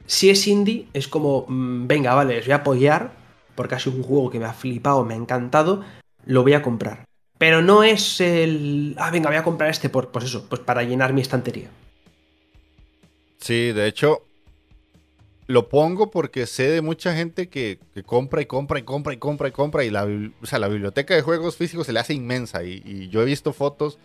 si 0.07 0.29
es 0.29 0.47
indie 0.47 0.87
es 0.93 1.09
como, 1.09 1.45
mm, 1.47 1.87
venga, 1.87 2.13
vale, 2.13 2.35
les 2.35 2.45
voy 2.45 2.53
a 2.53 2.57
apoyar 2.57 3.11
porque 3.55 3.75
ha 3.75 3.79
sido 3.79 3.97
un 3.97 4.03
juego 4.03 4.29
que 4.29 4.39
me 4.39 4.45
ha 4.45 4.53
flipado, 4.53 5.03
me 5.03 5.13
ha 5.13 5.17
encantado, 5.17 5.83
lo 6.25 6.43
voy 6.43 6.53
a 6.53 6.61
comprar. 6.61 7.05
Pero 7.37 7.61
no 7.61 7.83
es 7.83 8.21
el, 8.21 8.95
ah, 8.97 9.11
venga, 9.11 9.29
voy 9.29 9.37
a 9.37 9.43
comprar 9.43 9.69
este 9.69 9.89
por, 9.89 10.09
pues 10.09 10.25
eso, 10.25 10.47
pues 10.47 10.61
para 10.61 10.83
llenar 10.83 11.11
mi 11.11 11.21
estantería. 11.21 11.69
Sí, 13.39 13.73
de 13.73 13.87
hecho, 13.87 14.23
lo 15.47 15.69
pongo 15.69 16.09
porque 16.09 16.47
sé 16.47 16.69
de 16.69 16.81
mucha 16.81 17.15
gente 17.15 17.49
que, 17.49 17.79
compra 18.05 18.41
y 18.41 18.45
compra 18.45 18.79
y 18.79 18.83
compra 18.83 19.13
y 19.13 19.17
compra 19.17 19.47
y 19.47 19.51
compra 19.51 19.83
y 19.83 19.89
la, 19.91 20.07
o 20.41 20.45
sea, 20.45 20.59
la 20.59 20.67
biblioteca 20.67 21.13
de 21.13 21.21
juegos 21.21 21.55
físicos 21.55 21.85
se 21.85 21.93
le 21.93 21.99
hace 21.99 22.13
inmensa 22.13 22.63
y, 22.63 23.09
yo 23.09 23.21
he 23.21 23.25
visto 23.25 23.53
fotos 23.53 23.99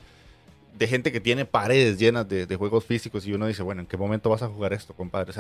de 0.79 0.87
gente 0.87 1.13
que 1.13 1.21
tiene 1.21 1.45
paredes 1.45 1.99
llenas 1.99 2.29
de, 2.29 2.57
juegos 2.57 2.85
físicos 2.85 3.27
y 3.27 3.33
uno 3.33 3.47
dice, 3.47 3.63
bueno, 3.63 3.81
¿en 3.83 3.87
qué 3.87 3.97
momento 3.97 4.31
vas 4.31 4.43
a 4.43 4.49
jugar 4.49 4.73
esto, 4.73 4.95
compadre? 4.95 5.33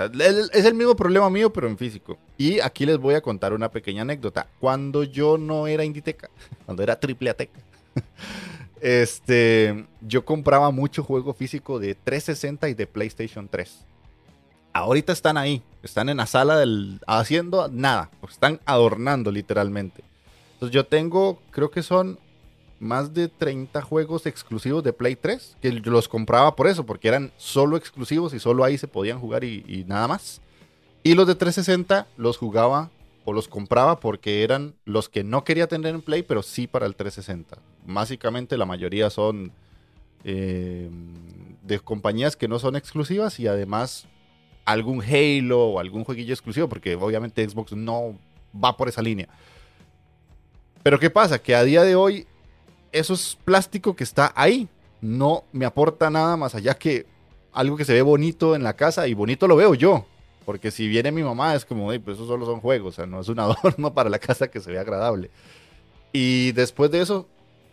Es 0.52 0.64
el 0.64 0.74
mismo 0.74 0.96
problema 0.96 1.30
mío, 1.30 1.52
pero 1.52 1.68
en 1.68 1.78
físico. 1.78 2.18
Y 2.36 2.60
aquí 2.60 2.84
les 2.84 2.98
voy 2.98 3.14
a 3.14 3.20
contar 3.20 3.52
una 3.52 3.70
pequeña 3.70 4.02
anécdota. 4.02 4.48
Cuando 4.58 5.02
yo 5.02 5.38
no 5.38 5.66
era 5.66 5.84
Inditeca, 5.84 6.28
cuando 6.66 6.82
era 6.82 6.98
Tripleateca, 6.98 7.58
este, 8.80 9.86
yo 10.00 10.24
compraba 10.24 10.70
mucho 10.72 11.04
juego 11.04 11.32
físico 11.32 11.78
de 11.78 11.94
360 11.94 12.68
y 12.68 12.74
de 12.74 12.86
PlayStation 12.86 13.48
3 13.48 13.86
ahorita 14.72 15.12
están 15.12 15.36
ahí, 15.36 15.62
están 15.82 16.08
en 16.08 16.18
la 16.18 16.26
sala 16.26 16.58
del, 16.58 17.00
haciendo 17.06 17.68
nada, 17.68 18.10
están 18.28 18.60
adornando 18.64 19.30
literalmente. 19.30 20.02
Entonces 20.54 20.74
yo 20.74 20.84
tengo, 20.84 21.40
creo 21.50 21.70
que 21.70 21.82
son 21.82 22.18
más 22.80 23.12
de 23.12 23.28
30 23.28 23.82
juegos 23.82 24.26
exclusivos 24.26 24.82
de 24.82 24.92
Play 24.92 25.14
3, 25.14 25.56
que 25.60 25.70
los 25.72 26.08
compraba 26.08 26.56
por 26.56 26.66
eso, 26.66 26.84
porque 26.84 27.08
eran 27.08 27.30
solo 27.36 27.76
exclusivos 27.76 28.34
y 28.34 28.40
solo 28.40 28.64
ahí 28.64 28.78
se 28.78 28.88
podían 28.88 29.20
jugar 29.20 29.44
y, 29.44 29.84
nada 29.86 30.08
más. 30.08 30.40
Y 31.02 31.14
los 31.14 31.26
de 31.26 31.34
360 31.34 32.08
los 32.16 32.38
jugaba 32.38 32.90
o 33.24 33.32
los 33.32 33.48
compraba 33.48 34.00
porque 34.00 34.42
eran 34.42 34.74
los 34.84 35.08
que 35.08 35.24
no 35.24 35.44
quería 35.44 35.66
tener 35.66 35.94
en 35.94 36.02
Play, 36.02 36.22
pero 36.22 36.42
sí 36.42 36.66
para 36.66 36.86
el 36.86 36.96
360. 36.96 37.58
Básicamente 37.86 38.56
la 38.56 38.66
mayoría 38.66 39.10
son 39.10 39.52
eh, 40.24 40.90
de 41.62 41.80
compañías 41.80 42.36
que 42.36 42.48
no 42.48 42.58
son 42.58 42.76
exclusivas 42.76 43.38
y 43.40 43.46
además 43.46 44.06
algún 44.64 45.02
Halo 45.02 45.66
o 45.66 45.80
algún 45.80 46.04
jueguillo 46.04 46.32
exclusivo, 46.32 46.68
porque 46.68 46.94
obviamente 46.94 47.48
Xbox 47.48 47.72
no 47.72 48.18
va 48.52 48.76
por 48.76 48.88
esa 48.88 49.02
línea. 49.02 49.28
Pero 50.82 50.98
¿qué 50.98 51.10
pasa? 51.10 51.40
Que 51.40 51.54
a 51.54 51.64
día 51.64 51.82
de 51.82 51.94
hoy 51.94 52.26
eso 52.92 53.14
es 53.14 53.38
plástico 53.44 53.94
que 53.94 54.04
está 54.04 54.32
ahí. 54.34 54.68
No 55.00 55.44
me 55.52 55.64
aporta 55.64 56.10
nada 56.10 56.36
más 56.36 56.54
allá 56.54 56.74
que 56.74 57.06
algo 57.52 57.76
que 57.76 57.84
se 57.84 57.94
ve 57.94 58.02
bonito 58.02 58.54
en 58.54 58.62
la 58.62 58.74
casa 58.74 59.08
y 59.08 59.14
bonito 59.14 59.48
lo 59.48 59.56
veo 59.56 59.74
yo. 59.74 60.06
Porque 60.44 60.70
si 60.70 60.88
viene 60.88 61.12
mi 61.12 61.22
mamá 61.22 61.54
es 61.54 61.64
como, 61.64 61.86
pues 61.86 62.16
eso 62.16 62.26
solo 62.26 62.46
son 62.46 62.60
juegos, 62.60 62.94
o 62.94 62.96
sea, 62.96 63.06
no 63.06 63.20
es 63.20 63.28
un 63.28 63.38
adorno 63.40 63.92
para 63.94 64.10
la 64.10 64.18
casa 64.18 64.48
que 64.48 64.60
se 64.60 64.70
vea 64.70 64.80
agradable. 64.80 65.30
Y 66.12 66.52
después 66.52 66.90
de 66.90 67.02
eso 67.02 67.28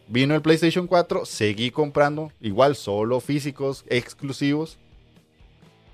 vino 0.07 0.35
el 0.35 0.41
PlayStation 0.41 0.87
4, 0.87 1.25
seguí 1.25 1.71
comprando 1.71 2.31
igual 2.39 2.75
solo 2.75 3.19
físicos 3.19 3.83
exclusivos 3.87 4.77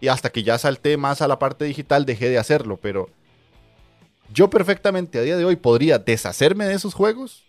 y 0.04 0.10
hasta 0.10 0.30
que 0.30 0.44
ya 0.44 0.58
salté 0.58 0.98
más 0.98 1.22
a 1.22 1.30
la 1.30 1.39
parte 1.39 1.63
digital 1.63 2.06
dejé 2.06 2.28
de 2.28 2.38
hacerlo, 2.38 2.76
pero 2.76 3.08
yo 4.34 4.50
perfectamente 4.50 5.18
a 5.18 5.22
día 5.22 5.38
de 5.38 5.46
hoy 5.46 5.56
podría 5.56 5.98
deshacerme 5.98 6.66
de 6.66 6.74
esos 6.74 6.94
juegos 6.94 7.46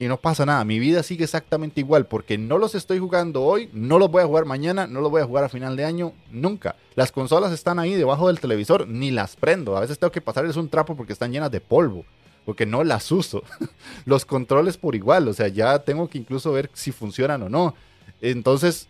y 0.00 0.08
no 0.08 0.16
pasa 0.16 0.44
nada. 0.44 0.64
Mi 0.64 0.80
vida 0.80 1.04
sigue 1.04 1.22
exactamente 1.22 1.78
igual 1.80 2.06
porque 2.06 2.36
no 2.36 2.58
los 2.58 2.74
estoy 2.74 2.98
jugando 2.98 3.44
hoy, 3.44 3.70
no 3.72 4.00
los 4.00 4.10
voy 4.10 4.24
a 4.24 4.26
jugar 4.26 4.44
mañana, 4.44 4.88
no 4.88 5.02
los 5.02 5.10
voy 5.12 5.22
a 5.22 5.24
jugar 5.24 5.44
a 5.44 5.48
final 5.48 5.76
de 5.76 5.84
año, 5.84 6.14
nunca. 6.32 6.74
Las 6.96 7.12
consolas 7.12 7.52
están 7.52 7.78
ahí 7.78 7.94
debajo 7.94 8.26
del 8.26 8.40
televisor, 8.40 8.88
ni 8.88 9.12
las 9.12 9.36
prendo. 9.36 9.76
A 9.76 9.80
veces 9.82 9.96
tengo 9.96 10.10
que 10.10 10.20
pasarles 10.20 10.56
un 10.56 10.68
trapo 10.68 10.96
porque 10.96 11.12
están 11.12 11.30
llenas 11.30 11.52
de 11.52 11.60
polvo, 11.60 12.04
porque 12.44 12.66
no 12.66 12.82
las 12.82 13.12
uso. 13.12 13.44
los 14.04 14.24
controles 14.24 14.78
por 14.78 14.96
igual, 14.96 15.28
o 15.28 15.32
sea, 15.32 15.46
ya 15.46 15.78
tengo 15.78 16.10
que 16.10 16.18
incluso 16.18 16.50
ver 16.50 16.70
si 16.72 16.90
funcionan 16.90 17.44
o 17.44 17.48
no. 17.48 17.76
Entonces, 18.20 18.88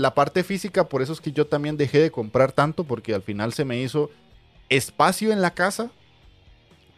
la 0.00 0.14
parte 0.14 0.42
física, 0.44 0.88
por 0.88 1.02
eso 1.02 1.12
es 1.12 1.20
que 1.20 1.30
yo 1.30 1.46
también 1.46 1.76
dejé 1.76 1.98
de 1.98 2.10
comprar 2.10 2.52
tanto, 2.52 2.84
porque 2.84 3.14
al 3.14 3.20
final 3.20 3.52
se 3.52 3.66
me 3.66 3.82
hizo 3.82 4.10
espacio 4.70 5.30
en 5.30 5.42
la 5.42 5.52
casa, 5.52 5.90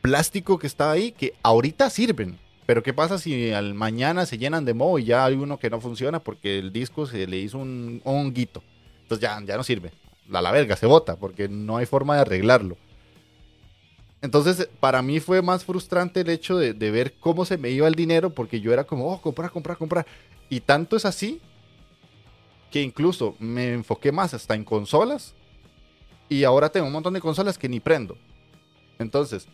plástico 0.01 0.57
que 0.57 0.69
estaba 0.69 0.93
ahí, 0.93 1.11
que 1.11 1.35
ahorita 1.43 1.91
sirven. 1.91 2.39
Pero 2.65 2.85
¿qué 2.85 2.95
pasa 2.95 3.19
si 3.19 3.51
al 3.51 3.75
mañana 3.75 4.25
se 4.25 4.39
llenan 4.39 4.65
de 4.65 4.75
moho 4.75 5.01
y 5.01 5.07
ya 5.07 5.25
hay 5.25 5.35
uno 5.35 5.59
que 5.59 5.69
no 5.69 5.81
funciona 5.81 6.21
porque 6.21 6.61
el 6.61 6.73
disco 6.73 7.07
se 7.07 7.27
le 7.27 7.39
hizo 7.39 7.59
un 7.59 8.01
honguito? 8.05 8.63
Entonces 9.03 9.21
ya, 9.21 9.43
ya 9.45 9.57
no 9.57 9.65
sirve. 9.65 9.91
A 10.33 10.41
la 10.41 10.53
verga, 10.53 10.77
se 10.77 10.87
bota 10.87 11.17
porque 11.17 11.49
no 11.49 11.79
hay 11.79 11.87
forma 11.87 12.15
de 12.15 12.21
arreglarlo. 12.21 12.77
Entonces, 14.21 14.69
para 14.79 15.03
mí 15.03 15.19
fue 15.19 15.43
más 15.43 15.65
frustrante 15.65 16.21
el 16.21 16.31
hecho 16.31 16.57
de, 16.57 16.73
de, 16.73 16.91
ver 16.93 17.15
cómo 17.15 17.45
se 17.45 17.59
me 17.59 17.71
iba 17.71 17.89
el 17.89 17.97
dinero, 17.97 18.31
porque 18.31 18.61
yo 18.61 18.73
era 18.73 18.85
como, 18.85 19.13
oh, 19.13 19.21
comprar, 19.21 19.51
comprar, 19.51 19.77
comprar. 19.77 20.07
Y 20.49 20.61
tanto 20.61 20.97
es 20.97 21.05
así 21.05 21.41
que 22.73 22.83
incluso 22.83 23.37
me 23.39 23.75
enfoqué 23.75 24.11
más 24.11 24.35
hasta 24.35 24.55
en 24.55 24.65
consolas 24.65 25.35
y 26.29 26.43
ahora 26.45 26.71
tengo 26.71 26.87
un 26.87 26.93
montón 26.93 27.13
de 27.13 27.21
consolas 27.21 27.59
que 27.59 27.69
ni 27.69 27.79
prendo. 27.79 28.17
Entonces, 28.99 29.47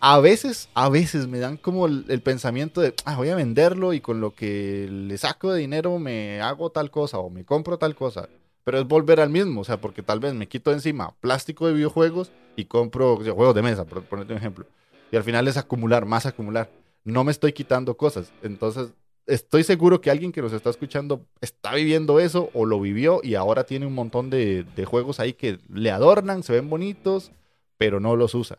a 0.00 0.18
veces, 0.18 0.70
a 0.72 0.88
veces 0.88 1.28
me 1.28 1.38
dan 1.38 1.58
como 1.58 1.86
el, 1.86 2.22
pensamiento 2.22 2.80
de, 2.80 2.94
ah, 3.04 3.16
voy 3.16 3.28
a 3.28 3.34
venderlo 3.34 3.92
y 3.92 4.00
con 4.00 4.20
lo 4.20 4.34
que 4.34 4.88
le 4.90 5.18
saco 5.18 5.52
de 5.52 5.60
dinero 5.60 5.98
me 5.98 6.40
hago 6.40 6.70
tal 6.70 6.90
cosa 6.90 7.18
o 7.18 7.28
me 7.28 7.44
compro 7.44 7.78
tal 7.78 7.94
cosa. 7.94 8.28
Pero 8.64 8.78
es 8.78 8.88
volver 8.88 9.20
al 9.20 9.28
mismo, 9.28 9.60
o 9.60 9.64
sea, 9.64 9.78
porque 9.78 10.02
tal 10.02 10.20
vez 10.20 10.32
me 10.32 10.48
quito 10.48 10.72
encima 10.72 11.14
plástico 11.20 11.66
de 11.66 11.74
videojuegos 11.74 12.32
y 12.56 12.64
compro 12.64 13.16
juegos 13.16 13.54
de 13.54 13.60
mesa, 13.62 13.84
por 13.84 14.02
ponerte 14.04 14.32
un 14.32 14.38
ejemplo. 14.38 14.64
Y 15.12 15.16
al 15.16 15.22
final 15.22 15.46
es 15.48 15.58
acumular, 15.58 16.06
más 16.06 16.24
acumular. 16.24 16.70
No 17.04 17.24
me 17.24 17.30
estoy 17.30 17.52
quitando 17.52 17.94
cosas. 17.98 18.32
Entonces, 18.42 18.94
estoy 19.26 19.64
seguro 19.64 20.00
que 20.00 20.10
alguien 20.10 20.32
que 20.32 20.42
nos 20.42 20.52
está 20.52 20.70
escuchando 20.70 21.26
está 21.40 21.74
viviendo 21.74 22.20
eso 22.20 22.50
o 22.52 22.66
lo 22.66 22.80
vivió 22.80 23.20
y 23.22 23.34
ahora 23.34 23.64
tiene 23.64 23.86
un 23.86 23.94
montón 23.94 24.30
de, 24.30 24.64
juegos 24.86 25.20
ahí 25.20 25.32
que 25.32 25.58
le 25.72 25.90
adornan, 25.90 26.42
se 26.42 26.52
ven 26.52 26.68
bonitos, 26.68 27.32
pero 27.78 28.00
no 28.00 28.16
los 28.16 28.34
usa. 28.34 28.58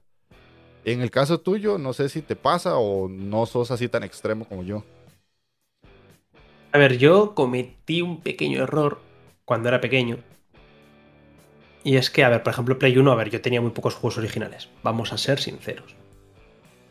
En 0.84 1.02
el 1.02 1.12
caso 1.12 1.40
tuyo, 1.40 1.78
no 1.78 1.94
sé 1.94 2.10
si 2.10 2.22
te 2.22 2.36
pasa 2.36 2.78
o 2.78 3.08
no 3.08 3.46
sos 3.46 3.72
así 3.72 3.88
tan 3.88 4.04
extremo 4.04 4.46
como 4.46 4.64
yo. 4.64 4.84
A 6.72 6.78
ver, 6.78 6.98
yo 6.98 7.34
cometí 7.34 8.02
un 8.02 8.22
pequeño 8.22 8.64
error 8.64 9.00
cuando 9.46 9.70
era 9.70 9.82
pequeño. 9.82 10.20
Y 11.84 11.98
es 11.98 12.10
que, 12.10 12.24
a 12.24 12.30
ver, 12.30 12.44
por 12.44 12.52
ejemplo, 12.52 12.78
Play 12.78 12.98
1, 12.98 13.12
a 13.12 13.16
ver, 13.16 13.30
yo 13.30 13.42
tenía 13.42 13.62
muy 13.62 13.72
pocos 13.72 13.96
juegos 13.96 14.18
originales. 14.18 14.70
Vamos 14.84 15.14
a 15.14 15.18
ser 15.18 15.40
sinceros. 15.40 15.96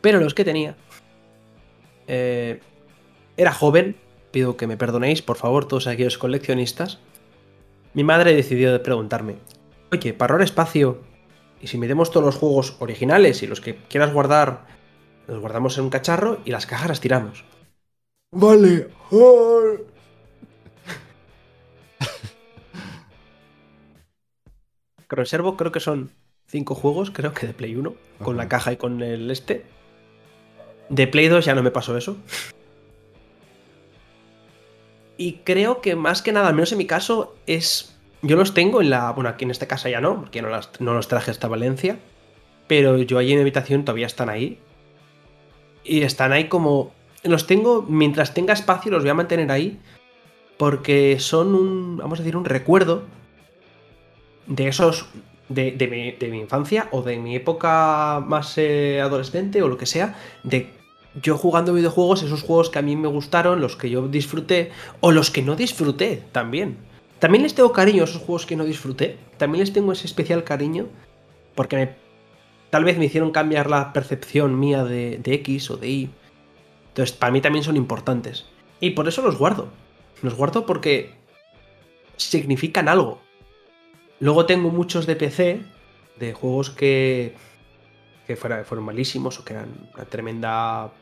Pero 0.00 0.20
los 0.20 0.34
que 0.34 0.44
tenía, 0.44 0.76
eh, 2.06 2.60
era 3.36 3.52
joven, 3.52 3.96
pido 4.30 4.56
que 4.56 4.66
me 4.66 4.76
perdonéis, 4.76 5.22
por 5.22 5.36
favor, 5.36 5.66
todos 5.66 5.86
aquellos 5.86 6.18
coleccionistas. 6.18 6.98
Mi 7.92 8.04
madre 8.04 8.34
decidió 8.34 8.82
preguntarme, 8.82 9.36
oye, 9.92 10.12
para 10.12 10.34
ahorrar 10.34 10.44
espacio, 10.44 11.00
y 11.60 11.68
si 11.68 11.78
metemos 11.78 12.10
todos 12.10 12.26
los 12.26 12.36
juegos 12.36 12.76
originales 12.80 13.42
y 13.42 13.46
los 13.46 13.60
que 13.60 13.76
quieras 13.88 14.12
guardar, 14.12 14.66
los 15.26 15.40
guardamos 15.40 15.78
en 15.78 15.84
un 15.84 15.90
cacharro 15.90 16.38
y 16.44 16.50
las 16.50 16.66
cajas 16.66 16.88
las 16.88 17.00
tiramos. 17.00 17.44
Vale. 18.32 18.88
Conservo, 25.08 25.56
creo 25.56 25.70
que 25.70 25.80
son 25.80 26.10
cinco 26.46 26.74
juegos, 26.74 27.10
creo 27.10 27.32
que 27.32 27.46
de 27.46 27.54
Play 27.54 27.76
1, 27.76 27.94
con 28.22 28.36
la 28.36 28.48
caja 28.48 28.72
y 28.72 28.76
con 28.76 29.00
el 29.02 29.30
este. 29.30 29.64
De 30.88 31.06
Play 31.06 31.28
2 31.28 31.44
ya 31.44 31.54
no 31.54 31.62
me 31.62 31.70
pasó 31.70 31.96
eso. 31.96 32.16
Y 35.16 35.40
creo 35.44 35.80
que 35.80 35.96
más 35.96 36.22
que 36.22 36.32
nada, 36.32 36.48
al 36.48 36.54
menos 36.54 36.72
en 36.72 36.78
mi 36.78 36.86
caso, 36.86 37.36
es. 37.46 37.96
Yo 38.22 38.36
los 38.36 38.54
tengo 38.54 38.80
en 38.80 38.90
la. 38.90 39.12
Bueno, 39.12 39.30
aquí 39.30 39.44
en 39.44 39.50
esta 39.50 39.68
casa 39.68 39.88
ya 39.88 40.00
no, 40.00 40.20
porque 40.20 40.42
no, 40.42 40.48
no 40.80 40.94
los 40.94 41.08
traje 41.08 41.30
hasta 41.30 41.48
Valencia. 41.48 41.98
Pero 42.66 42.98
yo 42.98 43.18
allí 43.18 43.32
en 43.32 43.38
mi 43.38 43.42
habitación 43.42 43.84
todavía 43.84 44.06
están 44.06 44.28
ahí. 44.28 44.58
Y 45.84 46.02
están 46.02 46.32
ahí 46.32 46.48
como. 46.48 46.92
Los 47.22 47.46
tengo. 47.46 47.82
Mientras 47.82 48.34
tenga 48.34 48.54
espacio, 48.54 48.90
los 48.90 49.02
voy 49.02 49.10
a 49.10 49.14
mantener 49.14 49.50
ahí. 49.52 49.78
Porque 50.56 51.18
son 51.20 51.54
un. 51.54 51.96
Vamos 51.98 52.18
a 52.18 52.22
decir, 52.22 52.36
un 52.36 52.44
recuerdo. 52.44 53.04
De 54.46 54.68
esos 54.68 55.06
de, 55.48 56.16
mi, 56.30 56.38
infancia 56.38 56.88
o 56.90 57.02
de 57.02 57.18
mi 57.18 57.36
época 57.36 58.22
más 58.26 58.56
eh, 58.58 59.00
adolescente 59.00 59.62
o 59.62 59.68
lo 59.68 59.76
que 59.76 59.86
sea, 59.86 60.16
de 60.42 60.70
yo 61.22 61.38
jugando 61.38 61.72
videojuegos, 61.72 62.22
esos 62.22 62.42
juegos 62.42 62.70
que 62.70 62.78
a 62.78 62.82
mí 62.82 62.96
me 62.96 63.08
gustaron, 63.08 63.60
los 63.60 63.76
que 63.76 63.90
yo 63.90 64.08
disfruté 64.08 64.70
o 65.00 65.12
los 65.12 65.30
que 65.30 65.42
no 65.42 65.56
disfruté 65.56 66.22
también. 66.32 66.76
También 67.18 67.42
les 67.42 67.54
tengo 67.54 67.72
cariño 67.72 68.02
a 68.02 68.04
esos 68.04 68.22
juegos 68.22 68.46
que 68.46 68.56
no 68.56 68.64
disfruté, 68.64 69.18
también 69.38 69.60
les 69.60 69.72
tengo 69.72 69.92
ese 69.92 70.06
especial 70.06 70.44
cariño 70.44 70.88
porque 71.54 71.94
tal 72.70 72.84
vez 72.84 72.98
me 72.98 73.04
hicieron 73.04 73.30
cambiar 73.30 73.70
la 73.70 73.92
percepción 73.92 74.58
mía 74.58 74.84
de, 74.84 75.18
de 75.18 75.34
X 75.34 75.70
o 75.70 75.76
de 75.76 75.88
Y. 75.88 76.10
Entonces, 76.88 77.16
para 77.16 77.32
mí 77.32 77.40
también 77.40 77.64
son 77.64 77.76
importantes. 77.76 78.46
Y 78.80 78.90
por 78.90 79.08
eso 79.08 79.22
los 79.22 79.38
guardo. 79.38 79.68
Los 80.22 80.34
guardo 80.34 80.66
porque 80.66 81.14
significan 82.16 82.88
algo. 82.88 83.20
Luego 84.20 84.46
tengo 84.46 84.70
muchos 84.70 85.06
de 85.06 85.16
PC, 85.16 85.60
de 86.18 86.32
juegos 86.32 86.70
que, 86.70 87.34
que 88.26 88.36
fueron 88.36 88.84
malísimos 88.84 89.38
o 89.38 89.44
que 89.44 89.54
eran 89.54 89.90
una 89.94 90.04
tremenda 90.04 90.92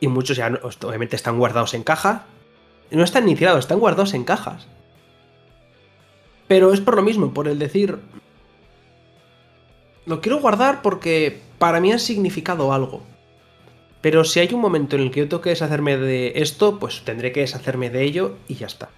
Y 0.00 0.08
muchos 0.08 0.36
ya 0.36 0.60
obviamente 0.82 1.16
están 1.16 1.38
guardados 1.38 1.74
en 1.74 1.82
caja. 1.82 2.26
No 2.90 3.04
están 3.04 3.26
ni 3.26 3.34
tirados, 3.34 3.60
están 3.60 3.80
guardados 3.80 4.14
en 4.14 4.24
cajas. 4.24 4.66
Pero 6.46 6.72
es 6.72 6.80
por 6.80 6.96
lo 6.96 7.02
mismo, 7.02 7.32
por 7.34 7.48
el 7.48 7.58
decir... 7.58 7.98
Lo 10.06 10.22
quiero 10.22 10.40
guardar 10.40 10.80
porque 10.80 11.42
para 11.58 11.80
mí 11.80 11.92
ha 11.92 11.98
significado 11.98 12.72
algo. 12.72 13.02
Pero 14.00 14.24
si 14.24 14.40
hay 14.40 14.48
un 14.54 14.60
momento 14.60 14.96
en 14.96 15.02
el 15.02 15.10
que 15.10 15.20
yo 15.20 15.28
tengo 15.28 15.42
que 15.42 15.50
deshacerme 15.50 15.98
de 15.98 16.32
esto, 16.36 16.78
pues 16.78 17.02
tendré 17.04 17.32
que 17.32 17.40
deshacerme 17.40 17.90
de 17.90 18.04
ello 18.04 18.36
y 18.48 18.54
ya 18.54 18.66
está. 18.66 18.88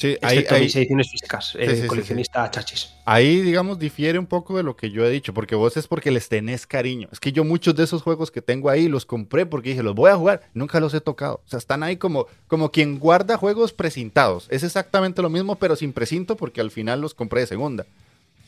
Sí, 0.00 0.16
ahí, 0.22 0.46
ahí 0.48 0.62
mis 0.62 0.76
ediciones 0.76 1.10
físicas, 1.10 1.54
el 1.58 1.86
coleccionista 1.86 2.50
chachis. 2.50 2.88
Ahí, 3.04 3.42
digamos, 3.42 3.78
difiere 3.78 4.18
un 4.18 4.24
poco 4.24 4.56
de 4.56 4.62
lo 4.62 4.74
que 4.74 4.90
yo 4.90 5.04
he 5.04 5.10
dicho, 5.10 5.34
porque 5.34 5.54
vos 5.54 5.76
es 5.76 5.86
porque 5.86 6.10
les 6.10 6.30
tenés 6.30 6.66
cariño. 6.66 7.10
Es 7.12 7.20
que 7.20 7.32
yo 7.32 7.44
muchos 7.44 7.74
de 7.76 7.84
esos 7.84 8.00
juegos 8.00 8.30
que 8.30 8.40
tengo 8.40 8.70
ahí 8.70 8.88
los 8.88 9.04
compré 9.04 9.44
porque 9.44 9.70
dije, 9.70 9.82
los 9.82 9.94
voy 9.94 10.10
a 10.10 10.16
jugar, 10.16 10.48
nunca 10.54 10.80
los 10.80 10.94
he 10.94 11.02
tocado. 11.02 11.42
O 11.44 11.48
sea, 11.50 11.58
están 11.58 11.82
ahí 11.82 11.98
como, 11.98 12.28
como 12.48 12.72
quien 12.72 12.98
guarda 12.98 13.36
juegos 13.36 13.74
precintados. 13.74 14.46
Es 14.48 14.62
exactamente 14.62 15.20
lo 15.20 15.28
mismo, 15.28 15.56
pero 15.56 15.76
sin 15.76 15.92
precinto, 15.92 16.34
porque 16.34 16.62
al 16.62 16.70
final 16.70 17.02
los 17.02 17.12
compré 17.12 17.42
de 17.42 17.48
segunda. 17.48 17.84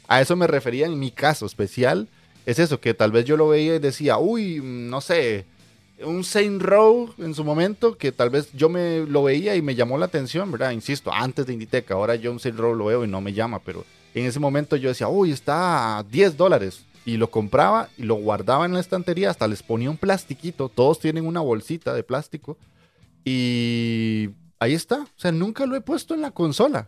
A 0.08 0.22
eso 0.22 0.36
me 0.36 0.46
refería 0.46 0.86
en 0.86 0.98
mi 0.98 1.10
caso 1.10 1.44
especial. 1.44 2.08
Es 2.46 2.58
eso, 2.60 2.80
que 2.80 2.94
tal 2.94 3.12
vez 3.12 3.26
yo 3.26 3.36
lo 3.36 3.48
veía 3.48 3.76
y 3.76 3.78
decía, 3.78 4.16
uy, 4.16 4.62
no 4.62 5.02
sé, 5.02 5.44
un 6.04 6.24
Saint 6.24 6.60
Row 6.60 7.12
en 7.18 7.34
su 7.34 7.44
momento 7.44 7.96
que 7.96 8.12
tal 8.12 8.30
vez 8.30 8.52
yo 8.52 8.68
me 8.68 9.00
lo 9.06 9.22
veía 9.22 9.56
y 9.56 9.62
me 9.62 9.74
llamó 9.74 9.98
la 9.98 10.06
atención, 10.06 10.50
¿verdad? 10.50 10.72
Insisto, 10.72 11.12
antes 11.12 11.46
de 11.46 11.52
Inditex, 11.52 11.90
ahora 11.90 12.14
yo 12.14 12.32
un 12.32 12.40
Saint 12.40 12.58
Row 12.58 12.74
lo 12.74 12.86
veo 12.86 13.04
y 13.04 13.08
no 13.08 13.20
me 13.20 13.32
llama, 13.32 13.60
pero 13.60 13.84
en 14.14 14.26
ese 14.26 14.40
momento 14.40 14.76
yo 14.76 14.88
decía, 14.88 15.08
uy, 15.08 15.32
está 15.32 15.98
a 15.98 16.02
10 16.02 16.36
dólares. 16.36 16.84
Y 17.04 17.16
lo 17.16 17.30
compraba 17.30 17.88
y 17.98 18.04
lo 18.04 18.14
guardaba 18.14 18.64
en 18.64 18.74
la 18.74 18.80
estantería, 18.80 19.30
hasta 19.30 19.48
les 19.48 19.64
ponía 19.64 19.90
un 19.90 19.96
plastiquito, 19.96 20.68
todos 20.68 21.00
tienen 21.00 21.26
una 21.26 21.40
bolsita 21.40 21.92
de 21.94 22.04
plástico. 22.04 22.56
Y 23.24 24.30
ahí 24.60 24.74
está, 24.74 25.00
o 25.00 25.08
sea, 25.20 25.32
nunca 25.32 25.66
lo 25.66 25.74
he 25.74 25.80
puesto 25.80 26.14
en 26.14 26.20
la 26.20 26.30
consola. 26.30 26.86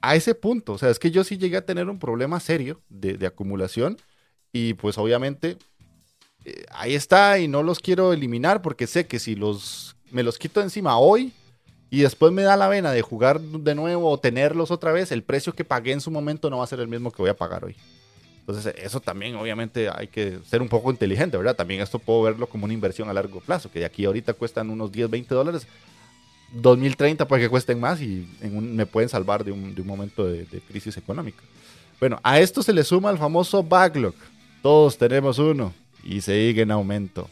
A 0.00 0.16
ese 0.16 0.34
punto, 0.34 0.72
o 0.72 0.78
sea, 0.78 0.90
es 0.90 0.98
que 0.98 1.12
yo 1.12 1.22
sí 1.22 1.38
llegué 1.38 1.56
a 1.58 1.64
tener 1.64 1.88
un 1.88 2.00
problema 2.00 2.40
serio 2.40 2.80
de 2.88 3.24
acumulación 3.26 3.98
y 4.52 4.74
pues 4.74 4.98
obviamente 4.98 5.58
eh, 6.46 6.64
ahí 6.70 6.94
está 6.94 7.40
y 7.40 7.48
no 7.48 7.64
los 7.64 7.80
quiero 7.80 8.12
eliminar 8.12 8.62
porque 8.62 8.86
sé 8.86 9.08
que 9.08 9.18
si 9.18 9.34
los 9.34 9.96
me 10.12 10.22
los 10.22 10.38
quito 10.38 10.62
encima 10.62 10.96
hoy 10.96 11.32
y 11.90 12.02
después 12.02 12.32
me 12.32 12.42
da 12.42 12.56
la 12.56 12.68
vena 12.68 12.92
de 12.92 13.02
jugar 13.02 13.40
de 13.40 13.74
nuevo 13.74 14.08
o 14.08 14.20
tenerlos 14.20 14.70
otra 14.70 14.92
vez, 14.92 15.10
el 15.10 15.24
precio 15.24 15.54
que 15.54 15.64
pagué 15.64 15.90
en 15.90 16.00
su 16.00 16.12
momento 16.12 16.48
no 16.48 16.58
va 16.58 16.64
a 16.64 16.68
ser 16.68 16.78
el 16.78 16.86
mismo 16.86 17.10
que 17.10 17.20
voy 17.20 17.30
a 17.30 17.36
pagar 17.36 17.64
hoy. 17.64 17.74
Entonces, 18.38 18.76
eso 18.78 19.00
también 19.00 19.34
obviamente 19.34 19.88
hay 19.88 20.06
que 20.06 20.38
ser 20.48 20.62
un 20.62 20.68
poco 20.68 20.92
inteligente, 20.92 21.36
¿verdad? 21.36 21.56
También 21.56 21.80
esto 21.80 21.98
puedo 21.98 22.22
verlo 22.22 22.46
como 22.46 22.64
una 22.64 22.74
inversión 22.74 23.08
a 23.08 23.12
largo 23.12 23.40
plazo, 23.40 23.68
que 23.72 23.80
de 23.80 23.84
aquí 23.84 24.04
ahorita 24.04 24.34
cuestan 24.34 24.70
unos 24.70 24.92
10, 24.92 25.10
20 25.10 25.34
dólares. 25.34 25.66
2030 26.52 27.26
puede 27.26 27.42
que 27.42 27.48
cuesten 27.48 27.80
más 27.80 28.00
y 28.00 28.28
me 28.40 28.86
pueden 28.86 29.08
salvar 29.08 29.42
de 29.42 29.50
un, 29.50 29.74
momento 29.84 30.24
de, 30.24 30.44
de, 30.44 30.60
crisis 30.60 30.96
económica. 30.96 31.42
Bueno, 31.98 32.20
a 32.22 32.38
esto 32.38 32.62
se 32.62 32.72
le 32.72 32.84
suma 32.84 33.10
el 33.10 33.18
famoso 33.18 33.64
backlog. 33.64 34.14
Todos 34.62 34.96
tenemos 34.96 35.40
uno 35.40 35.72
y 36.06 36.20
sigue 36.20 36.62
en 36.62 36.70
aumento. 36.70 37.28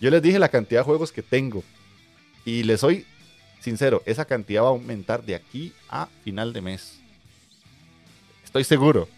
Yo 0.00 0.10
les 0.10 0.22
dije 0.22 0.38
la 0.38 0.48
cantidad 0.48 0.80
de 0.80 0.84
juegos 0.84 1.10
que 1.10 1.22
tengo 1.22 1.64
y 2.44 2.62
les 2.62 2.80
soy 2.80 3.04
sincero, 3.58 4.02
esa 4.06 4.24
cantidad 4.24 4.62
va 4.62 4.68
a 4.68 4.70
aumentar 4.70 5.24
de 5.24 5.34
aquí 5.34 5.72
a 5.88 6.06
final 6.22 6.52
de 6.52 6.60
mes. 6.60 7.00
Estoy 8.44 8.62
seguro. 8.62 9.08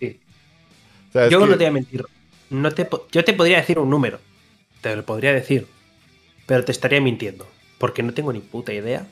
yo 0.00 1.38
no 1.40 1.48
te 1.48 1.56
voy 1.56 1.64
a 1.64 1.70
mentir. 1.70 2.04
No 2.50 2.72
te, 2.72 2.88
yo 3.12 3.24
te 3.24 3.32
podría 3.32 3.58
decir 3.58 3.78
un 3.78 3.88
número. 3.88 4.18
Te 4.80 4.94
lo 4.96 5.04
podría 5.04 5.32
decir. 5.32 5.68
Pero 6.46 6.64
te 6.64 6.72
estaría 6.72 7.00
mintiendo. 7.00 7.46
Porque 7.78 8.02
no 8.02 8.12
tengo 8.12 8.32
ni 8.32 8.40
puta 8.40 8.72
idea 8.72 9.06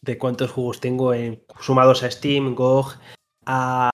de 0.00 0.16
cuántos 0.16 0.50
juegos 0.50 0.80
tengo 0.80 1.12
en, 1.12 1.42
sumados 1.60 2.02
a 2.02 2.10
Steam, 2.10 2.54
GOG, 2.54 2.94
a, 3.44 3.90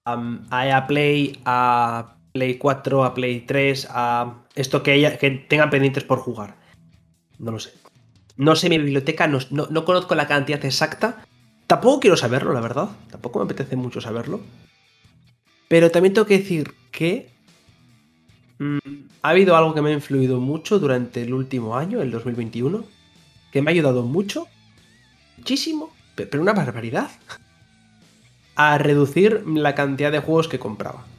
a 0.50 0.66
EA 0.66 0.86
Play, 0.86 1.40
a 1.44 2.13
Play 2.34 2.58
4, 2.58 3.04
a 3.04 3.14
Play 3.14 3.42
3, 3.42 3.86
a 3.90 4.42
esto 4.56 4.82
que, 4.82 5.46
tengan 5.48 5.70
pendientes 5.70 6.02
por 6.02 6.18
jugar. 6.18 6.56
No 7.38 7.52
lo 7.52 7.60
sé. 7.60 7.72
No 8.36 8.56
sé 8.56 8.68
mi 8.68 8.76
biblioteca, 8.76 9.28
no, 9.28 9.38
no, 9.50 9.84
conozco 9.84 10.16
la 10.16 10.26
cantidad 10.26 10.64
exacta. 10.64 11.24
Tampoco 11.68 12.00
quiero 12.00 12.16
saberlo, 12.16 12.52
la 12.52 12.60
verdad. 12.60 12.88
Tampoco 13.08 13.38
me 13.38 13.44
apetece 13.44 13.76
mucho 13.76 14.00
saberlo. 14.00 14.40
Pero 15.68 15.92
también 15.92 16.12
tengo 16.12 16.26
que 16.26 16.38
decir 16.38 16.74
que 16.90 17.30
mm, 18.58 18.78
ha 19.22 19.28
habido 19.28 19.56
algo 19.56 19.72
que 19.72 19.82
me 19.82 19.90
ha 19.90 19.94
influido 19.94 20.40
mucho 20.40 20.80
durante 20.80 21.22
el 21.22 21.32
último 21.32 21.76
año, 21.76 22.02
el 22.02 22.10
2021, 22.10 22.84
que 23.52 23.62
me 23.62 23.70
ha 23.70 23.74
ayudado 23.74 24.02
mucho, 24.02 24.48
muchísimo, 25.36 25.92
pero 26.16 26.42
una 26.42 26.52
barbaridad, 26.52 27.12
a 28.56 28.76
reducir 28.76 29.46
la 29.46 29.76
cantidad 29.76 30.10
de 30.10 30.18
juegos 30.18 30.48
que 30.48 30.58
compraba 30.58 31.13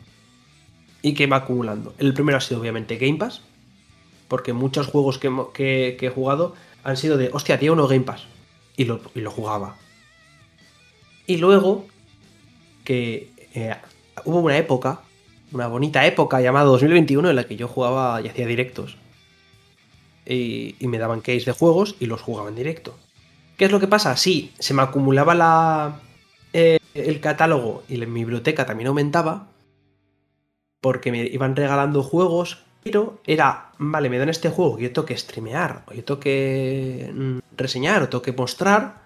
y 1.06 1.14
que 1.14 1.28
va 1.28 1.38
acumulando. 1.38 1.93
El 1.99 2.16
primero 2.16 2.39
ha 2.39 2.41
sido 2.41 2.60
obviamente 2.60 2.97
Game 2.97 3.20
Pass, 3.20 3.41
porque 4.28 4.53
muchos 4.53 4.88
juegos 4.88 5.20
que, 5.20 5.97
he 6.01 6.10
jugado 6.10 6.56
han 6.84 6.97
sido 6.97 7.16
de, 7.16 7.30
hostia, 7.32 7.60
tío, 7.60 7.74
uno 7.74 7.88
Game 7.88 8.06
Pass, 8.06 8.24
y 8.76 8.86
lo, 8.86 8.99
jugaba. 9.30 9.76
Y 11.28 11.38
luego, 11.38 11.86
que 12.84 13.30
eh, 13.53 13.76
hubo 14.24 14.39
una 14.39 14.58
época, 14.58 15.01
una 15.51 15.68
bonita 15.68 16.08
época 16.08 16.41
llamada 16.41 16.66
2021 16.66 17.30
en 17.30 17.36
la 17.36 17.43
que 17.43 17.56
yo 17.56 17.68
jugaba 17.68 18.20
y 18.24 18.28
hacía 18.28 18.47
directos. 18.47 18.97
Y, 20.26 20.76
me 20.80 20.97
daban 20.97 21.22
case 21.22 21.45
de 21.45 21.51
juegos 21.51 21.97
y 21.99 22.08
los 22.08 22.20
jugaba 22.20 22.49
en 22.49 22.56
directo. 22.56 22.97
¿Qué 23.58 23.66
es 23.66 23.72
lo 23.72 23.80
que 23.80 23.88
pasa? 23.88 24.18
Sí, 24.18 24.53
se 24.58 24.74
me 24.74 24.82
acumulaba 24.82 25.36
la, 25.36 25.99
eh, 26.51 26.80
el 26.95 27.20
catálogo 27.20 27.84
y 27.88 27.97
mi 27.99 28.22
biblioteca 28.22 28.66
también 28.66 28.88
aumentaba, 28.88 29.49
porque 30.86 31.11
me 31.11 31.25
iban 31.25 31.55
regalando 31.55 32.03
juegos, 32.03 32.59
pero 32.83 33.17
era, 33.25 33.71
vale, 33.79 34.07
me 34.07 34.19
dan 34.19 34.29
este 34.29 34.51
juego 34.51 34.77
yo 34.77 34.93
tengo 34.93 35.07
que 35.07 35.17
streamear, 35.17 35.81
o 35.88 35.95
yo 35.95 36.03
tengo 36.05 36.19
que 36.19 37.11
mm, 37.11 37.39
reseñar, 37.57 38.03
o 38.03 38.07
tengo 38.07 38.21
que 38.21 38.33
mostrar, 38.33 39.01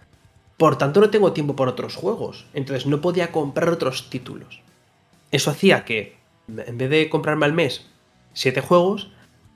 por 0.58 0.78
tanto 0.78 1.00
no 1.00 1.10
tengo 1.10 1.32
tiempo 1.32 1.56
por 1.56 1.70
otros 1.70 1.96
juegos, 1.96 2.48
entonces 2.54 2.86
no 2.86 3.00
podía 3.00 3.32
comprar 3.32 3.70
otros 3.70 4.10
títulos. 4.10 4.60
Eso 5.32 5.52
hacía 5.52 5.86
que, 5.86 6.18
en 6.50 6.78
vez 6.78 6.90
de 6.90 7.10
comprarme 7.10 7.46
al 7.46 7.54
mes 7.54 7.86
siete 8.34 8.60
juegos, 8.60 9.10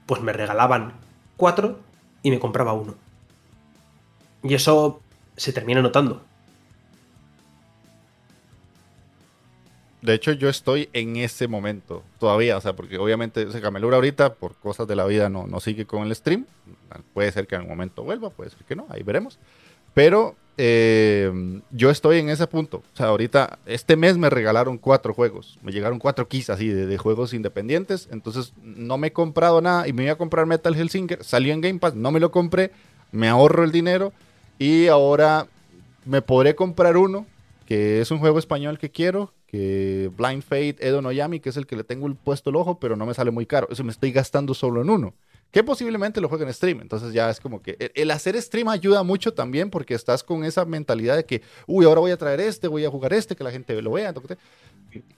pues 0.06 0.22
me 0.22 0.32
regalaban 0.32 0.94
cuatro 1.36 1.80
y 2.22 2.32
me 2.32 2.40
compraba 2.40 2.72
uno. 2.72 2.96
Y 4.44 4.54
eso 4.54 5.02
se 5.36 5.52
termina 5.52 5.82
notando. 5.82 6.24
De 10.04 10.14
hecho, 10.14 10.34
yo 10.34 10.50
estoy 10.50 10.90
en 10.92 11.16
ese 11.16 11.48
momento 11.48 12.04
todavía, 12.20 12.58
o 12.58 12.62
sea, 12.62 12.74
porque 12.76 12.98
obviamente 12.98 13.44
ese 13.44 13.62
Camelura 13.62 13.96
ahorita, 13.96 14.34
por 14.34 14.54
cosas 14.56 14.86
de 14.86 14.98
la 14.98 15.06
vida, 15.06 15.30
no, 15.30 15.48
no 15.48 15.62
sigue 15.62 15.86
con 15.86 16.06
el 16.06 16.14
stream. 16.14 16.46
Puede 17.14 17.32
ser 17.32 17.48
que 17.48 17.56
en 17.56 17.62
algún 17.62 17.78
momento 17.78 18.04
vuelva, 18.04 18.30
puede 18.30 18.50
ser 18.50 18.66
que 18.66 18.76
no, 18.76 18.86
ahí 18.90 19.02
veremos. 19.02 19.40
Pero 19.94 20.36
eh, 20.58 21.32
yo 21.72 21.90
estoy 21.90 22.20
en 22.20 22.28
ese 22.28 22.48
punto. 22.48 22.84
O 22.94 22.98
sea, 22.98 23.06
ahorita, 23.08 23.60
este 23.66 23.96
mes 23.96 24.18
me 24.18 24.30
regalaron 24.30 24.78
cuatro 24.78 25.14
juegos. 25.14 25.58
Me 25.64 25.72
llegaron 25.72 26.00
cuatro 26.00 26.28
keys 26.28 26.50
así 26.50 26.68
de, 26.68 26.98
juegos 26.98 27.34
independientes. 27.34 28.10
Entonces, 28.12 28.52
no 28.62 28.98
me 28.98 29.08
he 29.08 29.14
comprado 29.14 29.62
nada 29.62 29.88
y 29.88 29.94
me 29.94 30.04
iba 30.04 30.12
a 30.12 30.18
comprar 30.18 30.46
Metal 30.48 30.76
Hellsinger. 30.76 31.24
Salió 31.24 31.54
en 31.54 31.62
Game 31.62 31.80
Pass, 31.80 31.96
no 31.96 32.12
me 32.12 32.20
lo 32.20 32.30
compré. 32.30 32.72
Me 33.14 33.30
ahorro 33.30 33.64
el 33.64 33.72
dinero 33.72 34.12
y 34.60 34.88
ahora 34.88 35.48
me 36.04 36.22
podré 36.22 36.56
comprar 36.56 36.98
uno 36.98 37.26
que 37.66 38.02
es 38.02 38.12
un 38.12 38.20
juego 38.20 38.38
español 38.40 38.78
que 38.78 38.92
quiero, 38.92 39.32
Blind 39.54 40.42
Fate 40.42 40.78
Edo 40.80 41.02
Noyami, 41.02 41.40
que 41.40 41.50
es 41.50 41.58
el 41.58 41.68
que 41.68 41.76
le 41.76 41.84
tengo 41.84 42.08
el 42.08 42.16
puesto 42.16 42.50
el 42.50 42.56
ojo, 42.56 42.80
pero 42.80 42.96
no 42.96 43.06
me 43.06 43.14
sale 43.14 43.30
muy 43.30 43.46
caro. 43.46 43.68
Eso 43.70 43.84
me 43.84 43.92
estoy 43.92 44.12
gastando 44.12 44.54
solo 44.54 44.82
en 44.82 44.90
uno. 44.90 45.14
Que 45.52 45.64
posiblemente 45.64 46.20
lo 46.20 46.30
juegue 46.30 46.46
en 46.46 46.54
stream. 46.54 46.82
Entonces 46.82 47.14
ya 47.14 47.30
es 47.30 47.40
como 47.40 47.62
que 47.62 47.92
el, 47.94 48.10
hacer 48.10 48.42
stream 48.42 48.68
ayuda 48.68 49.04
mucho 49.04 49.34
también 49.34 49.70
porque 49.70 49.94
estás 49.94 50.24
con 50.24 50.44
esa 50.44 50.66
mentalidad 50.66 51.16
de 51.16 51.26
que, 51.26 51.44
uy, 51.68 51.86
ahora 51.86 52.02
voy 52.02 52.10
a 52.10 52.18
traer 52.18 52.40
este, 52.42 52.68
voy 52.68 52.84
a 52.84 52.90
jugar 52.90 53.14
este, 53.14 53.36
que 53.36 53.44
la 53.44 53.52
gente 53.52 53.80
lo 53.80 53.92
vea. 53.92 54.12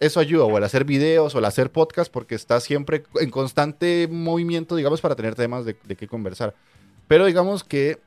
Eso 0.01 0.19
ayuda, 0.19 0.43
o 0.43 0.57
el 0.57 0.63
hacer 0.65 0.83
videos 0.83 1.33
o 1.33 1.39
el 1.39 1.45
hacer 1.45 1.71
podcast, 1.71 2.11
porque 2.11 2.36
estás 2.36 2.63
siempre 2.63 3.03
en 3.21 3.29
constante 3.29 4.09
movimiento, 4.11 4.75
digamos, 4.75 4.99
para 4.99 5.15
tener 5.15 5.36
temas 5.36 5.63
de, 5.63 5.77
de 5.86 5.95
qué 5.95 6.09
conversar. 6.09 6.53
Pero 7.07 7.25
digamos 7.25 7.63
que 7.63 7.99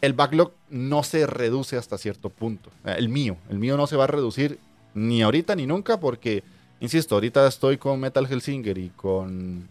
el 0.00 0.12
backlog 0.12 0.52
no 0.70 1.02
se 1.02 1.26
reduce 1.26 1.76
hasta 1.76 1.98
cierto 1.98 2.30
punto. 2.30 2.70
Eh, 2.84 2.94
El 2.98 3.08
mío, 3.08 3.36
el 3.50 3.58
mío 3.58 3.76
no 3.76 3.88
se 3.88 3.96
va 3.96 4.04
a 4.04 4.08
reducir 4.08 4.58
ni 4.96 5.22
ahorita 5.22 5.54
ni 5.54 5.66
nunca 5.66 6.00
porque, 6.00 6.42
insisto, 6.80 7.14
ahorita 7.14 7.46
estoy 7.46 7.76
con 7.76 8.00
Metal 8.00 8.26
Hellsinger 8.28 8.78
y 8.78 8.88
con 8.88 9.68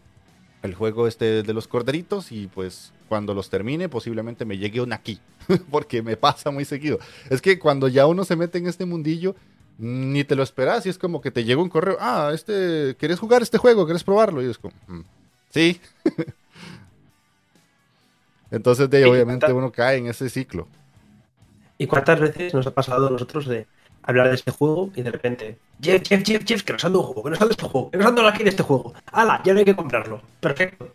el 0.62 0.76
juego 0.76 1.08
este 1.08 1.42
de 1.44 1.54
los 1.54 1.68
corderitos 1.68 2.32
y 2.32 2.48
pues 2.48 2.94
cuando 3.10 3.34
los 3.34 3.50
termine 3.50 3.90
posiblemente 3.90 4.46
me 4.46 4.58
llegue 4.58 4.82
un 4.82 4.94
aquí, 4.94 5.20
porque 5.72 6.02
me 6.04 6.16
pasa 6.16 6.52
muy 6.52 6.64
seguido. 6.64 7.00
Es 7.30 7.42
que 7.42 7.58
cuando 7.60 7.88
ya 7.88 8.06
uno 8.06 8.24
se 8.24 8.36
mete 8.36 8.60
en 8.60 8.68
este 8.68 8.86
mundillo, 8.86 9.36
ni 9.80 10.24
te 10.24 10.36
lo 10.36 10.44
esperas 10.44 10.86
y 10.86 10.90
es 10.90 10.98
como 11.00 11.22
que 11.22 11.32
te 11.32 11.44
llega 11.44 11.62
un 11.62 11.70
correo, 11.70 11.98
ah, 12.00 12.32
este, 12.34 12.96
¿quieres 12.98 13.20
jugar 13.20 13.42
este 13.42 13.58
juego? 13.58 13.86
¿Quieres 13.86 14.04
probarlo? 14.04 14.44
Y 14.44 14.50
es 14.50 14.58
como, 14.60 14.74
"Mm, 14.88 15.02
sí. 15.50 15.82
Entonces, 18.52 18.90
de 18.90 18.98
ahí, 18.98 19.04
obviamente, 19.04 19.52
uno 19.52 19.72
cae 19.72 19.98
en 19.98 20.08
ese 20.08 20.30
ciclo. 20.30 20.68
¿Y 21.78 21.88
cuántas 21.88 22.20
veces 22.20 22.54
nos 22.54 22.66
ha 22.68 22.74
pasado 22.74 23.08
a 23.08 23.10
nosotros 23.10 23.48
de 23.48 23.68
hablar 24.06 24.30
de 24.30 24.36
este 24.36 24.52
juego 24.52 24.92
y 24.96 25.02
de 25.02 25.12
repente, 25.12 25.58
Jeff, 25.82 26.04
Jeff, 26.08 26.24
Jeff, 26.26 26.44
Jeff, 26.46 26.64
que 26.64 26.74
nos 26.74 26.86
ando 26.86 27.00
un 27.00 27.06
juego, 27.08 27.24
que 27.24 27.30
nos 27.32 27.42
ando 27.42 27.52
este 27.52 27.66
juego, 27.66 27.92
que 27.92 27.98
nos 27.98 28.08
ando 28.08 28.28
aquí 28.28 28.42
en 28.44 28.48
este 28.48 28.64
juego. 28.64 28.94
¡Hala! 29.12 29.42
Ya 29.44 29.54
no 29.54 29.60
hay 29.60 29.66
que 29.66 29.76
comprarlo. 29.76 30.22
Perfecto. 30.40 30.92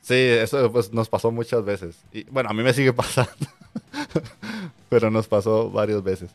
Sí, 0.00 0.14
eso 0.14 0.72
pues, 0.72 0.92
nos 0.92 1.08
pasó 1.08 1.30
muchas 1.30 1.64
veces. 1.64 1.96
Y 2.12 2.24
bueno, 2.24 2.48
a 2.48 2.54
mí 2.54 2.62
me 2.62 2.72
sigue 2.72 2.92
pasando. 2.94 3.30
Pero 4.88 5.10
nos 5.10 5.28
pasó 5.28 5.70
varias 5.70 6.02
veces. 6.02 6.30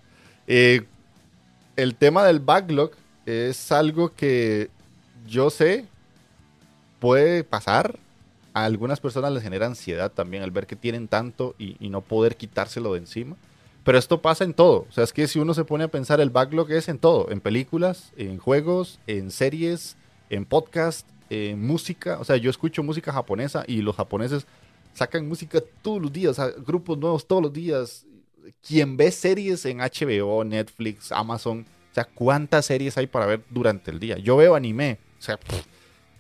Eh, 0.46 0.84
el 1.76 1.96
tema 1.96 2.24
del 2.26 2.40
backlog 2.40 2.92
es 3.26 3.72
algo 3.72 4.14
que 4.14 4.70
yo 5.26 5.50
sé 5.50 5.88
puede 7.00 7.44
pasar. 7.44 7.98
A 8.56 8.66
algunas 8.66 9.00
personas 9.00 9.32
les 9.32 9.42
genera 9.42 9.66
ansiedad 9.66 10.12
también 10.12 10.44
al 10.44 10.52
ver 10.52 10.68
que 10.68 10.76
tienen 10.76 11.08
tanto 11.08 11.56
y 11.58 11.90
no 11.90 12.02
poder 12.02 12.36
quitárselo 12.36 12.94
de 12.94 13.00
encima. 13.00 13.36
Pero 13.84 13.98
esto 13.98 14.22
pasa 14.22 14.44
en 14.44 14.54
todo. 14.54 14.86
O 14.90 14.92
sea, 14.92 15.04
es 15.04 15.12
que 15.12 15.28
si 15.28 15.40
uno 15.40 15.54
se 15.54 15.66
pone 15.66 15.84
a 15.84 15.90
pensar, 15.90 16.22
el 16.22 16.30
backlog 16.30 16.72
es 16.72 16.88
en 16.88 17.00
todo. 17.00 17.30
En 17.30 17.42
películas, 17.42 18.14
en 18.16 18.38
juegos, 18.38 19.00
en 19.08 19.30
series, 19.30 19.98
en 20.30 20.46
podcast, 20.46 21.08
en 21.30 21.66
música. 21.66 22.20
O 22.20 22.24
sea, 22.24 22.38
yo 22.38 22.50
escucho 22.50 22.84
música 22.84 23.12
japonesa 23.12 23.64
y 23.68 23.82
los 23.82 23.96
japoneses 23.96 24.48
sacan 24.94 25.28
música 25.28 25.62
todos 25.82 26.02
los 26.02 26.14
días, 26.14 26.40
grupos 26.66 26.98
nuevos 26.98 27.28
todos 27.28 27.42
los 27.42 27.54
días. 27.54 28.06
Quien 28.66 28.98
ve 28.98 29.12
series 29.12 29.66
en 29.66 29.80
HBO, 29.80 30.44
Netflix, 30.44 31.12
Amazon, 31.12 31.66
o 31.92 31.94
sea, 31.94 32.06
¿cuántas 32.06 32.66
series 32.66 32.98
hay 32.98 33.08
para 33.08 33.26
ver 33.26 33.44
durante 33.50 33.92
el 33.92 34.00
día? 34.00 34.18
Yo 34.18 34.36
veo 34.36 34.56
anime, 34.56 34.98
o 35.20 35.22
sea, 35.22 35.40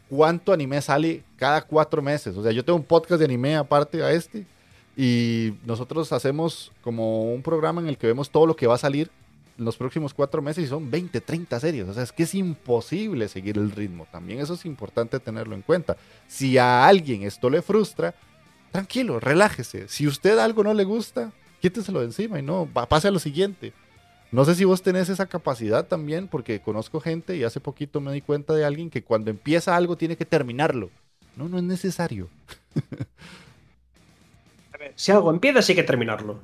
¿cuánto 0.09 0.53
anime 0.53 0.81
sale 0.81 1.23
cada 1.35 1.61
cuatro 1.61 2.01
meses? 2.01 2.37
O 2.37 2.43
sea, 2.43 2.51
yo 2.51 2.63
tengo 2.63 2.77
un 2.77 2.85
podcast 2.85 3.19
de 3.19 3.25
anime 3.25 3.55
aparte 3.55 4.01
a 4.03 4.11
este 4.11 4.45
y 4.95 5.53
nosotros 5.65 6.11
hacemos 6.11 6.71
como 6.81 7.33
un 7.33 7.41
programa 7.41 7.81
en 7.81 7.87
el 7.87 7.97
que 7.97 8.07
vemos 8.07 8.29
todo 8.29 8.45
lo 8.45 8.55
que 8.55 8.67
va 8.67 8.75
a 8.75 8.79
salir 8.79 9.09
en 9.57 9.65
los 9.65 9.77
próximos 9.77 10.13
cuatro 10.13 10.41
meses 10.41 10.65
y 10.65 10.67
son 10.67 10.89
20, 10.89 11.21
30 11.21 11.59
series. 11.59 11.87
O 11.87 11.93
sea, 11.93 12.03
es 12.03 12.11
que 12.11 12.23
es 12.23 12.35
imposible 12.35 13.27
seguir 13.27 13.57
el 13.57 13.71
ritmo. 13.71 14.07
También 14.11 14.39
eso 14.39 14.53
es 14.53 14.65
importante 14.65 15.19
tenerlo 15.19 15.55
en 15.55 15.61
cuenta. 15.61 15.97
Si 16.27 16.57
a 16.57 16.85
alguien 16.85 17.23
esto 17.23 17.49
le 17.49 17.61
frustra, 17.61 18.15
tranquilo, 18.71 19.19
relájese. 19.19 19.87
Si 19.87 20.07
usted 20.07 20.37
algo 20.37 20.63
no 20.63 20.73
le 20.73 20.83
gusta, 20.83 21.31
quíteselo 21.61 21.99
de 21.99 22.07
encima 22.07 22.39
y 22.39 22.41
no, 22.41 22.67
pase 22.89 23.07
a 23.07 23.11
lo 23.11 23.19
siguiente. 23.19 23.73
No 24.31 24.45
sé 24.45 24.55
si 24.55 24.65
vos 24.65 24.81
tenés 24.81 25.09
esa 25.09 25.27
capacidad 25.27 25.85
también, 25.87 26.27
porque 26.27 26.59
conozco 26.59 26.99
gente 26.99 27.37
y 27.37 27.43
hace 27.43 27.59
poquito 27.59 28.01
me 28.01 28.11
di 28.11 28.21
cuenta 28.21 28.53
de 28.53 28.65
alguien 28.65 28.89
que 28.89 29.03
cuando 29.03 29.29
empieza 29.29 29.75
algo 29.75 29.95
tiene 29.95 30.17
que 30.17 30.25
terminarlo. 30.25 30.89
No, 31.35 31.47
no 31.49 31.57
es 31.57 31.63
necesario. 31.63 32.29
Si 34.95 35.11
algo 35.11 35.31
empieza, 35.31 35.61
sí 35.61 35.73
hay 35.73 35.77
que 35.77 35.83
terminarlo. 35.83 36.39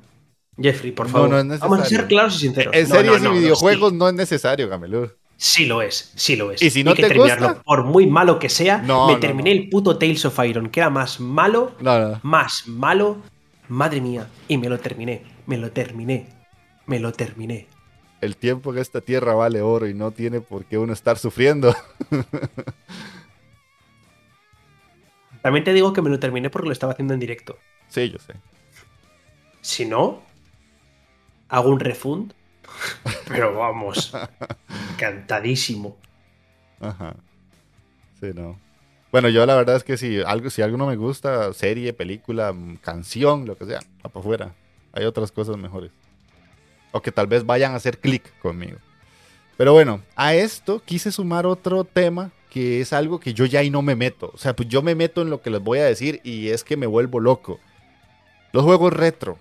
Jeffrey, 0.60 0.92
por 0.92 1.06
No, 1.06 1.12
favor. 1.12 1.30
no 1.30 1.38
es 1.38 1.44
necesario. 1.46 1.70
Vamos 1.70 1.86
a 1.86 1.88
ser 1.88 2.06
claros 2.06 2.36
y 2.36 2.38
sinceros. 2.40 2.74
En 2.74 2.88
No, 2.88 2.94
series 2.94 3.22
no, 3.22 3.28
no, 3.30 3.34
y 3.34 3.36
no, 3.36 3.40
videojuegos 3.40 3.90
sí. 3.90 3.96
no 3.96 4.08
es 4.08 4.14
necesario, 4.14 4.68
Gamelur. 4.68 5.16
Sí 5.36 5.64
lo 5.64 5.80
es, 5.80 6.12
sí 6.16 6.36
lo 6.36 6.50
es. 6.52 6.60
¿Y 6.60 6.68
si 6.70 6.84
no 6.84 6.90
hay 6.90 6.96
que 6.96 7.02
te 7.02 7.08
terminarlo. 7.08 7.46
gusta? 7.48 7.62
Por 7.62 7.84
muy 7.84 8.06
malo 8.06 8.38
que 8.38 8.50
sea, 8.50 8.78
No, 8.82 9.06
me 9.06 9.14
no, 9.14 9.20
terminé 9.20 9.54
no. 9.54 9.60
el 9.62 9.68
puto 9.70 9.96
Tales 9.96 10.24
of 10.26 10.38
Iron, 10.44 10.68
que 10.68 10.80
era 10.80 10.90
más 10.90 11.18
malo, 11.18 11.74
No, 11.80 11.98
no. 11.98 12.20
más 12.22 12.64
malo. 12.68 13.16
Madre 13.68 14.02
mía. 14.02 14.28
Y 14.48 14.58
me 14.58 14.68
lo 14.68 14.78
terminé, 14.78 15.22
me 15.46 15.56
lo 15.56 15.70
terminé, 15.70 16.26
me 16.86 17.00
lo 17.00 17.12
terminé. 17.12 17.68
El 18.20 18.36
tiempo 18.36 18.70
en 18.74 18.80
esta 18.80 19.00
tierra 19.00 19.32
vale 19.34 19.62
oro 19.62 19.86
y 19.88 19.94
no 19.94 20.10
tiene 20.10 20.42
por 20.42 20.66
qué 20.66 20.76
uno 20.76 20.92
estar 20.92 21.16
sufriendo. 21.16 21.74
También 25.42 25.64
te 25.64 25.72
digo 25.72 25.94
que 25.94 26.02
me 26.02 26.10
lo 26.10 26.18
terminé 26.18 26.50
porque 26.50 26.66
lo 26.68 26.72
estaba 26.72 26.92
haciendo 26.92 27.14
en 27.14 27.20
directo. 27.20 27.56
Sí, 27.90 28.08
yo 28.10 28.18
sé. 28.18 28.34
Si 29.60 29.84
no, 29.84 30.22
hago 31.48 31.68
un 31.68 31.80
refund. 31.80 32.32
Pero 33.28 33.54
vamos, 33.54 34.12
encantadísimo. 34.92 35.96
Ajá. 36.80 37.14
Sí, 38.20 38.30
no. 38.34 38.58
Bueno, 39.12 39.28
yo 39.28 39.44
la 39.44 39.56
verdad 39.56 39.76
es 39.76 39.84
que 39.84 39.96
si 39.96 40.20
algo, 40.22 40.50
si 40.50 40.62
algo 40.62 40.76
no 40.76 40.86
me 40.86 40.96
gusta, 40.96 41.52
serie, 41.52 41.92
película, 41.92 42.54
canción, 42.80 43.44
lo 43.44 43.56
que 43.56 43.66
sea, 43.66 43.80
para 44.02 44.20
afuera. 44.20 44.54
Hay 44.92 45.04
otras 45.04 45.32
cosas 45.32 45.56
mejores. 45.56 45.90
O 46.92 47.02
que 47.02 47.12
tal 47.12 47.26
vez 47.26 47.44
vayan 47.44 47.72
a 47.72 47.76
hacer 47.76 47.98
clic 47.98 48.38
conmigo. 48.40 48.78
Pero 49.56 49.72
bueno, 49.72 50.00
a 50.16 50.34
esto 50.34 50.80
quise 50.84 51.10
sumar 51.12 51.44
otro 51.44 51.84
tema 51.84 52.30
que 52.50 52.80
es 52.80 52.92
algo 52.92 53.20
que 53.20 53.34
yo 53.34 53.46
ya 53.46 53.60
ahí 53.60 53.70
no 53.70 53.82
me 53.82 53.94
meto. 53.94 54.30
O 54.34 54.38
sea, 54.38 54.54
pues 54.54 54.68
yo 54.68 54.82
me 54.82 54.94
meto 54.94 55.22
en 55.22 55.30
lo 55.30 55.40
que 55.40 55.50
les 55.50 55.60
voy 55.60 55.78
a 55.78 55.84
decir 55.84 56.20
y 56.24 56.48
es 56.48 56.64
que 56.64 56.76
me 56.76 56.86
vuelvo 56.86 57.20
loco. 57.20 57.60
Los 58.52 58.64
juegos 58.64 58.92
retro. 58.92 59.38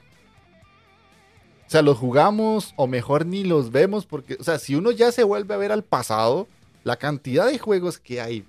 O 1.67 1.71
sea, 1.71 1.81
los 1.81 1.97
jugamos 1.97 2.73
o 2.77 2.87
mejor 2.87 3.25
ni 3.25 3.43
los 3.43 3.71
vemos 3.71 4.05
porque, 4.05 4.37
o 4.39 4.43
sea, 4.43 4.57
si 4.57 4.75
uno 4.75 4.91
ya 4.91 5.11
se 5.11 5.23
vuelve 5.23 5.53
a 5.53 5.57
ver 5.57 5.71
al 5.71 5.83
pasado, 5.83 6.47
la 6.83 6.95
cantidad 6.95 7.45
de 7.45 7.59
juegos 7.59 7.99
que 7.99 8.21
hay 8.21 8.45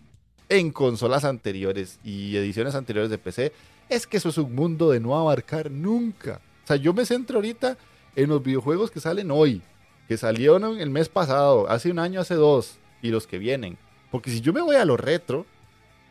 en 0.48 0.72
consolas 0.72 1.24
anteriores 1.24 2.00
y 2.02 2.36
ediciones 2.36 2.74
anteriores 2.74 3.10
de 3.10 3.18
PC 3.18 3.52
es 3.88 4.06
que 4.06 4.16
eso 4.16 4.30
es 4.30 4.38
un 4.38 4.54
mundo 4.54 4.90
de 4.90 5.00
no 5.00 5.18
abarcar 5.18 5.70
nunca. 5.70 6.40
O 6.64 6.66
sea, 6.66 6.76
yo 6.76 6.94
me 6.94 7.04
centro 7.04 7.36
ahorita 7.36 7.76
en 8.16 8.30
los 8.30 8.42
videojuegos 8.42 8.90
que 8.90 9.00
salen 9.00 9.30
hoy, 9.30 9.62
que 10.08 10.16
salieron 10.16 10.80
el 10.80 10.90
mes 10.90 11.08
pasado, 11.08 11.68
hace 11.68 11.90
un 11.90 11.98
año, 11.98 12.20
hace 12.20 12.34
dos, 12.34 12.78
y 13.02 13.10
los 13.10 13.26
que 13.26 13.38
vienen. 13.38 13.78
Porque 14.10 14.30
si 14.30 14.40
yo 14.40 14.52
me 14.52 14.60
voy 14.60 14.76
a 14.76 14.84
lo 14.84 14.96
retro, 14.96 15.46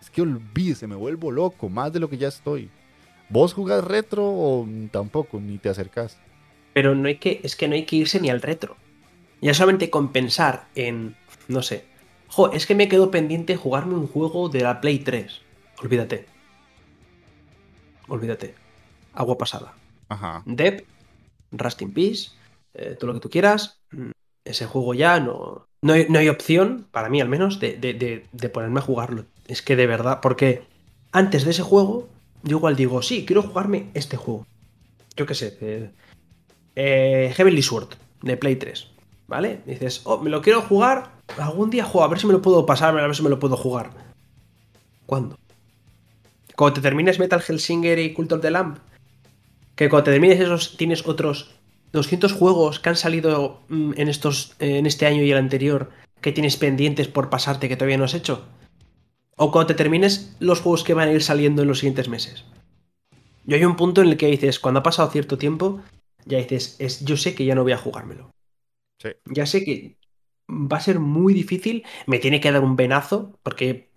es 0.02 0.10
que 0.10 0.22
olvídese, 0.22 0.88
me 0.88 0.96
vuelvo 0.96 1.32
loco, 1.32 1.70
más 1.70 1.92
de 1.92 2.00
lo 2.00 2.10
que 2.10 2.18
ya 2.18 2.28
estoy. 2.28 2.70
¿Vos 3.30 3.54
jugás 3.54 3.84
retro 3.84 4.26
o 4.28 4.68
tampoco, 4.92 5.40
ni 5.40 5.58
te 5.58 5.70
acercás? 5.70 6.18
Pero 6.74 6.96
no 6.96 7.08
hay 7.08 7.18
que, 7.18 7.42
es 7.44 7.56
que 7.56 7.68
no 7.68 7.76
hay 7.76 7.86
que 7.86 7.96
irse 7.98 8.20
ni 8.20 8.30
al 8.30 8.42
retro. 8.42 8.76
Ya 9.42 9.54
solamente 9.54 9.90
con 9.90 10.12
pensar 10.12 10.68
en, 10.76 11.16
no 11.48 11.62
sé, 11.62 11.86
jo, 12.28 12.52
es 12.52 12.66
que 12.66 12.76
me 12.76 12.90
quedo 12.90 13.12
pendiente 13.12 13.56
jugarme 13.56 13.96
un 13.96 14.08
juego 14.08 14.50
de 14.50 14.62
la 14.62 14.82
Play 14.82 15.00
3. 15.00 15.42
Olvídate. 15.82 16.26
Olvídate. 18.08 18.56
Agua 19.14 19.38
pasada. 19.38 19.74
Ajá. 20.10 20.44
Dep, 20.46 20.86
Rust 21.52 21.82
in 21.82 21.94
Peace, 21.94 22.32
eh, 22.74 22.96
todo 23.00 23.08
lo 23.10 23.14
que 23.16 23.20
tú 23.22 23.30
quieras. 23.30 23.82
mm, 23.92 24.12
Ese 24.46 24.66
juego 24.66 24.94
ya 24.94 25.20
no. 25.20 25.68
No 25.82 25.94
hay, 25.94 26.08
no 26.10 26.20
hay 26.20 26.30
opción, 26.30 26.88
para 26.92 27.10
mí 27.10 27.22
al 27.22 27.30
menos, 27.30 27.60
de, 27.60 27.78
de- 27.78 27.94
de- 27.94 28.26
de 28.32 28.50
ponerme 28.50 28.80
a 28.80 28.84
jugarlo. 28.84 29.26
Es 29.48 29.62
que 29.62 29.76
de 29.76 29.88
verdad, 29.88 30.20
porque 30.22 30.64
antes 31.12 31.46
de 31.46 31.52
ese 31.52 31.62
juego, 31.64 32.10
yo 32.44 32.58
igual 32.58 32.76
digo, 32.76 33.02
sí, 33.02 33.26
quiero 33.26 33.44
jugarme 33.44 33.90
este 33.94 34.18
juego. 34.18 34.46
Yo 35.16 35.26
qué 35.26 35.36
sé, 35.36 35.92
eh, 36.76 37.34
Heavenly 37.36 37.62
Sword, 37.62 37.90
de 38.22 38.38
Play 38.38 38.56
3. 38.56 38.88
¿Vale? 39.28 39.62
Dices, 39.66 40.02
oh, 40.06 40.20
me 40.20 40.30
lo 40.30 40.42
quiero 40.42 40.62
jugar. 40.62 41.12
Algún 41.38 41.70
día 41.70 41.84
juego, 41.84 42.04
a 42.04 42.08
ver 42.08 42.20
si 42.20 42.26
me 42.26 42.34
lo 42.34 42.42
puedo 42.42 42.66
pasar, 42.66 42.98
a 42.98 43.06
ver 43.06 43.16
si 43.16 43.22
me 43.22 43.30
lo 43.30 43.38
puedo 43.38 43.56
jugar. 43.56 43.92
¿Cuándo? 45.06 45.38
Cuando 46.56 46.74
te 46.74 46.82
termines 46.82 47.20
Metal 47.20 47.44
Hellsinger 47.48 48.00
y 48.00 48.14
Cult 48.14 48.32
of 48.32 48.42
the 48.42 48.50
Lamb, 48.50 48.80
que 49.76 49.88
cuando 49.88 50.06
te 50.06 50.12
termines 50.12 50.40
esos 50.40 50.78
tienes 50.78 51.08
otros 51.08 51.52
200 51.94 52.34
juegos 52.34 52.80
que 52.80 52.90
han 52.90 52.96
salido 52.96 53.62
mm, 53.70 53.94
en 53.98 54.10
estos 54.10 54.56
en 54.60 54.86
este 54.86 55.06
año 55.06 55.24
y 55.24 55.32
el 55.32 55.38
anterior 55.38 55.92
que 56.22 56.32
tienes 56.32 56.58
pendientes 56.58 57.08
por 57.08 57.30
pasarte 57.30 57.70
que 57.70 57.76
todavía 57.76 57.98
no 57.98 58.04
has 58.04 58.14
hecho. 58.14 58.46
O 59.42 59.52
cuando 59.52 59.68
te 59.68 59.74
termines 59.76 60.36
los 60.42 60.60
juegos 60.60 60.84
que 60.84 60.94
van 60.94 61.08
a 61.08 61.14
ir 61.14 61.24
saliendo 61.24 61.62
en 61.62 61.70
los 61.70 61.80
siguientes 61.80 62.10
meses. 62.10 62.44
Yo 63.46 63.56
hay 63.56 63.64
un 63.64 63.78
punto 63.78 64.02
en 64.02 64.10
el 64.10 64.18
que 64.18 64.28
dices, 64.28 64.60
cuando 64.60 64.82
ha 64.82 64.84
pasado 64.84 65.10
cierto 65.12 65.38
tiempo, 65.38 65.82
ya 66.26 66.40
dices, 66.40 66.76
es, 66.80 67.06
yo 67.06 67.16
sé 67.16 67.36
que 67.36 67.46
ya 67.46 67.56
no 67.56 67.64
voy 67.64 67.72
a 67.72 67.78
jugármelo. 67.78 68.32
Sí. 69.02 69.12
Ya 69.26 69.46
sé 69.46 69.64
que 69.64 69.96
va 70.50 70.76
a 70.76 70.82
ser 70.82 71.00
muy 71.00 71.34
difícil, 71.34 71.86
me 72.06 72.20
tiene 72.20 72.42
que 72.42 72.52
dar 72.52 72.62
un 72.62 72.76
venazo, 72.76 73.40
porque, 73.42 73.90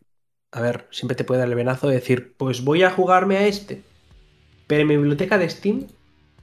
a 0.53 0.61
ver, 0.61 0.87
siempre 0.93 1.17
te 1.17 1.25
puede 1.25 1.41
dar 1.41 1.49
el 1.49 1.57
venazo 1.57 1.89
de 1.89 1.97
decir, 1.97 2.37
pues 2.37 2.63
voy 2.63 2.85
a 2.85 2.93
jugarme 2.93 3.37
a 3.37 3.49
este. 3.49 3.83
Pero 4.69 4.83
en 4.83 4.87
mi 4.87 4.97
biblioteca 4.97 5.39
de 5.39 5.51
Steam 5.51 5.89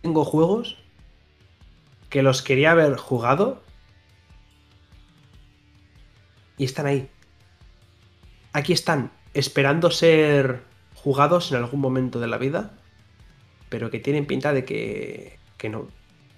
tengo 0.02 0.26
juegos 0.26 0.78
que 2.10 2.22
los 2.22 2.42
quería 2.42 2.72
haber 2.72 2.98
jugado 2.98 3.62
y 6.58 6.66
están 6.66 6.86
ahí. 6.86 7.10
Aquí 8.54 8.74
están, 8.74 9.12
esperando 9.34 9.92
ser 9.92 10.62
jugados 10.96 11.52
en 11.52 11.58
algún 11.58 11.80
momento 11.80 12.20
de 12.20 12.28
la 12.28 12.38
vida, 12.38 12.72
pero 13.70 13.90
que 13.90 14.00
tienen 14.00 14.26
pinta 14.26 14.54
de 14.54 14.66
que, 14.66 15.38
que 15.58 15.70
no, 15.70 15.88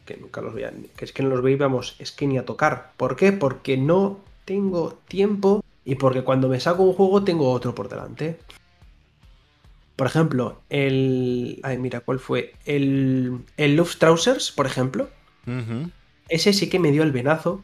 que 0.05 0.17
nunca 0.17 0.41
los 0.41 0.53
vean, 0.53 0.87
que 0.95 1.05
es 1.05 1.13
que 1.13 1.23
no 1.23 1.29
los 1.29 1.41
veíamos, 1.41 1.95
es 1.99 2.11
que 2.11 2.27
ni 2.27 2.37
a 2.37 2.45
tocar. 2.45 2.91
¿Por 2.97 3.15
qué? 3.15 3.31
Porque 3.31 3.77
no 3.77 4.19
tengo 4.45 4.99
tiempo 5.07 5.63
y 5.85 5.95
porque 5.95 6.23
cuando 6.23 6.49
me 6.49 6.59
saco 6.59 6.83
un 6.83 6.93
juego 6.93 7.23
tengo 7.23 7.51
otro 7.51 7.73
por 7.73 7.89
delante. 7.89 8.37
Por 9.95 10.07
ejemplo, 10.07 10.61
el. 10.69 11.59
Ay, 11.63 11.77
mira, 11.77 12.01
¿cuál 12.01 12.19
fue? 12.19 12.53
El. 12.65 13.45
El 13.57 13.75
Love 13.75 13.97
Trousers, 13.97 14.51
por 14.51 14.65
ejemplo. 14.65 15.09
Ese 16.27 16.53
sí 16.53 16.69
que 16.69 16.79
me 16.79 16.91
dio 16.91 17.03
el 17.03 17.11
venazo. 17.11 17.63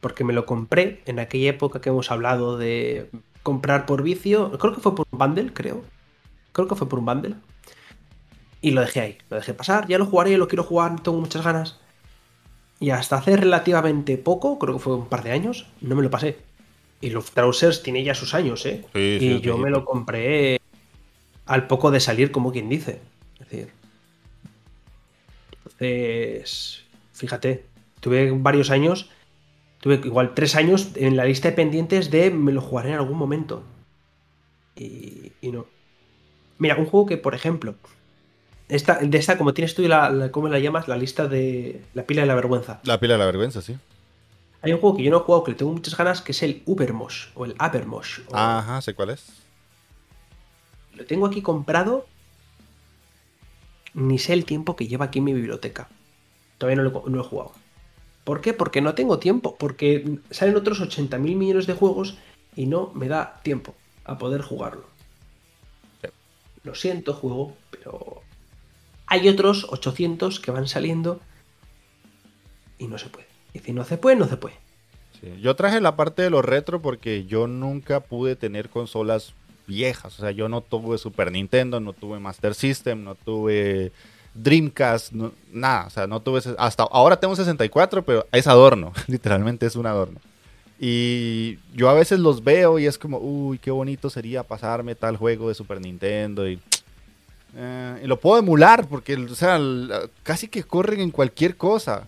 Porque 0.00 0.24
me 0.24 0.32
lo 0.32 0.46
compré 0.46 1.00
en 1.06 1.20
aquella 1.20 1.50
época 1.50 1.80
que 1.80 1.90
hemos 1.90 2.10
hablado 2.10 2.58
de 2.58 3.08
comprar 3.42 3.86
por 3.86 4.02
vicio. 4.02 4.56
Creo 4.58 4.74
que 4.74 4.80
fue 4.80 4.94
por 4.94 5.06
un 5.10 5.18
bundle, 5.18 5.52
creo. 5.52 5.84
Creo 6.52 6.68
que 6.68 6.74
fue 6.74 6.88
por 6.88 6.98
un 6.98 7.06
bundle. 7.06 7.34
Y 8.60 8.70
lo 8.70 8.80
dejé 8.80 9.00
ahí. 9.00 9.18
Lo 9.30 9.36
dejé 9.36 9.54
pasar. 9.54 9.86
Ya 9.88 9.98
lo 9.98 10.06
jugaré, 10.06 10.36
lo 10.36 10.48
quiero 10.48 10.64
jugar, 10.64 11.00
tengo 11.02 11.20
muchas 11.20 11.44
ganas. 11.44 11.78
Y 12.82 12.90
hasta 12.90 13.16
hace 13.16 13.36
relativamente 13.36 14.18
poco, 14.18 14.58
creo 14.58 14.74
que 14.74 14.80
fue 14.80 14.96
un 14.96 15.06
par 15.06 15.22
de 15.22 15.30
años, 15.30 15.68
no 15.80 15.94
me 15.94 16.02
lo 16.02 16.10
pasé. 16.10 16.38
Y 17.00 17.10
Love 17.10 17.30
Trousers 17.30 17.82
tiene 17.82 18.02
ya 18.02 18.12
sus 18.12 18.34
años, 18.34 18.66
¿eh? 18.66 18.84
Sí, 18.92 19.18
sí, 19.20 19.26
y 19.26 19.40
yo 19.40 19.56
me 19.56 19.70
lo 19.70 19.84
compré 19.84 20.60
al 21.46 21.68
poco 21.68 21.92
de 21.92 22.00
salir, 22.00 22.32
como 22.32 22.50
quien 22.50 22.68
dice. 22.68 23.00
Es 23.34 23.48
decir. 23.48 23.72
Entonces, 25.62 26.82
fíjate, 27.12 27.66
tuve 28.00 28.32
varios 28.32 28.70
años, 28.70 29.10
tuve 29.82 29.96
igual 30.04 30.32
tres 30.32 30.54
años 30.56 30.92
en 30.94 31.16
la 31.16 31.24
lista 31.26 31.48
de 31.50 31.54
pendientes 31.56 32.10
de 32.10 32.30
me 32.30 32.52
lo 32.52 32.62
jugaré 32.62 32.90
en 32.90 32.94
algún 32.94 33.18
momento. 33.18 33.62
Y, 34.76 35.32
y 35.42 35.52
no. 35.52 35.66
Mira, 36.58 36.76
un 36.76 36.86
juego 36.86 37.04
que, 37.06 37.18
por 37.18 37.34
ejemplo, 37.34 37.74
esta, 38.68 39.00
de 39.00 39.18
esta, 39.18 39.36
como 39.36 39.52
tienes 39.52 39.74
tú, 39.74 39.82
la, 39.82 40.08
la- 40.08 40.30
¿cómo 40.32 40.48
la 40.48 40.58
llamas? 40.60 40.88
La 40.88 40.96
lista 40.96 41.26
de 41.28 41.82
la 41.94 42.04
pila 42.04 42.22
de 42.22 42.26
la 42.28 42.34
vergüenza. 42.36 42.80
La 42.84 42.98
pila 43.00 43.14
de 43.14 43.18
la 43.18 43.26
vergüenza, 43.26 43.60
sí. 43.60 43.76
Hay 44.62 44.72
un 44.72 44.80
juego 44.80 44.96
que 44.96 45.02
yo 45.02 45.10
no 45.10 45.16
he 45.18 45.20
jugado, 45.20 45.42
que 45.44 45.50
le 45.50 45.56
tengo 45.58 45.72
muchas 45.72 45.96
ganas, 45.96 46.22
que 46.22 46.30
es 46.32 46.42
el 46.44 46.62
Ubermosh 46.66 47.26
o 47.34 47.44
el 47.44 47.54
Abermosh. 47.58 48.20
o- 48.28 48.36
Ajá, 48.36 48.80
sé 48.80 48.94
cuál 48.94 49.10
es. 49.10 49.26
Lo 50.94 51.04
tengo 51.04 51.26
aquí 51.26 51.42
comprado. 51.42 52.06
Ni 53.94 54.18
sé 54.18 54.32
el 54.32 54.44
tiempo 54.44 54.76
que 54.76 54.86
lleva 54.86 55.06
aquí 55.06 55.18
en 55.18 55.24
mi 55.24 55.32
biblioteca. 55.34 55.88
Todavía 56.58 56.82
no 56.82 56.88
lo, 56.88 57.02
no 57.08 57.16
lo 57.16 57.22
he 57.22 57.28
jugado. 57.28 57.52
¿Por 58.24 58.40
qué? 58.40 58.52
Porque 58.52 58.80
no 58.80 58.94
tengo 58.94 59.18
tiempo. 59.18 59.56
Porque 59.58 60.18
salen 60.30 60.56
otros 60.56 60.80
80 60.80 61.18
mil 61.18 61.36
millones 61.36 61.66
de 61.66 61.74
juegos 61.74 62.16
y 62.54 62.66
no 62.66 62.92
me 62.94 63.08
da 63.08 63.40
tiempo 63.42 63.74
a 64.04 64.18
poder 64.18 64.42
jugarlo. 64.42 64.84
Sí. 66.02 66.08
Lo 66.64 66.74
siento, 66.74 67.14
juego, 67.14 67.56
pero 67.70 68.22
hay 69.06 69.28
otros 69.28 69.66
800 69.70 70.40
que 70.40 70.50
van 70.50 70.68
saliendo 70.68 71.20
y 72.78 72.86
no 72.86 72.98
se 72.98 73.08
puede. 73.08 73.26
Y 73.52 73.58
si 73.58 73.72
no 73.72 73.84
se 73.84 73.98
puede, 73.98 74.16
no 74.16 74.26
se 74.26 74.36
puede. 74.36 74.56
Sí, 75.20 75.40
Yo 75.40 75.54
traje 75.56 75.80
la 75.80 75.96
parte 75.96 76.22
de 76.22 76.30
los 76.30 76.44
retro 76.44 76.80
porque 76.80 77.24
yo 77.26 77.46
nunca 77.46 78.00
pude 78.00 78.36
tener 78.36 78.70
consolas 78.70 79.34
viejas. 79.66 80.18
O 80.18 80.22
sea, 80.22 80.30
yo 80.30 80.48
no 80.48 80.60
tuve 80.60 80.98
Super 80.98 81.30
Nintendo, 81.30 81.80
no 81.80 81.92
tuve 81.92 82.18
Master 82.18 82.54
System, 82.54 83.04
no 83.04 83.14
tuve 83.14 83.92
Dreamcast, 84.34 85.12
no- 85.12 85.32
nada. 85.52 85.86
O 85.86 85.90
sea, 85.90 86.06
no 86.06 86.20
tuve. 86.20 86.40
Hasta 86.58 86.82
ahora 86.84 87.18
tengo 87.18 87.36
64, 87.36 88.02
pero 88.04 88.26
es 88.32 88.46
adorno. 88.46 88.92
Literalmente 89.06 89.66
es 89.66 89.76
un 89.76 89.86
adorno. 89.86 90.20
Y 90.80 91.58
yo 91.74 91.88
a 91.88 91.94
veces 91.94 92.18
los 92.18 92.42
veo 92.42 92.78
y 92.78 92.86
es 92.86 92.98
como, 92.98 93.18
uy, 93.18 93.58
qué 93.58 93.70
bonito 93.70 94.10
sería 94.10 94.42
pasarme 94.42 94.94
tal 94.96 95.16
juego 95.16 95.48
de 95.48 95.54
Super 95.54 95.80
Nintendo. 95.80 96.48
Y, 96.48 96.58
eh, 97.56 98.00
y 98.02 98.06
lo 98.06 98.18
puedo 98.18 98.38
emular 98.38 98.88
porque, 98.88 99.14
o 99.16 99.34
sea, 99.34 99.60
casi 100.22 100.48
que 100.48 100.64
corren 100.64 101.00
en 101.00 101.10
cualquier 101.10 101.56
cosa. 101.56 102.06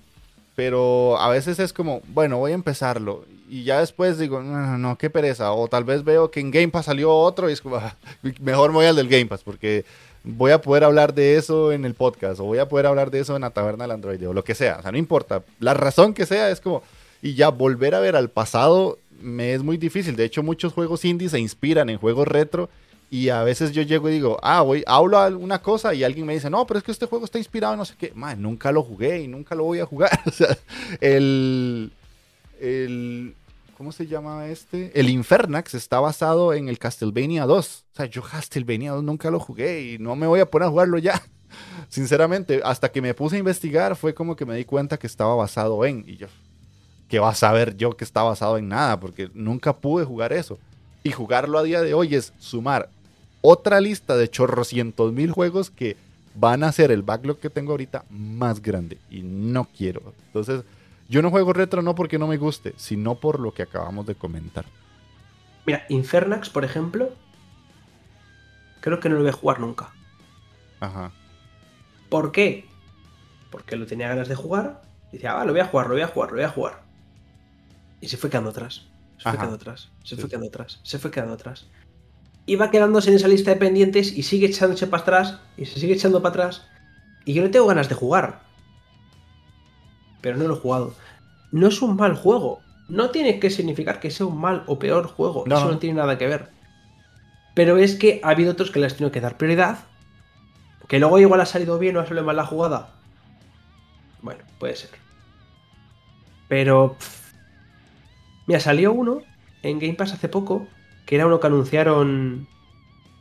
Pero 0.57 1.19
a 1.21 1.29
veces 1.31 1.59
es 1.59 1.73
como, 1.73 2.01
bueno, 2.09 2.39
voy 2.39 2.53
a 2.53 2.55
empezarlo. 2.55 3.25
Y 3.49 3.65
ya 3.65 3.81
después 3.81 4.19
digo, 4.19 4.41
no, 4.43 4.57
no, 4.59 4.79
no, 4.79 4.97
qué 4.99 5.11
pereza. 5.11 5.53
O 5.53 5.69
tal 5.69 5.85
vez 5.85 6.03
veo 6.05 6.31
que 6.31 6.41
en 6.41 6.51
Game 6.51 6.69
Pass 6.69 6.87
salió 6.87 7.13
otro 7.13 7.51
y 7.51 7.53
es 7.53 7.61
como, 7.61 7.77
"Ah, 7.79 7.95
mejor 8.41 8.71
me 8.71 8.77
voy 8.77 8.87
al 8.87 8.97
del 8.97 9.09
Game 9.09 9.27
Pass 9.27 9.43
porque 9.45 9.85
voy 10.25 10.51
a 10.51 10.61
poder 10.61 10.85
hablar 10.85 11.15
de 11.15 11.37
eso 11.37 11.71
en 11.71 11.85
el 11.85 11.95
podcast. 11.95 12.41
O 12.41 12.45
voy 12.45 12.59
a 12.59 12.69
poder 12.69 12.87
hablar 12.87 13.11
de 13.11 13.21
eso 13.21 13.37
en 13.37 13.43
la 13.43 13.51
taberna 13.51 13.85
del 13.85 13.93
Android 13.93 14.29
o 14.29 14.33
lo 14.33 14.43
que 14.43 14.55
sea. 14.55 14.79
O 14.79 14.83
sea, 14.83 14.91
no 14.91 14.99
importa. 14.99 15.45
La 15.61 15.75
razón 15.75 16.15
que 16.15 16.27
sea 16.27 16.51
es 16.51 16.61
como, 16.61 16.83
y 17.23 17.35
ya 17.35 17.51
volver 17.51 17.95
a 17.95 18.01
ver 18.01 18.17
al 18.17 18.31
pasado 18.31 18.99
me 19.21 19.55
es 19.55 19.63
muy 19.63 19.77
difícil. 19.77 20.17
De 20.17 20.25
hecho, 20.25 20.43
muchos 20.43 20.73
juegos 20.73 21.05
indie 21.05 21.29
se 21.29 21.39
inspiran 21.39 21.89
en 21.91 21.99
juegos 21.99 22.27
retro. 22.27 22.69
Y 23.11 23.29
a 23.29 23.45
veces 23.45 23.71
yo 23.73 23.83
llego 23.83 24.09
y 24.09 24.13
digo, 24.13 24.39
ah, 24.43 24.63
voy, 24.63 24.83
hablo 24.87 25.19
alguna 25.19 25.63
cosa 25.63 25.95
y 25.95 26.03
alguien 26.03 26.27
me 26.27 26.35
dice, 26.35 26.51
no, 26.51 26.67
pero 26.67 26.79
es 26.79 26.85
que 26.85 26.91
este 26.91 27.07
juego 27.07 27.27
está 27.27 27.39
inspirado 27.39 27.75
en 27.75 27.79
no 27.79 27.85
sé 27.85 27.95
qué. 27.97 28.13
Man, 28.15 28.43
nunca 28.43 28.73
lo 28.73 28.83
jugué 28.83 29.21
y 29.21 29.29
nunca 29.29 29.55
lo 29.55 29.65
voy 29.65 29.79
a 29.79 29.87
jugar. 29.87 30.19
o 30.27 30.31
sea, 30.31 30.57
el, 31.01 31.93
el, 32.61 33.35
¿cómo 33.77 33.93
se 33.93 34.07
llama 34.07 34.47
este? 34.49 34.99
El 34.99 35.09
Infernax 35.09 35.75
está 35.75 36.01
basado 36.01 36.53
en 36.53 36.69
el 36.69 36.79
Castlevania 36.79 37.47
2. 37.47 37.85
O 37.93 37.97
sea, 37.97 38.07
yo 38.07 38.23
Castlevania 38.23 38.93
2 38.93 39.05
nunca 39.05 39.31
lo 39.31 39.41
jugué 39.41 39.93
y 39.93 39.99
no 39.99 40.17
me 40.17 40.27
voy 40.27 40.41
a 40.41 40.51
poner 40.51 40.69
a 40.69 40.71
jugarlo 40.71 40.99
ya. 40.99 41.23
Sinceramente, 41.89 42.61
hasta 42.65 42.91
que 42.91 43.03
me 43.03 43.15
puse 43.15 43.37
a 43.37 43.41
investigar 43.41 43.97
fue 43.97 44.15
como 44.15 44.37
que 44.37 44.47
me 44.47 44.57
di 44.57 44.65
cuenta 44.65 44.99
que 44.99 45.07
estaba 45.07 45.35
basado 45.35 45.85
en, 45.85 46.05
y 46.07 46.17
yo, 46.17 46.29
que 47.09 47.19
vas 47.19 47.37
a 47.37 47.49
saber 47.49 47.77
yo 47.77 47.97
que 47.97 48.05
está 48.05 48.23
basado 48.23 48.59
en 48.59 48.69
nada, 48.69 48.99
porque 48.99 49.31
nunca 49.35 49.75
pude 49.75 50.05
jugar 50.05 50.33
eso. 50.33 50.59
Y 51.03 51.13
jugarlo 51.13 51.59
a 51.59 51.63
día 51.63 51.83
de 51.83 51.95
hoy 51.95 52.15
es 52.15 52.33
sumar 52.39 52.89
otra 53.43 53.81
lista 53.81 54.17
de 54.17 54.31
chorrocientos 54.31 55.13
mil 55.13 55.31
juegos 55.31 55.71
que 55.71 55.97
van 56.35 56.65
a 56.65 56.69
hacer 56.69 56.91
el 56.91 57.03
backlog 57.03 57.39
que 57.39 57.51
tengo 57.51 57.73
ahorita 57.73 58.05
más 58.09 58.63
grande. 58.63 58.99
Y 59.11 59.23
no 59.23 59.69
quiero. 59.77 60.15
Entonces, 60.29 60.63
yo 61.09 61.23
no 61.23 61.31
juego 61.31 61.53
retro 61.53 61.83
no 61.83 61.95
porque 61.95 62.19
no 62.19 62.27
me 62.27 62.37
guste, 62.37 62.75
sino 62.77 63.17
por 63.17 63.41
lo 63.41 63.53
que 63.53 63.63
acabamos 63.63 64.07
de 64.07 64.15
comentar. 64.15 64.65
Mira, 65.67 65.85
Infernax, 65.89 66.51
por 66.51 66.65
ejemplo, 66.65 67.11
creo 68.81 69.01
que 69.01 69.09
no 69.09 69.17
lo 69.17 69.23
voy 69.23 69.31
a 69.31 69.33
jugar 69.33 69.61
nunca. 69.61 69.93
Ajá. 70.81 71.13
¿Por 72.09 72.33
qué? 72.33 72.67
Porque 73.51 73.77
lo 73.77 73.87
tenía 73.87 74.09
ganas 74.09 74.29
de 74.29 74.35
jugar. 74.35 74.83
Y 75.11 75.17
decía, 75.17 75.41
ah, 75.41 75.45
lo 75.45 75.53
voy 75.53 75.61
a 75.61 75.67
jugar, 75.67 75.87
lo 75.87 75.95
voy 75.95 76.03
a 76.03 76.09
jugar, 76.09 76.31
lo 76.31 76.37
voy 76.37 76.45
a 76.45 76.49
jugar. 76.49 76.83
Y 78.01 78.09
se 78.09 78.17
fue 78.17 78.29
quedando 78.29 78.51
atrás. 78.51 78.87
Se 79.19 79.31
fue 79.31 79.39
quedando 79.39 79.57
atrás. 79.57 79.91
Se 80.03 80.15
Sí, 80.15 80.21
fue 80.21 80.29
quedando 80.29 80.49
atrás. 80.49 80.81
Se 80.83 80.99
fue 80.99 81.11
quedando 81.11 81.35
atrás. 81.35 81.67
Y 82.47 82.57
va 82.57 82.71
quedándose 82.71 83.11
en 83.11 83.17
esa 83.17 83.29
lista 83.29 83.51
de 83.51 83.57
pendientes 83.57 84.13
y 84.13 84.23
sigue 84.23 84.47
echándose 84.47 84.87
para 84.87 85.03
atrás. 85.03 85.41
Y 85.57 85.65
se 85.65 85.81
sigue 85.81 85.95
echando 85.95 86.21
para 86.21 86.31
atrás. 86.31 86.67
Y 87.25 87.33
yo 87.33 87.43
no 87.43 87.51
tengo 87.51 87.67
ganas 87.67 87.89
de 87.89 87.95
jugar. 87.95 88.44
Pero 90.25 90.39
no 90.39 90.49
lo 90.49 90.55
he 90.55 90.59
jugado. 90.59 90.95
No 91.53 91.67
es 91.69 91.83
un 91.83 91.97
mal 91.97 92.17
juego. 92.17 92.63
No 92.89 93.11
tiene 93.11 93.39
que 93.39 93.51
significar 93.51 94.01
que 94.01 94.11
sea 94.11 94.25
un 94.25 94.41
mal 94.41 94.63
o 94.67 94.79
peor 94.79 95.07
juego. 95.07 95.45
No, 95.47 95.59
Eso 95.59 95.71
no. 95.71 95.79
tiene 95.79 95.97
nada 96.01 96.17
que 96.17 96.27
ver. 96.27 96.49
Pero 97.55 97.77
es 97.77 97.95
que 97.95 98.23
ha 98.25 98.31
habido 98.31 98.53
otros 98.53 98.71
que 98.71 98.81
les 98.81 98.95
tenido 98.97 99.13
que 99.13 99.21
dar 99.21 99.37
prioridad. 99.37 99.81
Que 100.89 100.99
luego 100.99 101.19
igual 101.19 101.43
ha 101.43 101.47
salido 101.47 101.79
bien 101.79 101.95
o 101.99 102.01
ha 102.01 102.07
salido 102.07 102.25
mal 102.25 102.37
la 102.37 102.47
jugada. 102.47 102.89
Bueno, 104.23 104.43
puede 104.59 104.77
ser. 104.77 104.91
Pero. 106.49 106.97
pff, 106.99 107.33
Mira, 108.47 108.61
salió 108.61 108.93
uno 108.95 109.21
en 109.63 109.79
Game 109.79 109.95
Pass 109.95 110.15
hace 110.15 110.31
poco. 110.31 110.67
Que 111.05 111.17
era 111.17 111.27
uno 111.27 111.39
que 111.39 111.49
anunciaron 111.49 112.49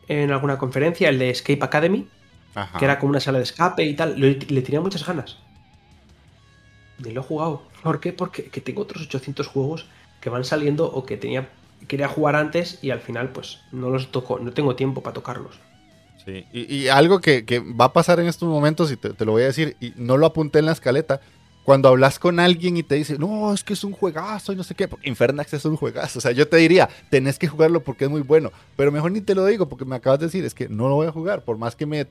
en 0.08 0.32
alguna 0.32 0.58
conferencia, 0.58 1.10
el 1.10 1.20
de 1.20 1.32
Escape 1.32 1.64
Academy. 1.66 2.08
Ajá. 2.56 2.80
Que 2.80 2.86
era 2.86 2.98
como 2.98 3.10
una 3.10 3.20
sala 3.20 3.40
de 3.40 3.44
escape 3.44 3.84
y 3.84 3.94
tal. 3.94 4.18
Le, 4.18 4.40
le 4.40 4.62
tenía 4.62 4.80
muchas 4.80 5.06
ganas. 5.06 5.43
Ni 7.00 7.12
lo 7.12 7.22
he 7.22 7.24
jugado. 7.24 7.64
¿Por 7.82 8.00
qué? 8.00 8.14
Porque 8.14 8.46
que 8.46 8.62
tengo 8.62 8.82
otros 8.82 9.04
800 9.04 9.48
juegos 9.48 9.88
que 10.22 10.30
van 10.30 10.46
saliendo 10.46 10.86
o 10.86 11.06
que 11.06 11.18
tenía 11.18 11.50
quería 11.88 12.08
jugar 12.08 12.36
antes 12.36 12.80
y 12.82 12.92
al 12.92 13.00
final 13.00 13.30
pues 13.30 13.60
no 13.72 13.90
los 13.90 14.12
toco, 14.12 14.40
no 14.40 14.52
tengo 14.52 14.76
tiempo 14.76 15.02
para 15.02 15.14
tocarlos. 15.14 15.60
Sí, 16.26 16.46
y, 16.54 16.88
algo 16.88 17.20
que, 17.20 17.44
que 17.44 17.60
va 17.60 17.86
a 17.86 17.94
pasar 17.94 18.20
en 18.22 18.28
estos 18.28 18.48
momentos, 18.48 18.90
y 18.94 18.96
te, 18.96 19.26
lo 19.26 19.34
voy 19.34 19.44
a 19.44 19.48
decir, 19.48 19.76
y 19.82 19.92
no 19.98 20.16
lo 20.16 20.26
apunté 20.26 20.60
en 20.60 20.68
la 20.68 20.72
escaleta, 20.72 21.20
cuando 21.66 21.90
hablas 21.90 22.18
con 22.18 22.40
alguien 22.40 22.78
y 22.78 22.84
te 22.84 22.96
dice, 22.96 23.18
no, 23.18 23.54
es 23.54 23.64
que 23.64 23.74
es 23.74 23.84
un 23.84 23.92
juegazo 23.92 24.54
y 24.54 24.56
no 24.56 24.64
sé 24.64 24.74
qué, 24.74 24.88
Infernax 25.04 25.54
es 25.54 25.66
un 25.66 25.76
juegazo. 25.76 26.20
O 26.20 26.22
sea, 26.22 26.32
yo 26.32 26.48
te 26.48 26.56
diría, 26.58 26.88
tenés 27.10 27.38
que 27.38 27.48
jugarlo 27.48 27.84
porque 27.84 28.06
es 28.06 28.12
muy 28.12 28.22
bueno, 28.22 28.54
pero 28.78 28.90
mejor 28.90 29.12
ni 29.12 29.20
te 29.20 29.36
lo 29.36 29.46
digo 29.46 29.68
porque 29.68 29.84
me 29.84 29.98
acabas 29.98 30.20
de 30.20 30.28
decir, 30.28 30.46
es 30.46 30.54
que 30.54 30.70
no 30.70 30.88
lo 30.88 30.96
voy 30.96 31.08
a 31.08 31.12
jugar, 31.12 31.44
por 31.44 31.58
más 31.58 31.76
que 31.76 31.86
me 31.86 32.08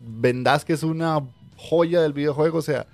vendas 0.00 0.64
que 0.64 0.72
es 0.72 0.82
una 0.82 1.20
joya 1.56 2.02
del 2.02 2.12
videojuego, 2.12 2.58
o 2.58 2.62
sea, 2.62 2.86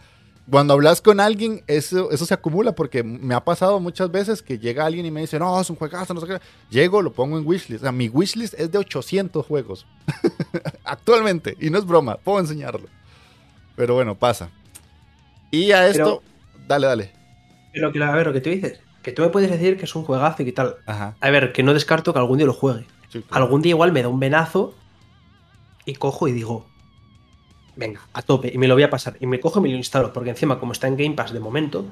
cuando 0.51 0.75
hablas 0.75 1.01
con 1.01 1.21
alguien, 1.21 1.63
eso, 1.67 2.11
eso 2.11 2.25
se 2.25 2.35
acumula 2.35 2.73
porque 2.75 3.03
me 3.03 3.35
ha 3.35 3.45
pasado 3.45 3.81
muchas 3.81 4.11
veces 4.11 4.43
que 4.43 4.59
llega 4.59 4.87
alguien 4.87 5.05
y 5.05 5.11
me 5.11 5.21
dice, 5.21 5.39
no, 5.39 5.61
es 5.61 5.69
un 5.69 5.77
juegazo, 5.77 6.15
no 6.15 6.21
sé 6.21 6.27
qué. 6.27 6.41
Llego, 6.71 7.03
lo 7.03 7.13
pongo 7.13 7.39
en 7.39 7.47
wishlist. 7.47 7.83
O 7.83 7.85
sea, 7.85 7.93
mi 7.93 8.09
wishlist 8.09 8.55
es 8.55 8.71
de 8.71 8.79
800 8.79 9.45
juegos. 9.45 9.87
Actualmente. 10.85 11.57
Y 11.61 11.71
no 11.71 11.79
es 11.79 11.85
broma, 11.85 12.17
puedo 12.17 12.41
enseñarlo. 12.41 12.89
Pero 13.77 13.95
bueno, 13.95 14.15
pasa. 14.15 14.51
Y 15.51 15.73
a 15.73 15.87
esto, 15.87 16.23
dale, 16.67 16.87
dale. 16.87 17.13
Pero 17.73 17.93
que, 17.93 18.03
a 18.03 18.11
ver, 18.13 18.27
lo 18.27 18.33
que 18.33 18.41
tú 18.41 18.51
dices, 18.51 18.81
que 19.03 19.13
tú 19.13 19.23
me 19.23 19.29
puedes 19.29 19.51
decir 19.51 19.77
que 19.77 19.85
es 19.85 19.95
un 19.95 20.05
juegazo 20.05 20.43
y 20.43 20.53
tal. 20.53 20.77
Ajá. 20.87 21.15
A 21.21 21.31
ver, 21.31 21.53
que 21.53 21.63
no 21.63 21.75
descarto 21.75 22.13
que 22.13 22.19
algún 22.19 22.39
día 22.39 22.47
lo 22.47 22.55
juegue. 22.55 22.87
Sí, 23.11 23.21
claro. 23.21 23.45
Algún 23.45 23.63
día 23.63 23.71
igual 23.71 23.93
me 23.93 24.03
da 24.03 24.09
un 24.09 24.21
venazo 24.21 24.75
y 25.85 25.95
cojo 25.95 26.27
y 26.29 26.33
digo, 26.33 26.67
venga, 27.79 28.01
a 28.13 28.23
tope, 28.23 28.51
y 28.53 28.59
me 28.59 28.67
lo 28.69 28.75
voy 28.75 28.83
a 28.83 28.91
pasar. 28.91 29.17
Y 29.21 29.27
me 29.27 29.41
cojo 29.41 29.61
y 29.61 29.63
me 29.63 29.69
lo 29.71 29.77
instalo, 29.77 30.13
porque 30.13 30.31
encima, 30.31 30.59
como 30.59 30.73
está 30.73 30.89
en 30.89 30.97
Game 30.97 31.15
Pass 31.15 31.33
de 31.33 31.41
momento, 31.41 31.87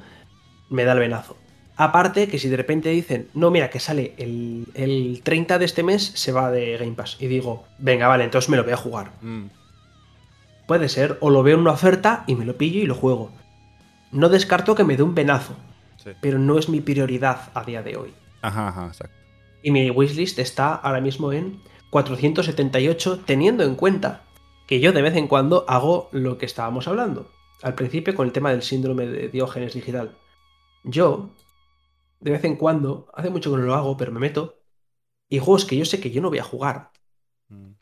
me 0.68 0.84
da 0.84 0.92
el 0.92 0.98
venazo. 0.98 1.36
Aparte, 1.76 2.26
que 2.28 2.38
si 2.38 2.48
de 2.48 2.56
repente 2.56 2.88
dicen, 2.88 3.28
no, 3.34 3.50
mira, 3.50 3.70
que 3.70 3.78
sale 3.78 4.14
el, 4.18 4.66
el 4.74 5.20
30 5.22 5.58
de 5.58 5.64
este 5.64 5.82
mes, 5.82 6.02
se 6.14 6.32
va 6.32 6.50
de 6.50 6.76
Game 6.78 6.92
Pass. 6.94 7.16
Y 7.20 7.28
digo, 7.28 7.64
venga, 7.78 8.08
vale, 8.08 8.24
entonces 8.24 8.48
me 8.50 8.56
lo 8.56 8.64
voy 8.64 8.72
a 8.72 8.76
jugar. 8.76 9.12
Mm, 9.20 9.46
Puede 10.66 10.88
ser, 10.88 11.16
o 11.20 11.30
lo 11.30 11.44
veo 11.44 11.54
en 11.54 11.60
una 11.60 11.70
oferta 11.70 12.24
y 12.26 12.34
me 12.34 12.44
lo 12.44 12.56
pillo 12.56 12.80
y 12.80 12.86
lo 12.86 12.96
juego. 12.96 13.30
No 14.10 14.28
descarto 14.28 14.74
que 14.74 14.82
me 14.82 14.96
dé 14.96 15.04
un 15.04 15.14
venazo, 15.14 15.54
sí. 16.02 16.10
pero 16.20 16.40
no 16.40 16.58
es 16.58 16.68
mi 16.68 16.80
prioridad 16.80 17.50
a 17.54 17.62
día 17.62 17.82
de 17.82 17.96
hoy. 17.96 18.12
Ajá, 18.42 18.68
ajá, 18.68 18.86
exacto. 18.88 19.14
Y 19.62 19.70
mi 19.70 19.90
wishlist 19.90 20.40
está 20.40 20.74
ahora 20.74 21.00
mismo 21.00 21.32
en 21.32 21.60
478, 21.90 23.20
teniendo 23.24 23.62
en 23.62 23.76
cuenta 23.76 24.22
que 24.66 24.80
yo 24.80 24.92
de 24.92 25.02
vez 25.02 25.16
en 25.16 25.28
cuando 25.28 25.64
hago 25.68 26.08
lo 26.12 26.38
que 26.38 26.46
estábamos 26.46 26.88
hablando. 26.88 27.30
Al 27.62 27.74
principio 27.74 28.14
con 28.14 28.26
el 28.26 28.32
tema 28.32 28.50
del 28.50 28.62
síndrome 28.62 29.06
de 29.06 29.28
Diógenes 29.28 29.74
digital. 29.74 30.16
Yo, 30.84 31.30
de 32.20 32.32
vez 32.32 32.44
en 32.44 32.56
cuando, 32.56 33.08
hace 33.14 33.30
mucho 33.30 33.50
que 33.50 33.58
no 33.58 33.64
lo 33.64 33.74
hago, 33.74 33.96
pero 33.96 34.12
me 34.12 34.20
meto, 34.20 34.60
y 35.28 35.38
juegos 35.38 35.64
que 35.64 35.76
yo 35.76 35.84
sé 35.84 36.00
que 36.00 36.10
yo 36.10 36.20
no 36.20 36.28
voy 36.28 36.38
a 36.38 36.44
jugar, 36.44 36.90
Mm, 37.48 37.72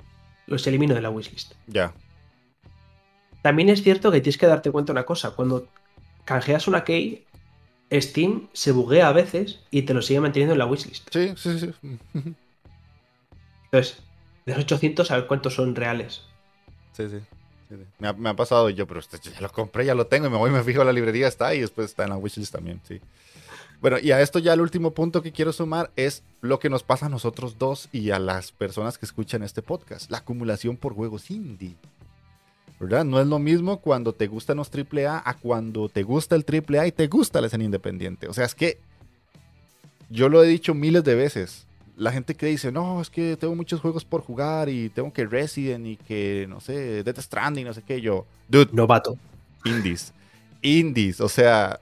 los 0.47 0.67
elimino 0.67 0.95
de 0.95 1.01
la 1.01 1.11
wishlist. 1.11 1.55
Ya. 1.67 1.95
También 3.43 3.69
es 3.69 3.83
cierto 3.83 4.11
que 4.11 4.21
tienes 4.21 4.39
que 4.39 4.47
darte 4.47 4.71
cuenta 4.71 4.93
una 4.93 5.05
cosa, 5.05 5.33
cuando 5.33 5.69
canjeas 6.25 6.69
una 6.69 6.85
key, 6.85 7.25
Steam 7.93 8.49
se 8.53 8.73
buguea 8.73 9.09
a 9.09 9.13
veces 9.13 9.61
y 9.71 9.83
te 9.83 9.95
lo 9.95 10.03
sigue 10.03 10.21
manteniendo 10.21 10.55
en 10.55 10.59
la 10.59 10.67
wishlist. 10.67 11.09
Sí, 11.13 11.33
sí, 11.37 11.59
sí. 11.59 11.71
Entonces, 13.65 14.03
de 14.47 14.53
esos 14.53 14.65
800, 14.65 15.11
a 15.11 15.17
ver 15.17 15.27
cuántos 15.27 15.55
son 15.55 15.75
reales. 15.75 16.23
Sí, 16.97 17.09
sí. 17.09 17.19
Me, 17.99 18.29
ha, 18.29 18.37
pasado 18.37 18.71
yo, 18.71 18.87
pero 18.87 19.01
este, 19.01 19.19
ya 19.19 19.41
lo 19.41 19.51
compré, 19.51 19.85
ya 19.85 19.95
lo 19.95 20.07
tengo, 20.07 20.27
y 20.27 20.31
me 20.31 20.37
voy, 20.37 20.51
me 20.51 20.63
fijo 20.63 20.85
la 20.85 20.93
librería, 20.93 21.27
está 21.27 21.55
y 21.55 21.61
después 21.61 21.91
está 21.91 22.05
en 22.05 22.11
la 22.11 22.17
wishlist 22.17 22.53
también, 22.53 22.81
sí. 22.87 23.01
Bueno, 23.81 23.99
y 23.99 24.13
a 24.13 24.21
esto 24.21 24.39
ya 24.39 24.53
el 24.53 24.61
último 24.61 24.93
punto 24.93 25.21
que 25.21 25.33
quiero 25.33 25.53
sumar 25.53 25.91
es 25.97 26.23
lo 26.41 26.59
que 26.59 26.71
nos 26.71 26.83
pasa 26.83 27.07
a 27.07 27.09
nosotros 27.09 27.59
dos 27.59 27.89
y 27.93 28.11
a 28.11 28.19
las 28.19 28.53
personas 28.53 28.97
que 28.97 29.07
escuchan 29.07 29.43
este 29.43 29.61
podcast, 29.61 30.11
la 30.11 30.19
acumulación 30.19 30.77
por 30.77 30.95
juegos 30.95 31.31
indie. 31.31 31.77
¿Verdad? 32.81 33.05
No 33.05 33.21
es 33.21 33.27
lo 33.27 33.39
mismo 33.39 33.81
cuando 33.81 34.13
te 34.13 34.27
gustan 34.27 34.57
los 34.57 34.71
AAA 34.71 35.23
a 35.25 35.35
cuando 35.35 35.89
te 35.89 36.03
gusta 36.03 36.35
el 36.35 36.45
AAA 36.47 36.89
y 36.89 36.93
te 36.93 37.07
gusta 37.09 37.41
la 37.41 37.47
escena 37.47 37.65
independiente. 37.65 38.27
O 38.27 38.33
sea, 38.33 38.45
es 38.45 38.55
que 38.55 38.79
yo 40.11 40.29
lo 40.29 40.43
he 40.43 40.47
dicho 40.47 40.75
miles 40.75 41.05
de 41.05 41.15
veces. 41.15 41.67
La 41.97 42.11
gente 42.11 42.35
que 42.35 42.47
dice, 42.47 42.73
no, 42.73 43.01
es 43.01 43.09
que 43.09 43.37
tengo 43.37 43.55
muchos 43.55 43.81
juegos 43.81 44.05
por 44.05 44.21
jugar 44.21 44.69
y 44.69 44.89
tengo 44.89 45.13
que 45.13 45.27
Resident 45.27 45.87
y 45.87 45.97
que, 45.97 46.47
no 46.49 46.61
sé, 46.61 47.05
Death 47.05 47.21
Stranding, 47.21 47.65
no 47.65 47.73
sé 47.73 47.83
qué. 47.83 48.01
Yo, 48.01 48.27
dude, 48.49 48.71
Novato. 48.73 49.17
indies. 49.65 50.13
Indies, 50.63 51.21
o 51.21 51.29
sea, 51.29 51.79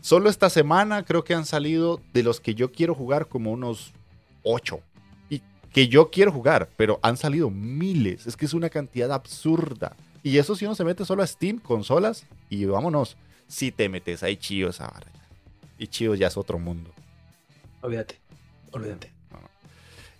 solo 0.00 0.28
esta 0.28 0.50
semana 0.50 1.04
creo 1.04 1.24
que 1.24 1.34
han 1.34 1.46
salido 1.46 2.00
de 2.12 2.22
los 2.22 2.40
que 2.40 2.54
yo 2.54 2.72
quiero 2.72 2.94
jugar 2.94 3.28
como 3.28 3.52
unos 3.52 3.92
8. 4.42 4.80
Y 5.30 5.42
que 5.72 5.88
yo 5.88 6.10
quiero 6.10 6.32
jugar, 6.32 6.68
pero 6.76 6.98
han 7.02 7.16
salido 7.16 7.50
miles. 7.50 8.26
Es 8.26 8.36
que 8.36 8.44
es 8.44 8.52
una 8.52 8.68
cantidad 8.68 9.12
absurda. 9.12 9.96
Y 10.22 10.36
eso 10.38 10.54
si 10.54 10.66
uno 10.66 10.74
se 10.74 10.84
mete 10.84 11.04
solo 11.04 11.22
a 11.22 11.26
Steam, 11.26 11.58
consolas, 11.58 12.26
y 12.50 12.64
vámonos. 12.66 13.16
Si 13.48 13.72
te 13.72 13.88
metes 13.88 14.22
ahí 14.22 14.36
chillos 14.36 14.80
ahora. 14.80 15.06
Y 15.78 15.86
chillos 15.86 16.18
ya 16.18 16.28
es 16.28 16.36
otro 16.36 16.58
mundo. 16.58 16.90
Olvídate. 17.80 18.21
Olvídate. 18.72 19.12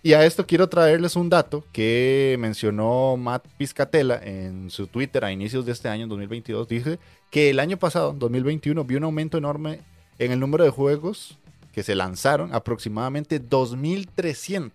Y 0.05 0.13
a 0.13 0.25
esto 0.25 0.45
quiero 0.45 0.67
traerles 0.67 1.15
un 1.15 1.29
dato 1.29 1.63
que 1.71 2.35
mencionó 2.37 3.15
Matt 3.15 3.47
Piscatella 3.57 4.19
en 4.21 4.69
su 4.69 4.87
Twitter 4.87 5.23
a 5.23 5.31
inicios 5.31 5.65
de 5.65 5.71
este 5.71 5.87
año, 5.87 6.03
en 6.03 6.09
2022. 6.09 6.67
Dice 6.67 6.99
que 7.31 7.49
el 7.49 7.59
año 7.59 7.77
pasado, 7.77 8.11
en 8.11 8.19
2021, 8.19 8.83
vio 8.83 8.97
un 8.97 9.05
aumento 9.05 9.37
enorme 9.37 9.79
en 10.19 10.33
el 10.33 10.41
número 10.41 10.65
de 10.65 10.71
juegos 10.71 11.37
que 11.71 11.83
se 11.83 11.95
lanzaron, 11.95 12.53
aproximadamente 12.53 13.41
2.300. 13.41 14.71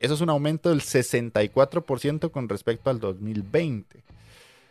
Eso 0.00 0.14
es 0.14 0.20
un 0.20 0.30
aumento 0.30 0.70
del 0.70 0.80
64% 0.80 2.32
con 2.32 2.48
respecto 2.48 2.90
al 2.90 2.98
2020. 2.98 4.02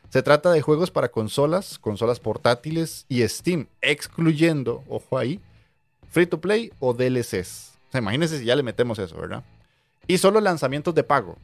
Se 0.10 0.22
trata 0.22 0.52
de 0.52 0.62
juegos 0.62 0.92
para 0.92 1.10
consolas, 1.10 1.80
consolas 1.80 2.20
portátiles 2.20 3.06
y 3.08 3.26
Steam, 3.28 3.68
excluyendo, 3.82 4.84
ojo 4.90 5.18
ahí, 5.18 5.40
free 6.10 6.28
to 6.28 6.42
play 6.42 6.72
o 6.80 6.94
DLCs. 6.94 7.75
Imagínense 8.00 8.40
si 8.40 8.46
ya 8.46 8.56
le 8.56 8.64
metemos 8.64 9.00
eso, 9.00 9.16
¿verdad? 9.18 9.44
Y 10.08 10.18
solo 10.18 10.40
lanzamientos 10.42 10.94
de 10.96 11.04
pago. 11.04 11.38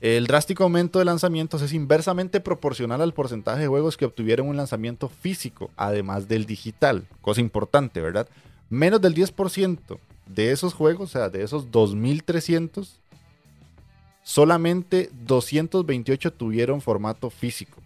El 0.00 0.26
drástico 0.26 0.64
aumento 0.64 0.98
de 0.98 1.04
lanzamientos 1.04 1.62
es 1.62 1.72
inversamente 1.72 2.40
proporcional 2.40 3.00
al 3.02 3.14
porcentaje 3.14 3.62
de 3.62 3.68
juegos 3.68 3.96
que 3.96 4.04
obtuvieron 4.04 4.48
un 4.48 4.56
lanzamiento 4.56 5.08
físico, 5.08 5.70
además 5.76 6.26
del 6.26 6.44
digital. 6.44 7.06
Cosa 7.20 7.40
importante, 7.40 8.00
¿verdad? 8.00 8.28
Menos 8.68 9.00
del 9.00 9.14
10% 9.14 9.98
de 10.26 10.50
esos 10.50 10.74
juegos, 10.74 11.10
o 11.10 11.12
sea, 11.12 11.28
de 11.28 11.44
esos 11.44 11.70
2.300, 11.70 12.88
solamente 14.24 15.10
228 15.24 16.32
tuvieron 16.32 16.80
formato 16.80 17.30
físico. 17.30 17.80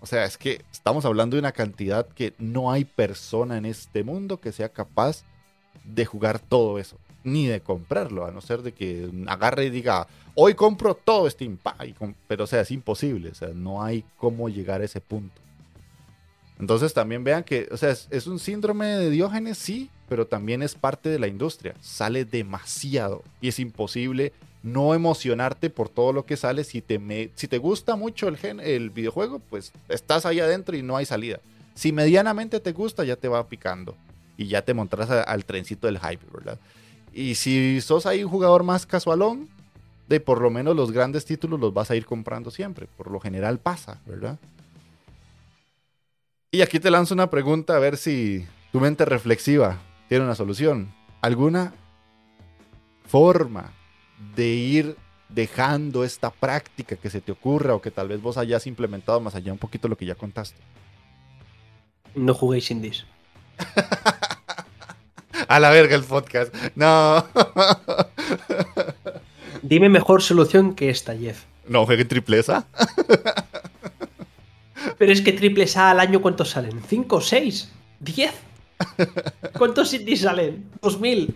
O 0.00 0.06
sea, 0.06 0.24
es 0.24 0.36
que 0.36 0.64
estamos 0.72 1.04
hablando 1.04 1.36
de 1.36 1.40
una 1.40 1.52
cantidad 1.52 2.08
que 2.08 2.34
no 2.38 2.72
hay 2.72 2.84
persona 2.84 3.56
en 3.56 3.66
este 3.66 4.02
mundo 4.02 4.40
que 4.40 4.52
sea 4.52 4.68
capaz 4.68 5.24
de 5.84 6.04
jugar 6.04 6.38
todo 6.38 6.78
eso, 6.78 6.96
ni 7.24 7.46
de 7.46 7.60
comprarlo, 7.60 8.24
a 8.26 8.30
no 8.30 8.40
ser 8.40 8.62
de 8.62 8.72
que 8.72 9.10
agarre 9.26 9.66
y 9.66 9.70
diga, 9.70 10.06
hoy 10.34 10.54
compro 10.54 10.94
todo 10.94 11.28
Steam, 11.28 11.58
pero 12.28 12.44
o 12.44 12.46
sea, 12.46 12.60
es 12.60 12.70
imposible, 12.70 13.30
o 13.30 13.34
sea, 13.34 13.48
no 13.54 13.82
hay 13.82 14.04
cómo 14.16 14.48
llegar 14.48 14.80
a 14.80 14.84
ese 14.84 15.00
punto. 15.00 15.40
Entonces 16.58 16.94
también 16.94 17.22
vean 17.22 17.44
que, 17.44 17.68
o 17.70 17.76
sea, 17.76 17.90
es, 17.90 18.08
es 18.10 18.26
un 18.26 18.38
síndrome 18.38 18.86
de 18.86 19.10
Diógenes, 19.10 19.58
sí, 19.58 19.90
pero 20.08 20.26
también 20.26 20.62
es 20.62 20.74
parte 20.74 21.08
de 21.10 21.18
la 21.18 21.26
industria, 21.26 21.74
sale 21.80 22.24
demasiado 22.24 23.22
y 23.40 23.48
es 23.48 23.58
imposible 23.58 24.32
no 24.62 24.94
emocionarte 24.94 25.68
por 25.70 25.88
todo 25.88 26.12
lo 26.12 26.24
que 26.26 26.36
sale. 26.36 26.64
Si 26.64 26.80
te, 26.80 26.98
me- 26.98 27.30
si 27.34 27.46
te 27.46 27.58
gusta 27.58 27.94
mucho 27.94 28.26
el, 28.28 28.36
gen- 28.36 28.60
el 28.60 28.90
videojuego, 28.90 29.38
pues 29.38 29.72
estás 29.88 30.24
ahí 30.26 30.40
adentro 30.40 30.76
y 30.76 30.82
no 30.82 30.96
hay 30.96 31.04
salida. 31.06 31.40
Si 31.74 31.92
medianamente 31.92 32.58
te 32.58 32.72
gusta, 32.72 33.04
ya 33.04 33.16
te 33.16 33.28
va 33.28 33.46
picando 33.48 33.94
y 34.36 34.46
ya 34.48 34.62
te 34.62 34.74
montarás 34.74 35.10
a- 35.10 35.22
al 35.22 35.44
trencito 35.44 35.86
del 35.86 35.98
hype, 35.98 36.24
¿verdad? 36.32 36.58
Y 37.12 37.34
si 37.36 37.80
sos 37.80 38.06
ahí 38.06 38.22
un 38.24 38.30
jugador 38.30 38.62
más 38.62 38.84
casualón, 38.86 39.48
de 40.08 40.20
por 40.20 40.40
lo 40.40 40.50
menos 40.50 40.76
los 40.76 40.92
grandes 40.92 41.24
títulos 41.24 41.58
los 41.58 41.72
vas 41.74 41.90
a 41.90 41.96
ir 41.96 42.06
comprando 42.06 42.50
siempre. 42.50 42.86
Por 42.96 43.10
lo 43.10 43.18
general 43.20 43.58
pasa, 43.58 44.00
¿verdad? 44.06 44.38
Y 46.52 46.60
aquí 46.62 46.78
te 46.78 46.90
lanzo 46.90 47.14
una 47.14 47.28
pregunta 47.28 47.74
a 47.76 47.78
ver 47.78 47.96
si 47.96 48.46
tu 48.72 48.80
mente 48.80 49.04
reflexiva 49.04 49.78
tiene 50.08 50.24
una 50.24 50.34
solución. 50.34 50.92
¿Alguna 51.22 51.72
forma 53.06 53.72
de 54.36 54.46
ir 54.48 54.96
dejando 55.28 56.04
esta 56.04 56.30
práctica 56.30 56.96
que 56.96 57.10
se 57.10 57.20
te 57.20 57.32
ocurra 57.32 57.74
o 57.74 57.80
que 57.82 57.90
tal 57.90 58.08
vez 58.08 58.22
vos 58.22 58.36
hayas 58.36 58.66
implementado 58.66 59.20
más 59.20 59.34
allá 59.34 59.52
un 59.52 59.58
poquito 59.58 59.88
lo 59.88 59.96
que 59.96 60.06
ya 60.06 60.14
contaste? 60.14 60.58
No 62.14 62.32
juguéis 62.32 62.70
indies. 62.70 63.04
A 65.48 65.60
la 65.60 65.70
verga 65.70 65.96
el 65.96 66.02
podcast. 66.04 66.54
No. 66.74 67.24
Dime 69.62 69.88
mejor 69.88 70.22
solución 70.22 70.74
que 70.74 70.90
esta, 70.90 71.16
Jeff. 71.16 71.44
No, 71.68 71.86
jueguen 71.86 72.08
tripleza. 72.08 72.66
Pero 74.98 75.12
es 75.12 75.20
que 75.20 75.32
triples 75.32 75.76
A 75.76 75.90
al 75.90 76.00
año, 76.00 76.22
¿cuántos 76.22 76.50
salen? 76.50 76.80
¿5, 76.82 77.20
6, 77.20 77.72
10? 78.00 78.32
¿Cuántos 79.58 79.92
indies 79.94 80.20
salen? 80.20 80.64
¿2000? 80.80 81.34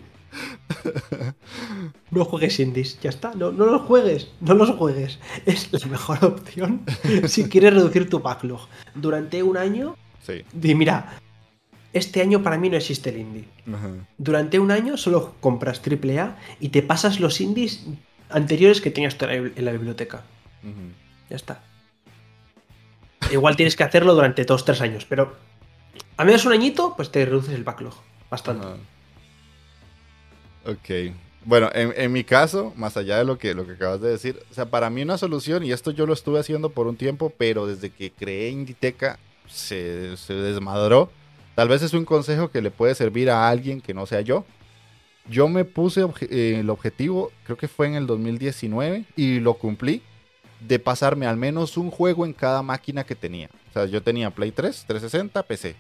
No 2.11 2.25
juegues 2.25 2.61
indies, 2.61 2.99
ya 3.01 3.11
está. 3.11 3.33
No, 3.35 3.51
no 3.51 3.67
los 3.67 3.83
juegues, 3.83 4.29
no 4.41 4.55
los 4.55 4.71
juegues. 4.71 5.19
Es 5.47 5.73
la 5.73 5.85
mejor 5.89 6.25
opción 6.25 6.83
si 7.27 7.49
quieres 7.49 7.75
reducir 7.75 8.09
tu 8.09 8.21
backlog. 8.21 8.61
Durante 8.95 9.43
un 9.43 9.57
año, 9.57 9.97
Sí. 10.25 10.45
mira, 10.53 11.19
este 11.93 12.21
año 12.21 12.43
para 12.43 12.59
mí 12.59 12.71
no 12.71 12.77
existe 12.77 13.11
el 13.11 13.19
indie. 13.19 13.45
Ajá. 13.67 13.91
Durante 14.19 14.59
un 14.59 14.71
año 14.71 14.97
solo 14.97 15.35
compras 15.41 15.81
AAA 15.85 16.37
y 16.61 16.69
te 16.69 16.83
pasas 16.83 17.21
los 17.21 17.41
indies 17.41 17.85
anteriores 18.29 18.81
que 18.81 18.91
tenías 18.91 19.17
en 19.21 19.65
la 19.65 19.73
biblioteca. 19.73 20.23
Ya 21.29 21.37
está. 21.37 21.63
Igual 23.33 23.57
tienes 23.57 23.77
que 23.77 23.85
hacerlo 23.85 24.15
durante 24.15 24.45
dos, 24.45 24.65
tres 24.65 24.81
años, 24.81 25.05
pero 25.09 25.37
a 26.17 26.25
menos 26.25 26.45
un 26.45 26.53
añito, 26.53 26.95
pues 26.97 27.11
te 27.11 27.25
reduces 27.25 27.55
el 27.55 27.65
backlog 27.65 27.95
bastante. 28.31 28.67
Ok. 30.65 31.15
Bueno, 31.45 31.71
en, 31.73 31.95
en 31.97 32.13
mi 32.13 32.25
caso, 32.25 32.73
más 32.77 32.97
allá 32.97 33.19
de 33.19 33.25
lo 33.25 33.39
que, 33.39 33.55
lo 33.55 33.67
que 33.67 33.73
acabas 33.73 34.01
de 34.01 34.11
decir, 34.11 34.39
o 34.51 34.55
sea, 34.55 34.67
para 34.67 34.91
mí 34.91 35.03
una 35.03 35.17
solución, 35.17 35.65
y 35.65 35.73
esto 35.73 35.91
yo 35.91 36.07
lo 36.07 36.13
estuve 36.13 36.39
haciendo 36.39 36.71
por 36.71 36.87
un 36.87 36.97
tiempo, 36.97 37.33
pero 37.37 37.67
desde 37.67 37.91
que 37.91 38.11
creé 38.11 38.51
Inditeca 38.51 39.19
se, 39.49 40.17
se 40.17 40.35
desmadró. 40.35 41.11
Tal 41.61 41.69
vez 41.69 41.83
es 41.83 41.93
un 41.93 42.07
consejo 42.07 42.51
que 42.51 42.63
le 42.63 42.71
puede 42.71 42.95
servir 42.95 43.29
a 43.29 43.47
alguien 43.47 43.83
que 43.83 43.93
no 43.93 44.07
sea 44.07 44.23
yo. 44.23 44.47
Yo 45.29 45.47
me 45.47 45.67
puse 45.67 46.03
obje- 46.03 46.27
eh, 46.31 46.61
el 46.61 46.71
objetivo, 46.71 47.31
creo 47.45 47.59
que 47.59 47.69
fue 47.69 47.87
en 47.87 47.97
el 47.97 48.07
2019, 48.07 49.05
y 49.15 49.41
lo 49.41 49.53
cumplí, 49.53 50.01
de 50.67 50.79
pasarme 50.79 51.27
al 51.27 51.37
menos 51.37 51.77
un 51.77 51.91
juego 51.91 52.25
en 52.25 52.33
cada 52.33 52.63
máquina 52.63 53.05
que 53.05 53.15
tenía. 53.15 53.51
O 53.69 53.73
sea, 53.75 53.85
yo 53.85 54.03
tenía 54.03 54.31
Play 54.31 54.53
3, 54.53 54.85
360, 54.87 55.43
PC. 55.43 55.77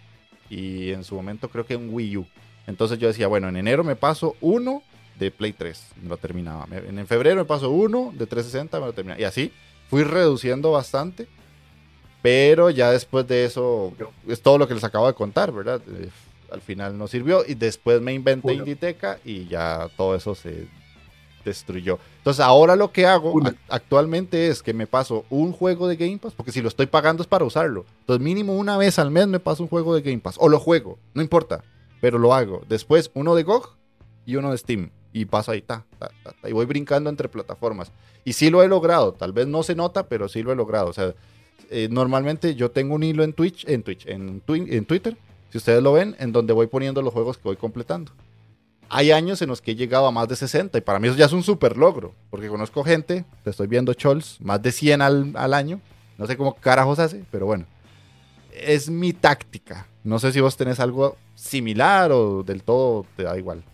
Y 0.50 0.90
en 0.90 1.02
su 1.02 1.14
momento 1.14 1.48
creo 1.48 1.64
que 1.64 1.76
un 1.76 1.88
Wii 1.94 2.18
U. 2.18 2.26
Entonces 2.66 2.98
yo 2.98 3.08
decía, 3.08 3.26
bueno, 3.28 3.48
en 3.48 3.56
enero 3.56 3.82
me 3.82 3.96
paso 3.96 4.36
uno 4.42 4.82
de 5.18 5.30
Play 5.30 5.54
3, 5.54 5.82
me 6.02 6.10
lo 6.10 6.18
terminaba. 6.18 6.66
En 6.72 7.06
febrero 7.06 7.36
me 7.36 7.46
paso 7.46 7.70
uno 7.70 8.12
de 8.14 8.26
360, 8.26 8.78
me 8.80 8.84
lo 8.84 8.92
terminaba. 8.92 9.18
Y 9.18 9.24
así 9.24 9.50
fui 9.88 10.02
reduciendo 10.04 10.72
bastante. 10.72 11.26
Pero 12.22 12.70
ya 12.70 12.90
después 12.90 13.26
de 13.26 13.44
eso, 13.44 13.92
es 14.28 14.42
todo 14.42 14.58
lo 14.58 14.68
que 14.68 14.74
les 14.74 14.84
acabo 14.84 15.06
de 15.06 15.14
contar, 15.14 15.52
¿verdad? 15.52 15.80
Eh, 15.88 16.10
al 16.50 16.60
final 16.60 16.96
no 16.98 17.08
sirvió. 17.08 17.44
Y 17.46 17.54
después 17.54 18.00
me 18.00 18.12
inventé 18.12 18.52
Uno. 18.52 18.58
Inditeca 18.58 19.18
y 19.24 19.46
ya 19.46 19.88
todo 19.96 20.14
eso 20.14 20.34
se 20.34 20.68
destruyó. 21.44 21.98
Entonces 22.18 22.44
ahora 22.44 22.76
lo 22.76 22.92
que 22.92 23.06
hago 23.06 23.32
Uno. 23.32 23.52
actualmente 23.68 24.48
es 24.48 24.62
que 24.62 24.74
me 24.74 24.86
paso 24.86 25.24
un 25.30 25.52
juego 25.52 25.88
de 25.88 25.96
Game 25.96 26.18
Pass, 26.18 26.34
porque 26.34 26.52
si 26.52 26.60
lo 26.60 26.68
estoy 26.68 26.86
pagando 26.86 27.22
es 27.22 27.28
para 27.28 27.44
usarlo. 27.44 27.86
Entonces 28.00 28.22
mínimo 28.22 28.54
una 28.54 28.76
vez 28.76 28.98
al 28.98 29.10
mes 29.10 29.26
me 29.26 29.40
paso 29.40 29.62
un 29.62 29.68
juego 29.68 29.94
de 29.94 30.02
Game 30.02 30.18
Pass. 30.18 30.36
O 30.38 30.48
lo 30.48 30.60
juego, 30.60 30.98
no 31.14 31.22
importa, 31.22 31.64
pero 32.00 32.18
lo 32.18 32.34
hago. 32.34 32.62
Después 32.68 33.10
uno 33.14 33.34
de 33.34 33.44
GOG 33.44 33.76
y 34.26 34.36
uno 34.36 34.50
de 34.50 34.58
Steam. 34.58 34.90
Y 35.12 35.24
paso 35.24 35.50
ahí, 35.50 35.60
ta, 35.62 35.84
ta, 35.98 36.10
ta, 36.22 36.32
ta, 36.40 36.48
y 36.48 36.52
voy 36.52 36.66
brincando 36.66 37.10
entre 37.10 37.28
plataformas. 37.28 37.90
Y 38.24 38.34
sí 38.34 38.48
lo 38.50 38.62
he 38.62 38.68
logrado, 38.68 39.12
tal 39.12 39.32
vez 39.32 39.48
no 39.48 39.62
se 39.64 39.74
nota, 39.74 40.06
pero 40.06 40.28
sí 40.28 40.42
lo 40.42 40.52
he 40.52 40.56
logrado. 40.56 40.88
O 40.88 40.92
sea, 40.92 41.14
eh, 41.70 41.88
normalmente 41.90 42.54
yo 42.54 42.70
tengo 42.70 42.94
un 42.94 43.02
hilo 43.02 43.22
en 43.24 43.32
Twitch, 43.32 43.68
en 43.68 43.82
Twitch, 43.82 44.06
en, 44.06 44.42
Twi- 44.44 44.72
en 44.72 44.84
Twitter, 44.84 45.16
si 45.50 45.58
ustedes 45.58 45.82
lo 45.82 45.92
ven, 45.92 46.16
en 46.18 46.32
donde 46.32 46.52
voy 46.52 46.66
poniendo 46.68 47.02
los 47.02 47.12
juegos 47.12 47.36
que 47.36 47.44
voy 47.44 47.56
completando. 47.56 48.12
Hay 48.88 49.12
años 49.12 49.40
en 49.42 49.48
los 49.48 49.60
que 49.60 49.72
he 49.72 49.74
llegado 49.76 50.06
a 50.06 50.10
más 50.10 50.26
de 50.28 50.34
60 50.36 50.76
y 50.78 50.80
para 50.80 50.98
mí 50.98 51.08
eso 51.08 51.16
ya 51.16 51.26
es 51.26 51.32
un 51.32 51.42
super 51.42 51.76
logro, 51.76 52.14
porque 52.30 52.48
conozco 52.48 52.82
gente, 52.84 53.24
te 53.44 53.50
estoy 53.50 53.66
viendo 53.68 53.94
Chols, 53.94 54.38
más 54.40 54.60
de 54.62 54.72
100 54.72 55.02
al, 55.02 55.32
al 55.36 55.54
año, 55.54 55.80
no 56.18 56.26
sé 56.26 56.36
cómo 56.36 56.54
carajos 56.54 56.98
hace, 56.98 57.24
pero 57.30 57.46
bueno, 57.46 57.66
es 58.52 58.90
mi 58.90 59.12
táctica. 59.12 59.86
No 60.02 60.18
sé 60.18 60.32
si 60.32 60.40
vos 60.40 60.56
tenés 60.56 60.80
algo 60.80 61.16
similar 61.34 62.10
o 62.12 62.42
del 62.42 62.62
todo 62.62 63.06
te 63.16 63.22
da 63.22 63.38
igual. 63.38 63.58
¿no? 63.58 63.70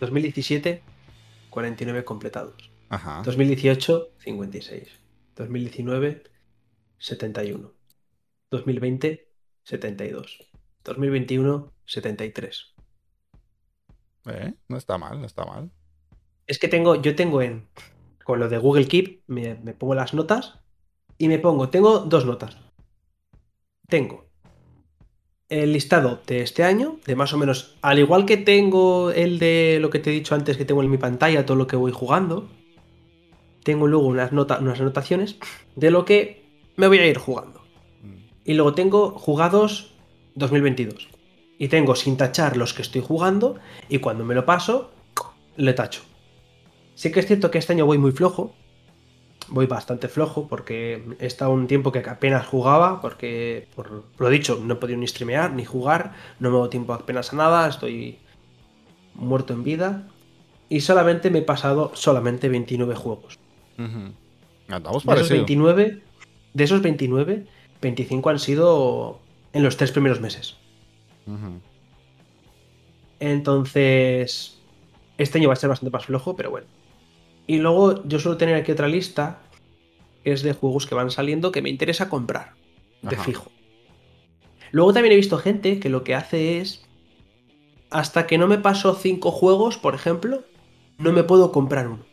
2017, 0.00 0.82
49 1.50 2.04
completados. 2.04 2.70
Ajá. 2.88 3.22
2018, 3.24 4.12
56. 4.18 4.88
2019, 5.36 6.22
71. 6.98 7.72
2020, 8.50 9.28
72. 9.64 10.38
2021, 10.84 11.72
73. 11.84 12.74
Eh, 14.26 14.54
no 14.68 14.76
está 14.76 14.98
mal, 14.98 15.20
no 15.20 15.26
está 15.26 15.44
mal. 15.44 15.70
Es 16.46 16.58
que 16.58 16.68
tengo, 16.68 16.96
yo 16.96 17.14
tengo 17.14 17.42
en, 17.42 17.68
con 18.24 18.40
lo 18.40 18.48
de 18.48 18.58
Google 18.58 18.88
Keep, 18.88 19.24
me, 19.26 19.54
me 19.56 19.74
pongo 19.74 19.94
las 19.94 20.14
notas 20.14 20.58
y 21.18 21.28
me 21.28 21.38
pongo, 21.38 21.68
tengo 21.68 22.00
dos 22.00 22.24
notas. 22.24 22.56
Tengo 23.86 24.27
el 25.48 25.72
listado 25.72 26.20
de 26.26 26.42
este 26.42 26.62
año, 26.64 26.98
de 27.06 27.16
más 27.16 27.32
o 27.32 27.38
menos, 27.38 27.76
al 27.80 27.98
igual 27.98 28.26
que 28.26 28.36
tengo 28.36 29.10
el 29.10 29.38
de 29.38 29.78
lo 29.80 29.90
que 29.90 29.98
te 29.98 30.10
he 30.10 30.12
dicho 30.12 30.34
antes, 30.34 30.56
que 30.56 30.64
tengo 30.64 30.82
en 30.82 30.90
mi 30.90 30.98
pantalla, 30.98 31.46
todo 31.46 31.56
lo 31.56 31.66
que 31.66 31.76
voy 31.76 31.92
jugando, 31.92 32.48
tengo 33.62 33.86
luego 33.86 34.06
unas, 34.06 34.32
nota- 34.32 34.58
unas 34.60 34.80
anotaciones 34.80 35.36
de 35.76 35.90
lo 35.90 36.04
que 36.04 36.44
me 36.76 36.86
voy 36.88 36.98
a 36.98 37.06
ir 37.06 37.18
jugando. 37.18 37.62
Y 38.44 38.54
luego 38.54 38.74
tengo 38.74 39.10
jugados 39.10 39.92
2022. 40.34 41.08
Y 41.58 41.68
tengo 41.68 41.96
sin 41.96 42.16
tachar 42.16 42.56
los 42.56 42.72
que 42.72 42.82
estoy 42.82 43.02
jugando 43.02 43.56
y 43.88 43.98
cuando 43.98 44.24
me 44.24 44.34
lo 44.34 44.46
paso, 44.46 44.90
le 45.56 45.72
tacho. 45.74 46.02
Sí 46.94 47.10
que 47.10 47.20
es 47.20 47.26
cierto 47.26 47.50
que 47.50 47.58
este 47.58 47.72
año 47.72 47.84
voy 47.86 47.98
muy 47.98 48.12
flojo. 48.12 48.54
Voy 49.50 49.66
bastante 49.66 50.08
flojo 50.08 50.46
porque 50.46 51.02
he 51.18 51.26
estado 51.26 51.52
un 51.52 51.66
tiempo 51.66 51.90
que 51.90 52.00
apenas 52.00 52.46
jugaba 52.46 53.00
porque, 53.00 53.66
por 53.74 54.04
lo 54.18 54.28
dicho, 54.28 54.60
no 54.62 54.74
he 54.74 54.76
podido 54.76 54.98
ni 54.98 55.06
streamear 55.06 55.52
ni 55.52 55.64
jugar. 55.64 56.12
No 56.38 56.50
me 56.50 56.56
hago 56.56 56.68
tiempo 56.68 56.92
apenas 56.92 57.32
a 57.32 57.36
nada. 57.36 57.68
Estoy 57.68 58.18
muerto 59.14 59.54
en 59.54 59.64
vida. 59.64 60.08
Y 60.68 60.80
solamente 60.80 61.30
me 61.30 61.38
he 61.38 61.42
pasado 61.42 61.92
solamente 61.94 62.48
29 62.48 62.94
juegos. 62.94 63.38
ujú. 63.78 64.12
Andamos 64.68 65.04
De 65.04 65.12
esos 65.12 65.28
parecidos. 65.28 65.46
29, 65.46 66.02
de 66.52 66.64
esos 66.64 66.82
29, 66.82 67.46
25 67.80 68.28
han 68.28 68.38
sido 68.38 69.18
en 69.52 69.62
los 69.62 69.76
tres 69.76 69.92
primeros 69.92 70.20
meses. 70.20 70.56
Entonces, 73.20 74.58
este 75.16 75.38
año 75.38 75.48
va 75.48 75.54
a 75.54 75.56
ser 75.56 75.68
bastante 75.68 75.92
más 75.92 76.04
flojo, 76.04 76.36
pero 76.36 76.50
bueno. 76.50 76.66
Y 77.48 77.58
luego 77.58 78.04
yo 78.06 78.20
suelo 78.20 78.36
tener 78.36 78.54
aquí 78.54 78.70
otra 78.70 78.86
lista 78.86 79.40
que 80.22 80.32
es 80.32 80.42
de 80.42 80.52
juegos 80.52 80.86
que 80.86 80.94
van 80.94 81.10
saliendo 81.10 81.50
que 81.50 81.62
me 81.62 81.70
interesa 81.70 82.08
comprar, 82.08 82.52
de 83.02 83.16
Ajá. 83.16 83.24
fijo. 83.24 83.50
Luego 84.70 84.92
también 84.92 85.12
he 85.14 85.16
visto 85.16 85.38
gente 85.38 85.80
que 85.80 85.88
lo 85.88 86.04
que 86.04 86.14
hace 86.14 86.58
es, 86.60 86.84
hasta 87.90 88.26
que 88.26 88.36
no 88.36 88.46
me 88.46 88.58
paso 88.58 88.94
cinco 88.94 89.30
juegos, 89.30 89.78
por 89.78 89.94
ejemplo, 89.94 90.44
no 90.98 91.12
me 91.12 91.24
puedo 91.24 91.50
comprar 91.50 91.88
uno. 91.88 92.04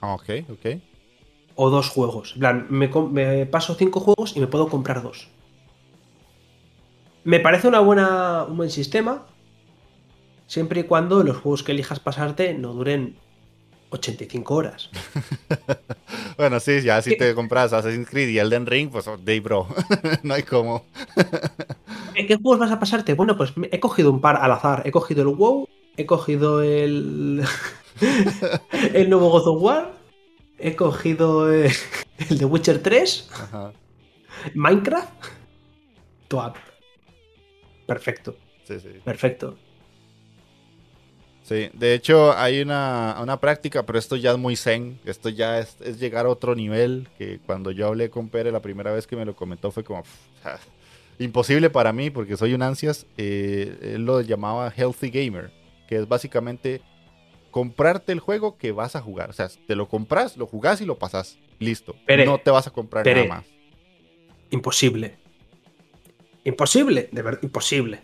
Ah, 0.00 0.14
Ok, 0.14 0.30
ok. 0.50 0.80
O 1.54 1.68
dos 1.70 1.88
juegos. 1.90 2.32
En 2.34 2.40
plan, 2.40 2.66
me, 2.70 2.88
me 2.88 3.44
paso 3.46 3.74
cinco 3.74 4.00
juegos 4.00 4.36
y 4.36 4.40
me 4.40 4.46
puedo 4.46 4.68
comprar 4.68 5.02
dos. 5.02 5.28
Me 7.24 7.40
parece 7.40 7.66
una 7.68 7.80
buena, 7.80 8.44
un 8.44 8.56
buen 8.56 8.70
sistema. 8.70 9.26
Siempre 10.46 10.80
y 10.80 10.84
cuando 10.84 11.22
los 11.24 11.38
juegos 11.38 11.62
que 11.62 11.72
elijas 11.72 11.98
pasarte 12.00 12.54
no 12.54 12.72
duren 12.72 13.16
85 13.96 14.54
horas. 14.54 14.90
Bueno, 16.36 16.60
sí, 16.60 16.82
ya 16.82 17.00
si 17.00 17.10
¿Qué? 17.10 17.16
te 17.16 17.34
compras 17.34 17.72
Assassin's 17.72 18.08
Creed 18.10 18.28
y 18.28 18.38
Elden 18.38 18.66
Ring, 18.66 18.90
pues, 18.90 19.08
oh, 19.08 19.16
day 19.16 19.40
bro. 19.40 19.66
no 20.22 20.34
hay 20.34 20.42
como. 20.42 20.84
¿Qué, 22.14 22.26
qué 22.26 22.36
juegos 22.36 22.58
vas 22.58 22.70
a 22.70 22.78
pasarte? 22.78 23.14
Bueno, 23.14 23.36
pues 23.38 23.54
he 23.72 23.80
cogido 23.80 24.10
un 24.10 24.20
par 24.20 24.36
al 24.36 24.52
azar. 24.52 24.82
He 24.84 24.92
cogido 24.92 25.22
el 25.22 25.28
WoW, 25.28 25.66
he 25.96 26.04
cogido 26.04 26.62
el. 26.62 27.42
el 28.92 29.08
nuevo 29.10 29.30
God 29.30 29.48
of 29.48 29.62
War, 29.62 29.92
he 30.58 30.76
cogido 30.76 31.50
eh, 31.52 31.72
el 32.28 32.36
de 32.38 32.44
Witcher 32.44 32.82
3, 32.82 33.30
Ajá. 33.32 33.72
Minecraft. 34.54 35.08
Toad. 36.28 36.52
Perfecto, 37.86 38.36
Sí, 38.68 38.78
sí. 38.80 38.88
perfecto. 39.04 39.56
Sí, 41.46 41.70
de 41.74 41.94
hecho 41.94 42.36
hay 42.36 42.60
una, 42.60 43.18
una 43.22 43.38
práctica, 43.38 43.86
pero 43.86 44.00
esto 44.00 44.16
ya 44.16 44.32
es 44.32 44.36
muy 44.36 44.56
zen, 44.56 44.98
esto 45.04 45.28
ya 45.28 45.60
es, 45.60 45.76
es 45.80 46.00
llegar 46.00 46.26
a 46.26 46.28
otro 46.28 46.56
nivel, 46.56 47.06
que 47.16 47.38
cuando 47.46 47.70
yo 47.70 47.86
hablé 47.86 48.10
con 48.10 48.28
Pere 48.28 48.50
la 48.50 48.60
primera 48.60 48.90
vez 48.90 49.06
que 49.06 49.14
me 49.14 49.24
lo 49.24 49.36
comentó 49.36 49.70
fue 49.70 49.84
como 49.84 50.02
imposible 51.20 51.70
para 51.70 51.92
mí 51.92 52.10
porque 52.10 52.36
soy 52.36 52.52
un 52.52 52.62
ansias, 52.62 53.06
eh, 53.16 53.92
él 53.94 54.04
lo 54.04 54.22
llamaba 54.22 54.72
Healthy 54.76 55.10
Gamer, 55.10 55.52
que 55.86 55.98
es 55.98 56.08
básicamente 56.08 56.80
comprarte 57.52 58.10
el 58.10 58.18
juego 58.18 58.58
que 58.58 58.72
vas 58.72 58.96
a 58.96 59.00
jugar, 59.00 59.30
o 59.30 59.32
sea, 59.32 59.48
te 59.68 59.76
lo 59.76 59.86
compras, 59.86 60.36
lo 60.36 60.48
jugás 60.48 60.80
y 60.80 60.84
lo 60.84 60.98
pasas, 60.98 61.38
listo, 61.60 61.94
Pere, 62.06 62.26
no 62.26 62.38
te 62.38 62.50
vas 62.50 62.66
a 62.66 62.72
comprar 62.72 63.06
nada 63.06 63.24
más. 63.24 63.44
Imposible. 64.50 65.14
Imposible, 66.42 67.08
de 67.12 67.22
verdad, 67.22 67.40
imposible. 67.44 68.00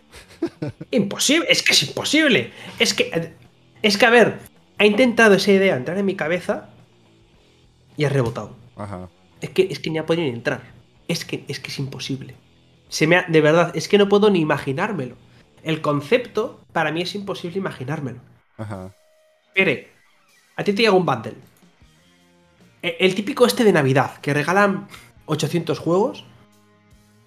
Imposible, 0.91 1.47
es 1.49 1.63
que 1.63 1.73
es 1.73 1.83
imposible. 1.83 2.53
Es 2.79 2.95
que, 2.95 3.33
es 3.83 3.97
que, 3.99 4.07
a 4.07 4.11
ver, 4.11 4.39
ha 4.79 4.87
intentado 4.87 5.35
esa 5.35 5.53
idea 5.53 5.77
entrar 5.77 5.99
en 5.99 6.07
mi 6.07 6.15
cabeza 6.17 6.71
y 7.97 8.05
ha 8.05 8.09
rebotado. 8.09 8.57
Ajá. 8.77 9.09
Es 9.41 9.51
que, 9.51 9.69
es 9.71 9.79
que 9.79 9.91
ni 9.91 9.99
ha 9.99 10.07
podido 10.07 10.25
ni 10.25 10.31
entrar. 10.31 10.63
Es 11.09 11.25
que, 11.25 11.45
es 11.49 11.61
que 11.61 11.69
es 11.69 11.79
imposible. 11.79 12.35
Se 12.89 13.07
me 13.07 13.17
ha- 13.17 13.27
de 13.29 13.41
verdad, 13.41 13.71
es 13.75 13.89
que 13.89 13.99
no 13.99 14.09
puedo 14.09 14.31
ni 14.31 14.41
imaginármelo. 14.41 15.17
El 15.63 15.81
concepto, 15.81 16.61
para 16.73 16.91
mí 16.93 17.03
es 17.03 17.15
imposible 17.15 17.59
imaginármelo. 17.59 18.19
Ajá. 18.57 18.95
Pere, 19.55 19.91
a 20.57 20.65
ti 20.65 20.73
te 20.73 20.83
llega 20.83 20.93
un 20.95 21.07
bundle. 21.07 21.35
E- 22.83 22.97
El 23.01 23.15
típico 23.15 23.47
este 23.47 23.65
de 23.65 23.73
Navidad, 23.73 24.19
que 24.19 24.35
regalan 24.35 24.89
800 25.27 25.79
juegos 25.79 26.25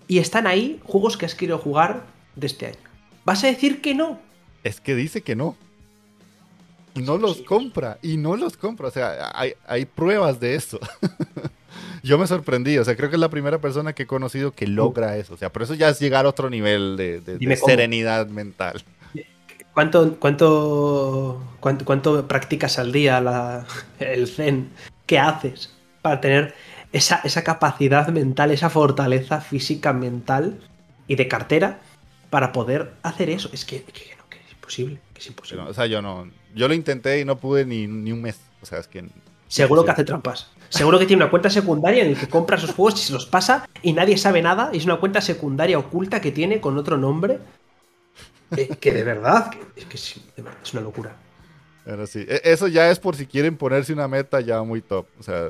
y 0.08 0.20
están 0.20 0.48
ahí 0.48 0.80
juegos 0.84 1.18
que 1.18 1.26
has 1.26 1.36
querido 1.36 1.58
jugar 1.58 2.06
de 2.36 2.48
este 2.48 2.68
año. 2.68 2.78
¿Vas 3.26 3.44
a 3.44 3.48
decir 3.48 3.82
que 3.82 3.96
no? 3.96 4.20
Es 4.64 4.80
que 4.80 4.96
dice 4.96 5.22
que 5.22 5.36
no. 5.36 5.58
no 6.94 7.18
los 7.18 7.42
compra, 7.42 7.98
y 8.02 8.18
no 8.18 8.38
los 8.38 8.56
compra. 8.56 8.88
O 8.88 8.92
sea, 8.92 9.32
hay, 9.34 9.54
hay 9.68 9.86
pruebas 9.86 10.40
de 10.40 10.56
eso. 10.56 10.80
Yo 12.04 12.20
me 12.20 12.28
sorprendí, 12.28 12.78
o 12.78 12.86
sea, 12.86 12.96
creo 12.96 13.10
que 13.10 13.16
es 13.16 13.20
la 13.20 13.30
primera 13.30 13.60
persona 13.60 13.94
que 13.94 14.04
he 14.04 14.08
conocido 14.08 14.52
que 14.52 14.68
logra 14.68 15.18
eso. 15.18 15.34
O 15.34 15.38
sea, 15.38 15.52
por 15.52 15.64
eso 15.64 15.74
ya 15.74 15.90
es 15.90 16.00
llegar 16.00 16.28
a 16.28 16.30
otro 16.30 16.52
nivel 16.52 16.96
de, 16.98 17.58
serenidad 17.58 18.28
mental. 18.28 18.84
¿Cuánto, 19.74 20.18
cuánto, 20.20 21.42
cuánto, 21.60 22.28
practicas 22.28 22.78
al 22.78 22.92
día 22.92 23.66
el 24.00 24.28
zen? 24.28 24.70
¿Qué 25.08 25.20
haces 25.20 25.74
para 26.02 26.22
tener 26.22 26.54
esa, 26.94 27.22
esa 27.24 27.44
capacidad 27.44 28.08
mental, 28.10 28.52
esa 28.52 28.70
fortaleza 28.70 29.42
física, 29.42 29.92
mental 29.92 30.60
y 31.08 31.16
de 31.16 31.28
cartera 31.28 31.82
para 32.30 32.52
poder 32.52 32.94
hacer 33.04 33.30
eso? 33.30 33.50
Es 33.54 33.66
que, 33.66 33.78
es 33.78 34.52
imposible, 34.52 35.00
es 35.16 35.28
imposible. 35.28 35.64
o 35.64 35.74
sea, 35.74 35.86
yo 35.86 36.02
no, 36.02 36.30
yo 36.54 36.68
lo 36.68 36.74
intenté 36.74 37.20
y 37.20 37.26
no 37.26 37.38
pude 37.38 37.66
ni, 37.66 37.88
ni 37.88 38.12
un 38.12 38.22
mes. 38.22 38.40
O 38.62 38.66
sea, 38.66 38.80
es 38.80 38.88
que 38.88 39.06
Seguro 39.48 39.86
que 39.86 39.92
hace 39.92 40.04
trampas. 40.04 40.52
Seguro 40.70 40.98
que 41.00 41.06
tiene 41.06 41.24
una 41.24 41.30
cuenta 41.30 41.50
secundaria 41.50 42.04
en 42.04 42.14
la 42.14 42.20
que 42.20 42.28
compra 42.28 42.58
sus 42.58 42.72
juegos 42.72 43.02
y 43.02 43.06
se 43.06 43.14
los 43.14 43.26
pasa 43.26 43.70
y 43.82 43.94
nadie 43.94 44.18
sabe 44.18 44.42
nada. 44.42 44.70
Y 44.74 44.78
es 44.78 44.86
una 44.86 45.00
cuenta 45.00 45.22
secundaria 45.22 45.78
oculta 45.78 46.20
que 46.20 46.32
tiene 46.32 46.60
con 46.60 46.78
otro 46.78 46.98
nombre. 46.98 47.40
Que, 48.80 48.92
de 48.92 49.04
verdad, 49.04 49.52
es 49.76 49.86
que 49.86 49.98
es 49.98 50.74
una 50.74 50.82
locura. 50.82 51.16
Pero 51.84 52.08
sí, 52.08 52.26
e, 52.28 52.42
eso 52.44 52.68
ya 52.68 52.90
es 52.90 53.00
por 53.00 53.16
si 53.16 53.26
quieren 53.28 53.58
ponerse 53.58 53.94
una 53.94 54.08
meta 54.08 54.42
ya 54.42 54.62
muy 54.64 54.82
top. 54.82 55.06
O 55.20 55.24
sea, 55.24 55.50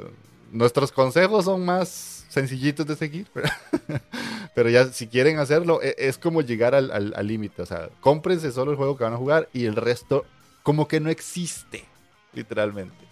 nuestros 0.51 0.91
consejos 0.91 1.45
son 1.45 1.63
más 1.65 2.24
sencillitos 2.35 2.85
de 2.85 2.95
seguir, 2.95 3.27
pero, 4.55 4.69
ya 4.69 4.85
si 4.91 5.07
quieren 5.07 5.39
hacerlo, 5.39 5.81
e, 5.81 5.95
es 5.97 6.17
como 6.17 6.41
llegar 6.41 6.75
al 6.75 7.27
límite. 7.27 7.61
o 7.61 7.65
sea, 7.65 7.89
cómprense 8.01 8.51
solo 8.51 8.71
el 8.71 8.77
juego 8.77 8.97
que 8.97 9.05
van 9.05 9.13
a 9.13 9.17
jugar 9.17 9.49
y 9.53 9.65
el 9.65 9.75
resto 9.75 10.25
como 10.61 10.87
que 10.87 10.99
no 10.99 11.09
existe, 11.09 11.85
literalmente. 12.33 13.05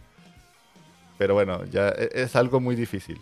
Pero 1.18 1.34
bueno, 1.34 1.64
ya 1.66 1.90
e, 1.90 2.10
es 2.14 2.36
algo 2.36 2.60
muy 2.60 2.76
difícil. 2.76 3.20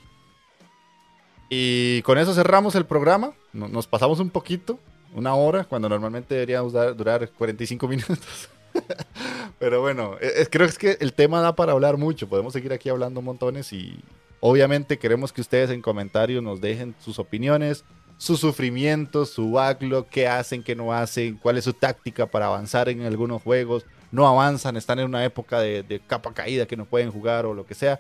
Y 1.50 2.02
con 2.02 2.18
eso 2.18 2.34
cerramos 2.34 2.76
el 2.76 2.86
programa. 2.86 3.34
Nos 3.54 3.86
pasamos 3.86 4.20
un 4.20 4.30
poquito, 4.30 4.80
una 5.14 5.36
hora, 5.36 5.66
cuando 5.66 5.90
normalmente 5.90 6.34
debería 6.34 6.60
durar 6.62 7.30
45 7.30 7.88
minutos. 7.88 8.50
Pero 9.60 9.82
bueno, 9.82 10.16
e, 10.20 10.48
creo 10.48 10.66
que 10.66 10.72
es 10.72 10.78
que 10.80 10.98
el 11.00 11.14
tema 11.14 11.42
da 11.42 11.56
para 11.56 11.74
hablar 11.74 11.98
mucho. 11.98 12.28
Podemos 12.28 12.54
seguir 12.54 12.74
aquí 12.74 12.90
hablando 12.90 13.22
montones 13.22 13.72
y 13.74 14.00
obviamente 14.42 15.00
queremos 15.00 15.32
que 15.32 15.40
ustedes 15.40 15.70
en 15.70 15.82
comentarios 15.82 16.44
nos 16.44 16.60
dejen 16.60 16.94
sus 17.00 17.18
opiniones, 17.20 17.86
sus 18.18 18.42
sufrimientos, 18.42 19.30
su 19.30 19.52
backlog, 19.52 20.08
qué 20.08 20.28
hacen, 20.28 20.62
qué 20.62 20.76
no 20.76 20.92
hacen, 20.92 21.38
cuál 21.38 21.58
es 21.58 21.64
su 21.64 21.74
táctica 21.74 22.26
para 22.26 22.48
avanzar 22.48 22.90
en 22.90 23.04
algunos 23.04 23.42
juegos 23.42 23.86
no 24.12 24.28
avanzan, 24.28 24.76
están 24.78 25.00
en 25.00 25.06
una 25.06 25.24
época 25.24 25.60
de, 25.60 26.02
capa 26.06 26.34
caída 26.34 26.66
que 26.66 26.78
no 26.78 26.86
pueden 26.86 27.12
jugar 27.12 27.46
o 27.46 27.54
lo 27.54 27.66
que 27.66 27.74
sea. 27.74 28.00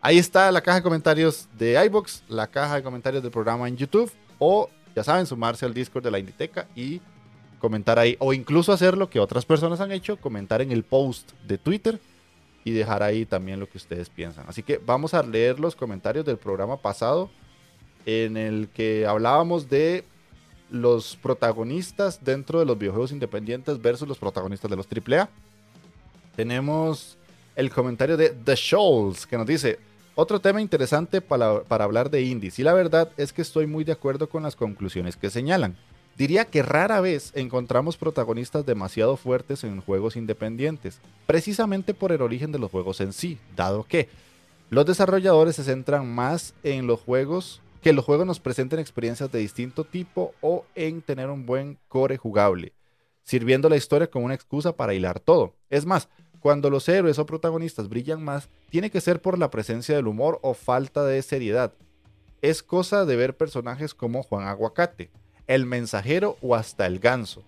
Ahí 0.00 0.16
está 0.16 0.50
la 0.50 0.62
caja 0.62 0.78
de 0.78 0.82
comentarios 0.82 1.48
de 1.58 1.84
iBox, 1.86 2.22
la 2.28 2.46
caja 2.46 2.76
de 2.76 2.82
comentarios 2.82 3.22
del 3.22 3.32
programa 3.32 3.68
en 3.68 3.76
YouTube 3.76 4.10
o 4.38 4.70
ya 4.94 5.04
saben, 5.04 5.26
sumarse 5.26 5.66
al 5.66 5.74
Discord 5.74 6.04
de 6.04 6.10
la 6.10 6.18
Inditeca 6.18 6.66
y 6.74 7.00
comentar 7.58 7.98
ahí 7.98 8.16
o 8.18 8.32
incluso 8.32 8.72
hacer 8.72 8.96
lo 8.96 9.10
que 9.10 9.20
otras 9.20 9.44
personas 9.44 9.80
han 9.80 9.92
hecho, 9.92 10.16
comentar 10.16 10.62
en 10.62 10.72
el 10.72 10.84
post 10.84 11.32
de 11.46 11.58
Twitter 11.58 12.00
y 12.64 12.72
dejar 12.72 13.02
ahí 13.02 13.24
también 13.24 13.60
lo 13.60 13.68
que 13.68 13.78
ustedes 13.78 14.08
piensan. 14.08 14.44
Así 14.48 14.62
que 14.62 14.78
vamos 14.78 15.14
a 15.14 15.22
leer 15.22 15.58
los 15.58 15.74
comentarios 15.74 16.24
del 16.24 16.36
programa 16.36 16.76
pasado 16.76 17.30
en 18.06 18.36
el 18.36 18.68
que 18.68 19.06
hablábamos 19.06 19.68
de 19.68 20.04
los 20.70 21.16
protagonistas 21.16 22.24
dentro 22.24 22.58
de 22.60 22.64
los 22.64 22.78
videojuegos 22.78 23.12
independientes 23.12 23.80
versus 23.80 24.06
los 24.06 24.18
protagonistas 24.18 24.70
de 24.70 24.76
los 24.76 24.86
AAA. 24.86 25.28
Tenemos 26.36 27.18
el 27.56 27.70
comentario 27.70 28.16
de 28.16 28.30
The 28.30 28.54
Shoals 28.54 29.26
que 29.26 29.36
nos 29.36 29.46
dice, 29.46 29.78
otro 30.14 30.40
tema 30.40 30.60
interesante 30.60 31.20
para, 31.20 31.62
para, 31.62 31.84
hablar 31.84 32.10
de 32.10 32.22
indies 32.22 32.58
y 32.58 32.62
la 32.62 32.72
verdad 32.72 33.10
es 33.16 33.32
que 33.32 33.42
estoy 33.42 33.66
muy 33.66 33.84
de 33.84 33.92
acuerdo 33.92 34.28
con 34.28 34.42
las 34.42 34.54
conclusiones 34.54 35.16
que 35.16 35.30
señalan. 35.30 35.76
Diría 36.20 36.44
que 36.44 36.62
rara 36.62 37.00
vez 37.00 37.32
encontramos 37.34 37.96
protagonistas 37.96 38.66
demasiado 38.66 39.16
fuertes 39.16 39.64
en 39.64 39.80
juegos 39.80 40.16
independientes, 40.16 41.00
precisamente 41.24 41.94
por 41.94 42.12
el 42.12 42.20
origen 42.20 42.52
de 42.52 42.58
los 42.58 42.70
juegos 42.70 43.00
en 43.00 43.14
sí, 43.14 43.38
dado 43.56 43.84
que 43.84 44.10
los 44.68 44.84
desarrolladores 44.84 45.56
se 45.56 45.64
centran 45.64 46.06
más 46.14 46.52
en 46.62 46.86
los 46.86 47.00
juegos 47.00 47.62
que 47.80 47.94
los 47.94 48.04
juegos 48.04 48.26
nos 48.26 48.38
presenten 48.38 48.80
experiencias 48.80 49.32
de 49.32 49.38
distinto 49.38 49.84
tipo 49.84 50.34
o 50.42 50.66
en 50.74 51.00
tener 51.00 51.30
un 51.30 51.46
buen 51.46 51.78
core 51.88 52.18
jugable, 52.18 52.74
sirviendo 53.24 53.70
la 53.70 53.78
historia 53.78 54.10
como 54.10 54.26
una 54.26 54.34
excusa 54.34 54.76
para 54.76 54.92
hilar 54.92 55.20
todo. 55.20 55.54
Es 55.70 55.86
más, 55.86 56.10
cuando 56.40 56.68
los 56.68 56.86
héroes 56.90 57.18
o 57.18 57.24
protagonistas 57.24 57.88
brillan 57.88 58.22
más, 58.22 58.50
tiene 58.68 58.90
que 58.90 59.00
ser 59.00 59.22
por 59.22 59.38
la 59.38 59.50
presencia 59.50 59.96
del 59.96 60.06
humor 60.06 60.38
o 60.42 60.52
falta 60.52 61.02
de 61.02 61.22
seriedad. 61.22 61.72
Es 62.42 62.62
cosa 62.62 63.06
de 63.06 63.16
ver 63.16 63.38
personajes 63.38 63.94
como 63.94 64.22
Juan 64.22 64.46
Aguacate, 64.46 65.08
el 65.50 65.66
mensajero 65.66 66.38
o 66.42 66.54
hasta 66.54 66.86
el 66.86 67.00
ganso. 67.00 67.42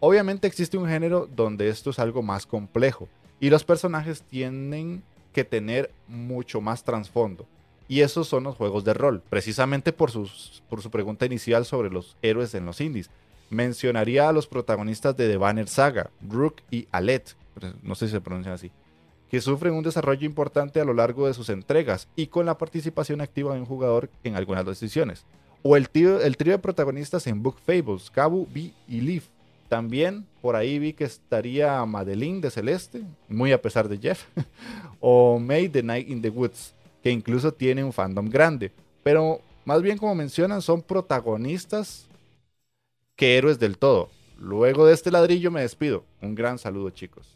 Obviamente 0.00 0.46
existe 0.46 0.78
un 0.78 0.88
género 0.88 1.28
donde 1.36 1.68
esto 1.68 1.90
es 1.90 1.98
algo 1.98 2.22
más 2.22 2.46
complejo 2.46 3.08
y 3.40 3.50
los 3.50 3.62
personajes 3.62 4.22
tienen 4.22 5.02
que 5.34 5.44
tener 5.44 5.90
mucho 6.08 6.62
más 6.62 6.82
trasfondo 6.82 7.46
y 7.88 8.00
esos 8.00 8.26
son 8.26 8.44
los 8.44 8.56
juegos 8.56 8.84
de 8.84 8.94
rol, 8.94 9.22
precisamente 9.28 9.92
por, 9.92 10.10
por 10.70 10.80
su 10.80 10.90
pregunta 10.90 11.26
inicial 11.26 11.66
sobre 11.66 11.90
los 11.90 12.16
héroes 12.22 12.54
en 12.54 12.64
los 12.64 12.80
indies. 12.80 13.10
Mencionaría 13.50 14.30
a 14.30 14.32
los 14.32 14.46
protagonistas 14.46 15.14
de 15.14 15.28
The 15.28 15.36
Banner 15.36 15.68
Saga, 15.68 16.10
Rook 16.26 16.62
y 16.70 16.88
Alet, 16.90 17.36
no 17.82 17.94
sé 17.94 18.06
si 18.06 18.12
se 18.12 18.20
pronuncia 18.22 18.54
así, 18.54 18.72
que 19.30 19.42
sufren 19.42 19.74
un 19.74 19.84
desarrollo 19.84 20.24
importante 20.24 20.80
a 20.80 20.86
lo 20.86 20.94
largo 20.94 21.26
de 21.26 21.34
sus 21.34 21.50
entregas 21.50 22.08
y 22.16 22.28
con 22.28 22.46
la 22.46 22.56
participación 22.56 23.20
activa 23.20 23.52
de 23.52 23.60
un 23.60 23.66
jugador 23.66 24.08
en 24.24 24.36
algunas 24.36 24.64
decisiones. 24.64 25.26
O 25.68 25.76
el, 25.76 25.88
tío, 25.90 26.20
el 26.20 26.36
trío 26.36 26.52
de 26.52 26.60
protagonistas 26.60 27.26
en 27.26 27.42
Book 27.42 27.56
Fables, 27.58 28.08
Kabu, 28.08 28.46
B 28.54 28.70
y 28.86 29.00
Leaf. 29.00 29.26
También 29.68 30.24
por 30.40 30.54
ahí 30.54 30.78
vi 30.78 30.92
que 30.92 31.02
estaría 31.02 31.84
Madeline 31.84 32.40
de 32.40 32.52
Celeste, 32.52 33.02
muy 33.28 33.50
a 33.50 33.60
pesar 33.60 33.88
de 33.88 33.98
Jeff, 33.98 34.26
o 35.00 35.40
May 35.40 35.68
the 35.68 35.82
Night 35.82 36.08
in 36.08 36.22
the 36.22 36.30
Woods 36.30 36.72
que 37.02 37.10
incluso 37.10 37.52
tiene 37.52 37.82
un 37.82 37.92
fandom 37.92 38.28
grande. 38.28 38.70
Pero 39.02 39.40
más 39.64 39.82
bien 39.82 39.98
como 39.98 40.14
mencionan, 40.14 40.62
son 40.62 40.82
protagonistas 40.82 42.06
que 43.16 43.36
héroes 43.36 43.58
del 43.58 43.76
todo. 43.76 44.08
Luego 44.38 44.86
de 44.86 44.94
este 44.94 45.10
ladrillo 45.10 45.50
me 45.50 45.62
despido. 45.62 46.04
Un 46.22 46.36
gran 46.36 46.60
saludo 46.60 46.90
chicos. 46.90 47.35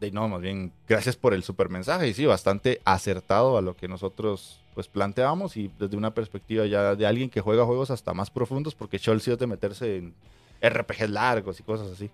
De 0.00 0.10
no, 0.10 0.28
más 0.28 0.40
bien, 0.40 0.72
gracias 0.88 1.16
por 1.16 1.34
el 1.34 1.42
super 1.42 1.68
mensaje. 1.68 2.08
Y 2.08 2.14
sí, 2.14 2.26
bastante 2.26 2.80
acertado 2.84 3.58
a 3.58 3.62
lo 3.62 3.76
que 3.76 3.86
nosotros 3.86 4.60
pues 4.74 4.88
planteamos 4.88 5.56
y 5.56 5.70
desde 5.78 5.96
una 5.96 6.14
perspectiva 6.14 6.64
ya 6.64 6.94
de 6.94 7.06
alguien 7.06 7.28
que 7.28 7.40
juega 7.40 7.66
juegos 7.66 7.90
hasta 7.90 8.14
más 8.14 8.30
profundos, 8.30 8.74
porque 8.74 8.98
Chelsea 8.98 9.34
es 9.34 9.38
de 9.38 9.46
meterse 9.46 9.96
en 9.98 10.14
RPGs 10.62 11.10
largos 11.10 11.60
y 11.60 11.62
cosas 11.62 11.88
así. 11.92 12.10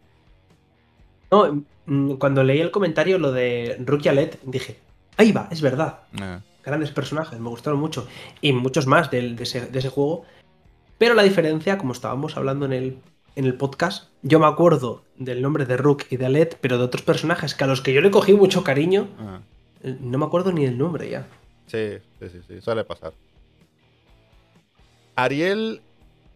No, 1.31 1.65
mm, 1.87 2.15
cuando 2.15 2.43
leí 2.43 2.61
el 2.61 2.71
comentario, 2.71 3.19
lo 3.19 3.31
de 3.31 3.77
Rookie 3.85 4.09
Alet, 4.09 4.41
dije, 4.43 4.79
Ahí 5.17 5.33
va, 5.33 5.49
es 5.51 5.63
verdad. 5.63 6.01
Ah. 6.21 6.41
Grandes 6.65 6.91
personajes, 6.91 7.39
me 7.39 7.49
gustaron 7.49 7.79
mucho. 7.79 8.07
Y 8.41 8.53
muchos 8.53 8.87
más 8.87 9.11
de, 9.11 9.37
ese, 9.41 9.89
juego. 9.89 10.25
Pero 10.99 11.15
la 11.15 11.23
diferencia, 11.23 11.79
como 11.79 11.93
estábamos 11.93 12.37
hablando 12.37 12.67
en 12.67 12.73
el, 12.73 12.99
en 13.37 13.45
el 13.45 13.55
podcast, 13.55 14.09
yo 14.23 14.41
me 14.41 14.47
acuerdo 14.47 15.05
del 15.17 15.43
nombre 15.43 15.67
de 15.67 15.77
Rook 15.77 16.05
y 16.11 16.17
de 16.17 16.27
Alet, 16.27 16.59
pero 16.61 16.79
de 16.79 16.85
otros 16.85 17.03
personajes 17.03 17.55
que 17.55 17.65
a 17.65 17.67
los 17.67 17.83
que 17.83 17.93
yo 17.93 18.01
le 18.01 18.11
cogí 18.11 18.33
mucho 18.33 18.65
cariño, 18.65 19.09
ah. 19.19 19.41
eh, 19.83 19.97
no 20.01 20.19
me 20.19 20.25
acuerdo 20.25 20.53
ni 20.53 20.65
el 20.65 20.77
nombre 20.77 21.09
ya. 21.11 21.29
Sí, 21.67 21.99
sí, 22.19 22.29
sí, 22.31 22.41
sí, 22.49 22.61
suele 22.61 22.83
pasar. 22.85 23.13
Ariel 25.15 25.83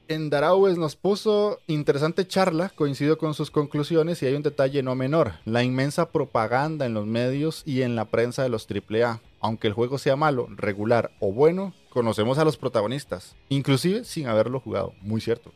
en 0.09 0.29
Daraues 0.29 0.77
nos 0.77 0.97
puso 0.97 1.61
interesante 1.69 2.27
charla, 2.27 2.71
coincido 2.75 3.17
con 3.17 3.33
sus 3.33 3.51
conclusiones 3.51 4.23
y 4.23 4.27
hay 4.27 4.35
un 4.35 4.43
detalle 4.43 4.83
no 4.83 4.95
menor, 4.95 5.35
la 5.45 5.63
inmensa 5.63 6.11
propaganda 6.11 6.85
en 6.85 6.95
los 6.95 7.07
medios 7.07 7.63
y 7.65 7.83
en 7.83 7.95
la 7.97 8.07
prensa 8.07 8.43
de 8.43 8.49
los 8.49 8.67
AAA. 8.69 9.21
Aunque 9.41 9.69
el 9.69 9.73
juego 9.73 9.99
sea 9.99 10.17
malo, 10.17 10.49
regular 10.51 11.13
o 11.21 11.33
bueno, 11.33 11.73
conocemos 11.89 12.39
a 12.39 12.45
los 12.45 12.57
protagonistas, 12.57 13.37
inclusive 13.49 14.05
sin 14.05 14.27
haberlo 14.27 14.61
jugado. 14.61 14.93
Muy 15.01 15.21
cierto. 15.21 15.53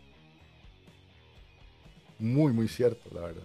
Muy, 2.19 2.53
muy 2.53 2.69
cierto, 2.69 3.11
la 3.15 3.21
verdad. 3.23 3.43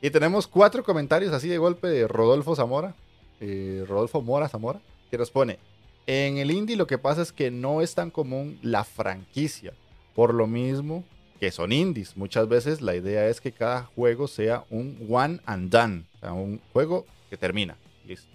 Y 0.00 0.10
tenemos 0.10 0.46
cuatro 0.46 0.84
comentarios 0.84 1.32
así 1.32 1.48
de 1.48 1.58
golpe 1.58 1.88
de 1.88 2.06
Rodolfo 2.06 2.54
Zamora, 2.54 2.94
eh, 3.40 3.84
Rodolfo 3.88 4.22
Mora 4.22 4.48
Zamora, 4.48 4.80
que 5.10 5.18
nos 5.18 5.30
pone, 5.30 5.58
en 6.06 6.38
el 6.38 6.50
indie 6.50 6.76
lo 6.76 6.86
que 6.86 6.98
pasa 6.98 7.22
es 7.22 7.32
que 7.32 7.50
no 7.50 7.82
es 7.82 7.94
tan 7.94 8.10
común 8.10 8.58
la 8.62 8.84
franquicia 8.84 9.74
por 10.14 10.32
lo 10.32 10.46
mismo 10.46 11.04
que 11.38 11.50
son 11.50 11.70
indies. 11.70 12.16
Muchas 12.16 12.48
veces 12.48 12.80
la 12.80 12.96
idea 12.96 13.28
es 13.28 13.40
que 13.40 13.52
cada 13.52 13.84
juego 13.84 14.26
sea 14.26 14.64
un 14.70 15.06
one 15.08 15.40
and 15.46 15.70
done, 15.70 16.04
o 16.22 16.32
un 16.32 16.60
juego 16.72 17.06
que 17.28 17.36
termina. 17.36 17.76
Listo. 18.06 18.28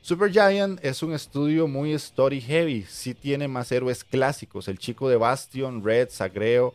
Super 0.00 0.32
Giant 0.32 0.82
es 0.82 1.02
un 1.02 1.12
estudio 1.12 1.68
muy 1.68 1.92
story 1.92 2.40
heavy, 2.40 2.84
sí 2.88 3.14
tiene 3.14 3.48
más 3.48 3.70
héroes 3.70 4.02
clásicos. 4.02 4.66
El 4.68 4.78
chico 4.78 5.08
de 5.08 5.16
Bastion, 5.16 5.84
Red, 5.84 6.08
Sagreo, 6.10 6.72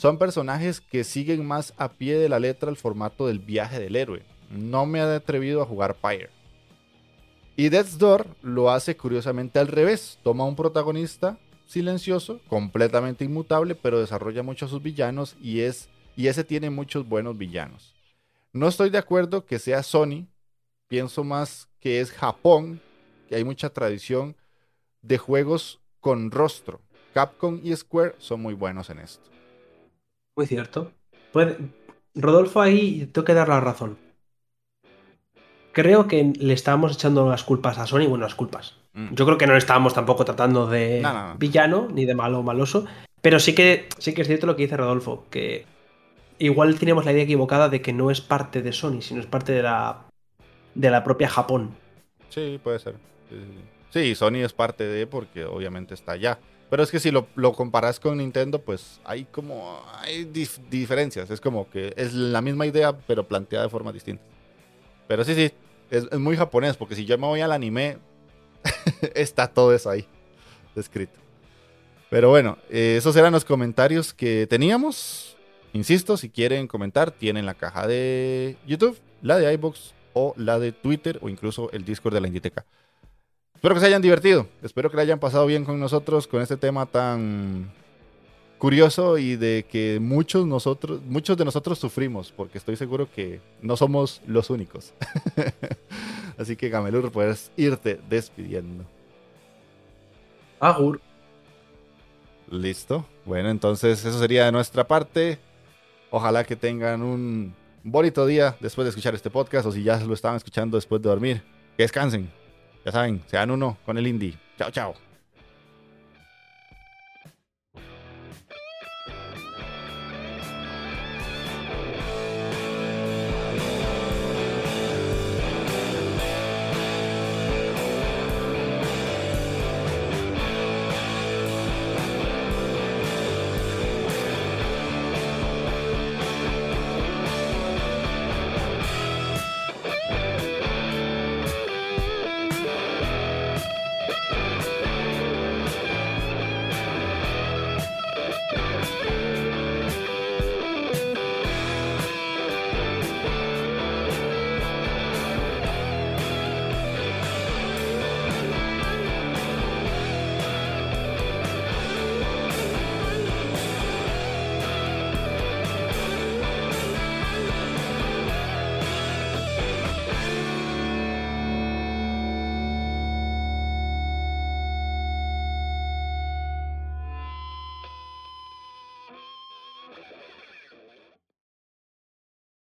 son 0.00 0.16
personajes 0.16 0.80
que 0.80 1.04
siguen 1.04 1.44
más 1.44 1.74
a 1.76 1.92
pie 1.92 2.16
de 2.16 2.30
la 2.30 2.38
letra 2.38 2.70
el 2.70 2.78
formato 2.78 3.26
del 3.26 3.38
viaje 3.38 3.78
del 3.78 3.96
héroe. 3.96 4.22
no 4.48 4.86
me 4.86 4.98
he 4.98 5.02
atrevido 5.02 5.60
a 5.60 5.66
jugar 5.66 5.94
Pyre. 5.94 6.30
Y 7.54 7.68
Death's 7.68 7.98
Door 7.98 8.26
lo 8.40 8.70
hace 8.70 8.96
curiosamente 8.96 9.58
al 9.58 9.68
revés. 9.68 10.18
Toma 10.22 10.46
un 10.46 10.56
protagonista 10.56 11.38
silencioso, 11.66 12.40
completamente 12.48 13.26
inmutable, 13.26 13.74
pero 13.74 14.00
desarrolla 14.00 14.42
mucho 14.42 14.64
a 14.64 14.68
sus 14.68 14.82
villanos 14.82 15.36
y, 15.38 15.60
es, 15.60 15.90
y 16.16 16.28
ese 16.28 16.44
tiene 16.44 16.70
muchos 16.70 17.06
buenos 17.06 17.36
villanos. 17.36 17.94
No 18.54 18.68
estoy 18.68 18.88
de 18.88 18.96
acuerdo 18.96 19.44
que 19.44 19.58
sea 19.58 19.82
Sony, 19.82 20.26
pienso 20.88 21.24
más 21.24 21.68
que 21.78 22.00
es 22.00 22.10
Japón, 22.10 22.80
que 23.28 23.34
hay 23.34 23.44
mucha 23.44 23.68
tradición 23.68 24.34
de 25.02 25.18
juegos 25.18 25.78
con 26.00 26.30
rostro. 26.30 26.80
Capcom 27.12 27.60
y 27.62 27.76
Square 27.76 28.14
son 28.16 28.40
muy 28.40 28.54
buenos 28.54 28.88
en 28.88 29.00
esto. 29.00 29.30
Muy 30.40 30.46
cierto. 30.46 30.92
Rodolfo 32.14 32.62
ahí 32.62 33.10
tengo 33.12 33.26
que 33.26 33.34
dar 33.34 33.50
la 33.50 33.60
razón. 33.60 33.98
Creo 35.72 36.08
que 36.08 36.32
le 36.34 36.54
estábamos 36.54 36.94
echando 36.94 37.28
las 37.28 37.44
culpas 37.44 37.76
a 37.76 37.86
Sony, 37.86 38.06
bueno, 38.08 38.24
las 38.24 38.34
culpas. 38.34 38.78
Mm. 38.94 39.12
Yo 39.12 39.26
creo 39.26 39.36
que 39.36 39.46
no 39.46 39.54
estábamos 39.54 39.92
tampoco 39.92 40.24
tratando 40.24 40.66
de 40.66 41.06
villano 41.36 41.88
ni 41.92 42.06
de 42.06 42.14
malo 42.14 42.38
o 42.38 42.42
maloso, 42.42 42.86
pero 43.20 43.38
sí 43.38 43.54
que, 43.54 43.86
sí 43.98 44.14
que 44.14 44.22
es 44.22 44.28
cierto 44.28 44.46
lo 44.46 44.56
que 44.56 44.62
dice 44.62 44.78
Rodolfo, 44.78 45.26
que 45.28 45.66
igual 46.38 46.78
tenemos 46.78 47.04
la 47.04 47.12
idea 47.12 47.24
equivocada 47.24 47.68
de 47.68 47.82
que 47.82 47.92
no 47.92 48.10
es 48.10 48.22
parte 48.22 48.62
de 48.62 48.72
Sony, 48.72 49.02
sino 49.02 49.20
es 49.20 49.26
parte 49.26 49.52
de 49.52 49.62
la, 49.62 50.06
de 50.74 50.90
la 50.90 51.04
propia 51.04 51.28
Japón. 51.28 51.74
Sí, 52.30 52.58
puede 52.64 52.78
ser. 52.78 52.94
Sí, 53.90 54.14
Sony 54.14 54.36
es 54.36 54.54
parte 54.54 54.84
de 54.84 55.06
porque 55.06 55.44
obviamente 55.44 55.92
está 55.92 56.12
allá. 56.12 56.38
Pero 56.70 56.84
es 56.84 56.90
que 56.92 57.00
si 57.00 57.10
lo, 57.10 57.26
lo 57.34 57.52
comparas 57.52 57.98
con 57.98 58.18
Nintendo, 58.18 58.60
pues 58.60 59.00
hay 59.04 59.24
como 59.24 59.82
hay 59.98 60.24
diferencias. 60.70 61.28
Es 61.30 61.40
como 61.40 61.68
que 61.68 61.92
es 61.96 62.14
la 62.14 62.40
misma 62.40 62.64
idea, 62.64 62.96
pero 62.96 63.26
planteada 63.26 63.64
de 63.64 63.70
forma 63.70 63.92
distinta. 63.92 64.22
Pero 65.08 65.24
sí, 65.24 65.34
sí, 65.34 65.52
es, 65.90 66.12
muy 66.12 66.36
japonés, 66.36 66.76
porque 66.76 66.94
si 66.94 67.04
yo 67.04 67.18
me 67.18 67.26
voy 67.26 67.40
al 67.40 67.50
anime, 67.50 67.98
está 69.14 69.48
todo 69.48 69.74
eso 69.74 69.90
ahí 69.90 70.06
descrito. 70.76 71.18
Pero 72.08 72.28
bueno, 72.28 72.58
eh, 72.68 72.94
esos 72.96 73.16
eran 73.16 73.32
los 73.32 73.44
comentarios 73.44 74.14
que 74.14 74.46
teníamos. 74.46 75.36
Insisto, 75.72 76.16
si 76.16 76.30
quieren 76.30 76.68
comentar, 76.68 77.10
tienen 77.10 77.46
la 77.46 77.54
caja 77.54 77.88
de 77.88 78.56
YouTube, 78.66 78.98
la 79.22 79.38
de 79.38 79.52
iBox 79.54 79.94
o 80.12 80.34
la 80.36 80.60
de 80.60 80.70
Twitter 80.70 81.18
o 81.22 81.28
incluso 81.28 81.70
el 81.72 81.84
Discord 81.84 82.14
de 82.14 82.20
la 82.20 82.28
Inditeca. 82.28 82.64
Espero 83.60 83.74
que 83.74 83.80
se 83.82 83.88
hayan 83.88 84.00
divertido. 84.00 84.46
Espero 84.62 84.90
que 84.90 84.96
le 84.96 85.02
hayan 85.02 85.18
pasado 85.18 85.44
bien 85.44 85.66
con 85.66 85.78
nosotros 85.78 86.26
con 86.26 86.40
este 86.40 86.56
tema 86.56 86.86
tan 86.86 87.70
curioso 88.56 89.18
y 89.18 89.36
de 89.36 89.66
que 89.70 89.98
muchos 90.00 90.46
nosotros, 90.46 91.02
muchos 91.02 91.36
de 91.36 91.44
nosotros 91.44 91.78
sufrimos, 91.78 92.32
porque 92.34 92.56
estoy 92.56 92.76
seguro 92.76 93.06
que 93.14 93.42
no 93.60 93.76
somos 93.76 94.22
los 94.26 94.48
únicos. 94.48 94.94
Así 96.38 96.56
que 96.56 96.70
Gamelur, 96.70 97.12
puedes 97.12 97.52
irte 97.54 98.00
despidiendo. 98.08 98.86
Agur. 100.58 100.98
Listo. 102.50 103.04
Bueno, 103.26 103.50
entonces 103.50 104.02
eso 104.02 104.18
sería 104.18 104.46
de 104.46 104.52
nuestra 104.52 104.88
parte. 104.88 105.38
Ojalá 106.10 106.44
que 106.44 106.56
tengan 106.56 107.02
un 107.02 107.54
bonito 107.84 108.24
día 108.24 108.56
después 108.58 108.86
de 108.86 108.88
escuchar 108.88 109.14
este 109.14 109.28
podcast 109.28 109.66
o 109.66 109.72
si 109.72 109.82
ya 109.82 110.00
lo 110.00 110.14
estaban 110.14 110.38
escuchando 110.38 110.78
después 110.78 111.02
de 111.02 111.10
dormir. 111.10 111.42
Que 111.76 111.82
descansen. 111.82 112.39
Ya 112.84 112.92
saben, 112.92 113.22
sean 113.26 113.50
uno 113.50 113.76
con 113.84 113.98
el 113.98 114.06
indie. 114.06 114.38
Chao, 114.56 114.70
chao. 114.70 115.09